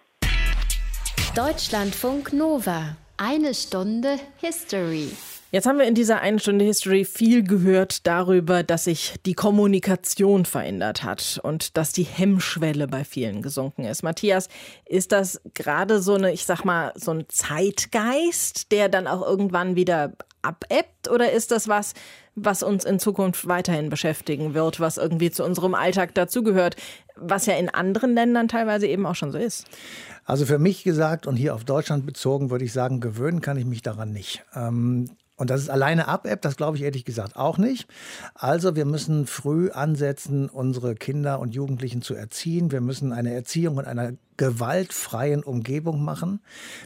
Deutschlandfunk 1.36 2.34
Nova. 2.34 2.98
Eine 3.18 3.54
Stunde 3.54 4.20
History. 4.42 5.10
Jetzt 5.52 5.66
haben 5.68 5.80
wir 5.80 5.86
in 5.86 5.96
dieser 5.96 6.20
einen 6.20 6.38
Stunde 6.38 6.66
History 6.66 7.06
viel 7.06 7.44
gehört 7.44 8.06
darüber, 8.06 8.62
dass 8.62 8.84
sich 8.84 9.14
die 9.26 9.36
Kommunikation 9.36 10.44
verändert 10.44 11.04
hat 11.04 11.40
und 11.42 11.78
dass 11.78 11.94
die 11.94 12.04
Hemmschwelle 12.04 12.90
bei 12.90 13.06
vielen 13.06 13.42
gesunken 13.42 13.86
ist. 13.86 14.04
Matthias, 14.04 14.50
ist 14.86 15.14
das 15.14 15.40
gerade 15.54 16.02
so 16.02 16.16
eine, 16.16 16.34
ich 16.34 16.46
sag 16.46 16.66
mal, 16.66 16.92
so 16.96 17.12
ein 17.12 17.24
Zeitgeist, 17.30 18.74
der 18.74 18.90
dann 18.90 19.08
auch 19.08 19.26
irgendwann 19.26 19.78
wieder 19.78 20.12
abebbt 20.42 21.10
oder 21.10 21.32
ist 21.32 21.52
das 21.52 21.70
was, 21.70 21.94
was 22.36 22.64
uns 22.64 22.84
in 22.84 23.00
Zukunft 23.00 23.48
weiterhin 23.48 23.90
beschäftigen 23.90 24.54
wird, 24.54 24.82
was 24.82 24.98
irgendwie 24.98 25.32
zu 25.32 25.46
unserem 25.46 25.74
Alltag 25.74 26.14
dazugehört, 26.16 26.76
was 27.18 27.46
ja 27.46 27.56
in 27.56 27.70
anderen 27.70 28.14
Ländern 28.14 28.48
teilweise 28.48 28.88
eben 28.88 29.06
auch 29.06 29.16
schon 29.16 29.32
so 29.32 29.38
ist? 29.38 29.66
Also 30.26 30.46
für 30.46 30.60
mich 30.60 30.84
gesagt 30.84 31.28
und 31.28 31.36
hier 31.36 31.54
auf 31.54 31.64
Deutschland 31.64 32.06
bezogen 32.06 32.50
würde 32.50 32.66
ich 32.66 32.74
sagen, 32.74 33.00
gewöhnen 33.00 33.42
kann 33.42 33.58
ich 33.58 33.66
mich 33.66 33.82
daran 33.82 34.12
nicht. 34.12 34.44
Ähm, 34.56 35.10
und 35.38 35.50
das 35.50 35.62
ist 35.62 35.70
alleine 35.70 36.08
Ab-App, 36.08 36.42
das 36.42 36.56
glaube 36.56 36.78
ich 36.78 36.84
ehrlich 36.84 37.04
gesagt 37.04 37.36
auch 37.36 37.58
nicht. 37.58 37.88
Also 38.36 38.76
wir 38.76 38.86
müssen 38.86 39.28
früh 39.28 39.70
ansetzen, 39.70 40.50
unsere 40.50 40.96
Kinder 40.96 41.40
und 41.40 41.54
Jugendlichen 41.54 42.02
zu 42.02 42.16
erziehen. 42.16 42.72
Wir 42.72 42.80
müssen 42.80 43.12
eine 43.12 43.34
Erziehung 43.34 43.78
in 43.80 43.86
einer 43.86 44.14
gewaltfreien 44.38 45.44
Umgebung 45.44 46.04
machen. 46.04 46.40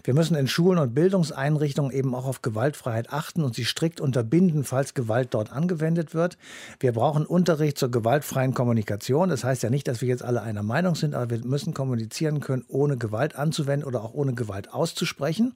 Wir 0.03 0.13
müssen 0.13 0.35
in 0.35 0.47
Schulen 0.47 0.79
und 0.79 0.93
Bildungseinrichtungen 0.93 1.91
eben 1.91 2.13
auch 2.13 2.25
auf 2.25 2.41
Gewaltfreiheit 2.41 3.11
achten 3.11 3.43
und 3.43 3.55
sie 3.55 3.65
strikt 3.65 3.99
unterbinden, 3.99 4.63
falls 4.63 4.93
Gewalt 4.93 5.29
dort 5.33 5.51
angewendet 5.51 6.13
wird. 6.13 6.37
Wir 6.79 6.93
brauchen 6.93 7.25
Unterricht 7.25 7.77
zur 7.77 7.89
gewaltfreien 7.89 8.53
Kommunikation. 8.53 9.29
Das 9.29 9.43
heißt 9.43 9.63
ja 9.63 9.69
nicht, 9.69 9.87
dass 9.87 10.01
wir 10.01 10.07
jetzt 10.07 10.23
alle 10.23 10.41
einer 10.41 10.63
Meinung 10.63 10.95
sind, 10.95 11.15
aber 11.15 11.29
wir 11.31 11.45
müssen 11.45 11.73
kommunizieren 11.73 12.39
können, 12.39 12.65
ohne 12.67 12.97
Gewalt 12.97 13.35
anzuwenden 13.35 13.87
oder 13.87 14.03
auch 14.03 14.13
ohne 14.13 14.33
Gewalt 14.33 14.73
auszusprechen. 14.73 15.55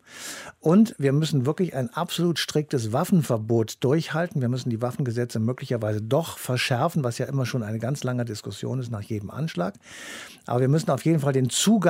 Und 0.59 0.95
wir 0.97 1.13
müssen 1.13 1.45
wirklich 1.45 1.75
ein 1.75 1.89
absolut 1.93 2.39
striktes 2.39 2.91
Waffenverbot 2.91 3.83
durchhalten. 3.83 4.41
Wir 4.41 4.49
müssen 4.49 4.69
die 4.69 4.81
Waffengesetze 4.81 5.39
möglicherweise 5.39 6.01
doch 6.01 6.37
verschärfen, 6.37 7.03
was 7.03 7.19
ja 7.19 7.27
immer 7.27 7.45
schon 7.45 7.63
eine 7.63 7.79
ganz 7.79 8.03
lange 8.03 8.25
Diskussion 8.25 8.79
ist 8.79 8.91
nach 8.91 9.01
jedem 9.01 9.29
Anschlag. 9.29 9.75
Aber 10.45 10.61
wir 10.61 10.67
müssen 10.67 10.89
auf 10.89 11.05
jeden 11.05 11.19
Fall 11.19 11.33
den 11.33 11.49
Zugang 11.49 11.82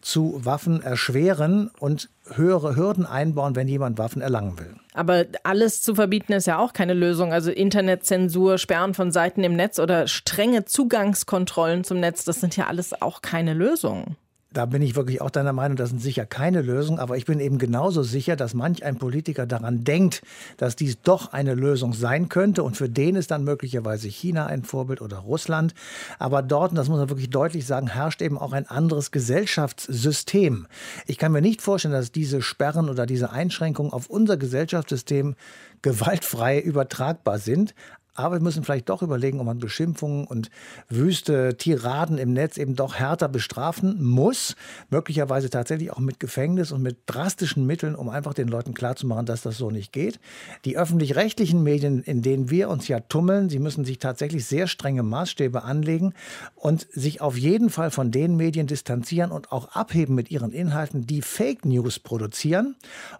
zu 0.00 0.40
Waffen 0.44 0.82
erschweren 0.82 1.70
und 1.78 2.08
höhere 2.34 2.76
Hürden 2.76 3.06
einbauen, 3.06 3.56
wenn 3.56 3.68
jemand 3.68 3.98
Waffen 3.98 4.22
erlangen 4.22 4.58
will. 4.58 4.74
Aber 4.94 5.24
alles 5.44 5.82
zu 5.82 5.94
verbieten 5.94 6.32
ist 6.32 6.46
ja 6.46 6.58
auch 6.58 6.72
keine 6.72 6.94
Lösung. 6.94 7.32
Also 7.32 7.50
Internetzensur, 7.50 8.58
Sperren 8.58 8.94
von 8.94 9.10
Seiten 9.10 9.44
im 9.44 9.54
Netz 9.54 9.78
oder 9.78 10.06
strenge 10.06 10.64
Zugangskontrollen 10.64 11.84
zum 11.84 12.00
Netz, 12.00 12.24
das 12.24 12.40
sind 12.40 12.56
ja 12.56 12.66
alles 12.66 13.00
auch 13.00 13.22
keine 13.22 13.54
Lösungen 13.54 14.16
da 14.52 14.64
bin 14.64 14.80
ich 14.80 14.96
wirklich 14.96 15.20
auch 15.20 15.30
deiner 15.30 15.52
Meinung, 15.52 15.76
das 15.76 15.90
sind 15.90 16.00
sicher 16.00 16.24
keine 16.24 16.62
Lösung, 16.62 16.98
aber 16.98 17.18
ich 17.18 17.26
bin 17.26 17.38
eben 17.38 17.58
genauso 17.58 18.02
sicher, 18.02 18.34
dass 18.34 18.54
manch 18.54 18.82
ein 18.82 18.96
Politiker 18.96 19.46
daran 19.46 19.84
denkt, 19.84 20.22
dass 20.56 20.74
dies 20.74 21.02
doch 21.02 21.34
eine 21.34 21.54
Lösung 21.54 21.92
sein 21.92 22.30
könnte 22.30 22.62
und 22.62 22.76
für 22.76 22.88
den 22.88 23.16
ist 23.16 23.30
dann 23.30 23.44
möglicherweise 23.44 24.08
China 24.08 24.46
ein 24.46 24.62
Vorbild 24.62 25.02
oder 25.02 25.18
Russland. 25.18 25.74
Aber 26.18 26.40
dort, 26.42 26.76
das 26.76 26.88
muss 26.88 26.98
man 26.98 27.10
wirklich 27.10 27.28
deutlich 27.28 27.66
sagen, 27.66 27.88
herrscht 27.88 28.22
eben 28.22 28.38
auch 28.38 28.52
ein 28.52 28.66
anderes 28.66 29.10
Gesellschaftssystem. 29.10 30.66
Ich 31.06 31.18
kann 31.18 31.32
mir 31.32 31.42
nicht 31.42 31.60
vorstellen, 31.60 31.92
dass 31.92 32.10
diese 32.10 32.40
Sperren 32.40 32.88
oder 32.88 33.04
diese 33.04 33.30
Einschränkungen 33.30 33.92
auf 33.92 34.08
unser 34.08 34.38
Gesellschaftssystem 34.38 35.36
gewaltfrei 35.82 36.58
übertragbar 36.58 37.38
sind. 37.38 37.74
Aber 38.18 38.36
wir 38.36 38.42
müssen 38.42 38.64
vielleicht 38.64 38.88
doch 38.88 39.02
überlegen, 39.02 39.38
ob 39.38 39.46
man 39.46 39.60
Beschimpfungen 39.60 40.26
und 40.26 40.50
wüste 40.88 41.56
Tiraden 41.56 42.18
im 42.18 42.32
Netz 42.32 42.58
eben 42.58 42.74
doch 42.74 42.96
härter 42.96 43.28
bestrafen 43.28 44.02
muss. 44.02 44.56
Möglicherweise 44.90 45.50
tatsächlich 45.50 45.92
auch 45.92 46.00
mit 46.00 46.18
Gefängnis 46.18 46.72
und 46.72 46.82
mit 46.82 46.98
drastischen 47.06 47.64
Mitteln, 47.64 47.94
um 47.94 48.08
einfach 48.08 48.34
den 48.34 48.48
Leuten 48.48 48.74
klarzumachen, 48.74 49.24
dass 49.24 49.42
das 49.42 49.56
so 49.56 49.70
nicht 49.70 49.92
geht. 49.92 50.18
Die 50.64 50.76
öffentlich-rechtlichen 50.76 51.62
Medien, 51.62 52.02
in 52.02 52.20
denen 52.20 52.50
wir 52.50 52.70
uns 52.70 52.88
ja 52.88 52.98
tummeln, 52.98 53.50
sie 53.50 53.60
müssen 53.60 53.84
sich 53.84 54.00
tatsächlich 54.00 54.46
sehr 54.46 54.66
strenge 54.66 55.04
Maßstäbe 55.04 55.62
anlegen 55.62 56.12
und 56.56 56.88
sich 56.90 57.20
auf 57.20 57.38
jeden 57.38 57.70
Fall 57.70 57.92
von 57.92 58.10
den 58.10 58.36
Medien 58.36 58.66
distanzieren 58.66 59.30
und 59.30 59.52
auch 59.52 59.76
abheben 59.76 60.16
mit 60.16 60.32
ihren 60.32 60.50
Inhalten, 60.50 61.06
die 61.06 61.22
Fake 61.22 61.64
News 61.64 62.00
produzieren. 62.00 62.74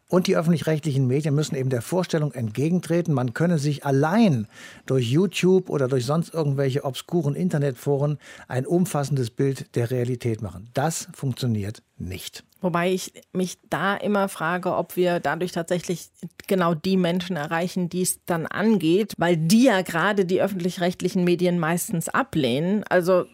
Und 0.08 0.26
die 0.26 0.36
öffentlich-rechtlichen 0.36 1.06
Medien 1.06 1.36
müssen 1.36 1.54
eben 1.54 1.70
der 1.70 1.82
Vorstellung 1.82 2.32
entgegentreten, 2.32 3.14
man 3.14 3.32
könne 3.32 3.58
sich 3.58 3.86
allein 3.86 4.48
durch 4.90 5.06
YouTube 5.10 5.70
oder 5.70 5.88
durch 5.88 6.06
sonst 6.06 6.32
irgendwelche 6.34 6.84
obskuren 6.84 7.34
Internetforen 7.34 8.18
ein 8.48 8.66
umfassendes 8.66 9.30
Bild 9.30 9.74
der 9.76 9.90
Realität 9.90 10.42
machen. 10.42 10.70
Das 10.74 11.08
funktioniert 11.12 11.82
nicht. 11.96 12.44
Wobei 12.60 12.90
ich 12.92 13.12
mich 13.32 13.58
da 13.70 13.96
immer 13.96 14.28
frage, 14.28 14.74
ob 14.74 14.96
wir 14.96 15.20
dadurch 15.20 15.52
tatsächlich 15.52 16.08
genau 16.48 16.74
die 16.74 16.96
Menschen 16.96 17.36
erreichen, 17.36 17.88
die 17.88 18.02
es 18.02 18.18
dann 18.26 18.46
angeht, 18.46 19.14
weil 19.16 19.36
die 19.36 19.64
ja 19.64 19.82
gerade 19.82 20.24
die 20.24 20.42
öffentlich-rechtlichen 20.42 21.22
Medien 21.22 21.58
meistens 21.58 22.08
ablehnen. 22.08 22.82
Also 22.88 23.26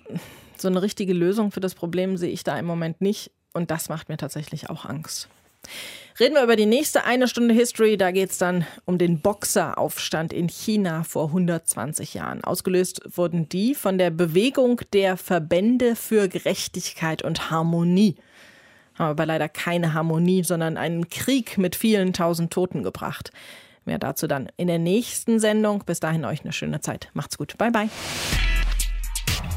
so 0.58 0.68
eine 0.68 0.82
richtige 0.82 1.14
Lösung 1.14 1.52
für 1.52 1.60
das 1.60 1.74
Problem 1.74 2.16
sehe 2.16 2.30
ich 2.30 2.44
da 2.44 2.58
im 2.58 2.66
Moment 2.66 3.00
nicht 3.00 3.30
und 3.54 3.70
das 3.70 3.88
macht 3.88 4.08
mir 4.08 4.18
tatsächlich 4.18 4.68
auch 4.68 4.84
Angst. 4.84 5.28
Reden 6.20 6.34
wir 6.36 6.44
über 6.44 6.54
die 6.54 6.66
nächste 6.66 7.04
eine 7.04 7.26
Stunde 7.26 7.54
History. 7.54 7.96
Da 7.96 8.12
geht 8.12 8.30
es 8.30 8.38
dann 8.38 8.64
um 8.84 8.98
den 8.98 9.18
Boxeraufstand 9.18 10.32
in 10.32 10.48
China 10.48 11.02
vor 11.02 11.26
120 11.26 12.14
Jahren. 12.14 12.44
Ausgelöst 12.44 13.00
wurden 13.16 13.48
die 13.48 13.74
von 13.74 13.98
der 13.98 14.10
Bewegung 14.10 14.80
der 14.92 15.16
Verbände 15.16 15.96
für 15.96 16.28
Gerechtigkeit 16.28 17.22
und 17.22 17.50
Harmonie. 17.50 18.14
Haben 18.94 19.10
aber 19.10 19.26
leider 19.26 19.48
keine 19.48 19.92
Harmonie, 19.92 20.44
sondern 20.44 20.76
einen 20.76 21.08
Krieg 21.08 21.58
mit 21.58 21.74
vielen 21.74 22.12
tausend 22.12 22.52
Toten 22.52 22.84
gebracht. 22.84 23.32
Mehr 23.84 23.98
dazu 23.98 24.28
dann 24.28 24.48
in 24.56 24.68
der 24.68 24.78
nächsten 24.78 25.40
Sendung. 25.40 25.82
Bis 25.84 25.98
dahin 25.98 26.24
euch 26.24 26.42
eine 26.42 26.52
schöne 26.52 26.80
Zeit. 26.80 27.08
Macht's 27.14 27.36
gut. 27.36 27.58
Bye, 27.58 27.72
bye. 27.72 27.88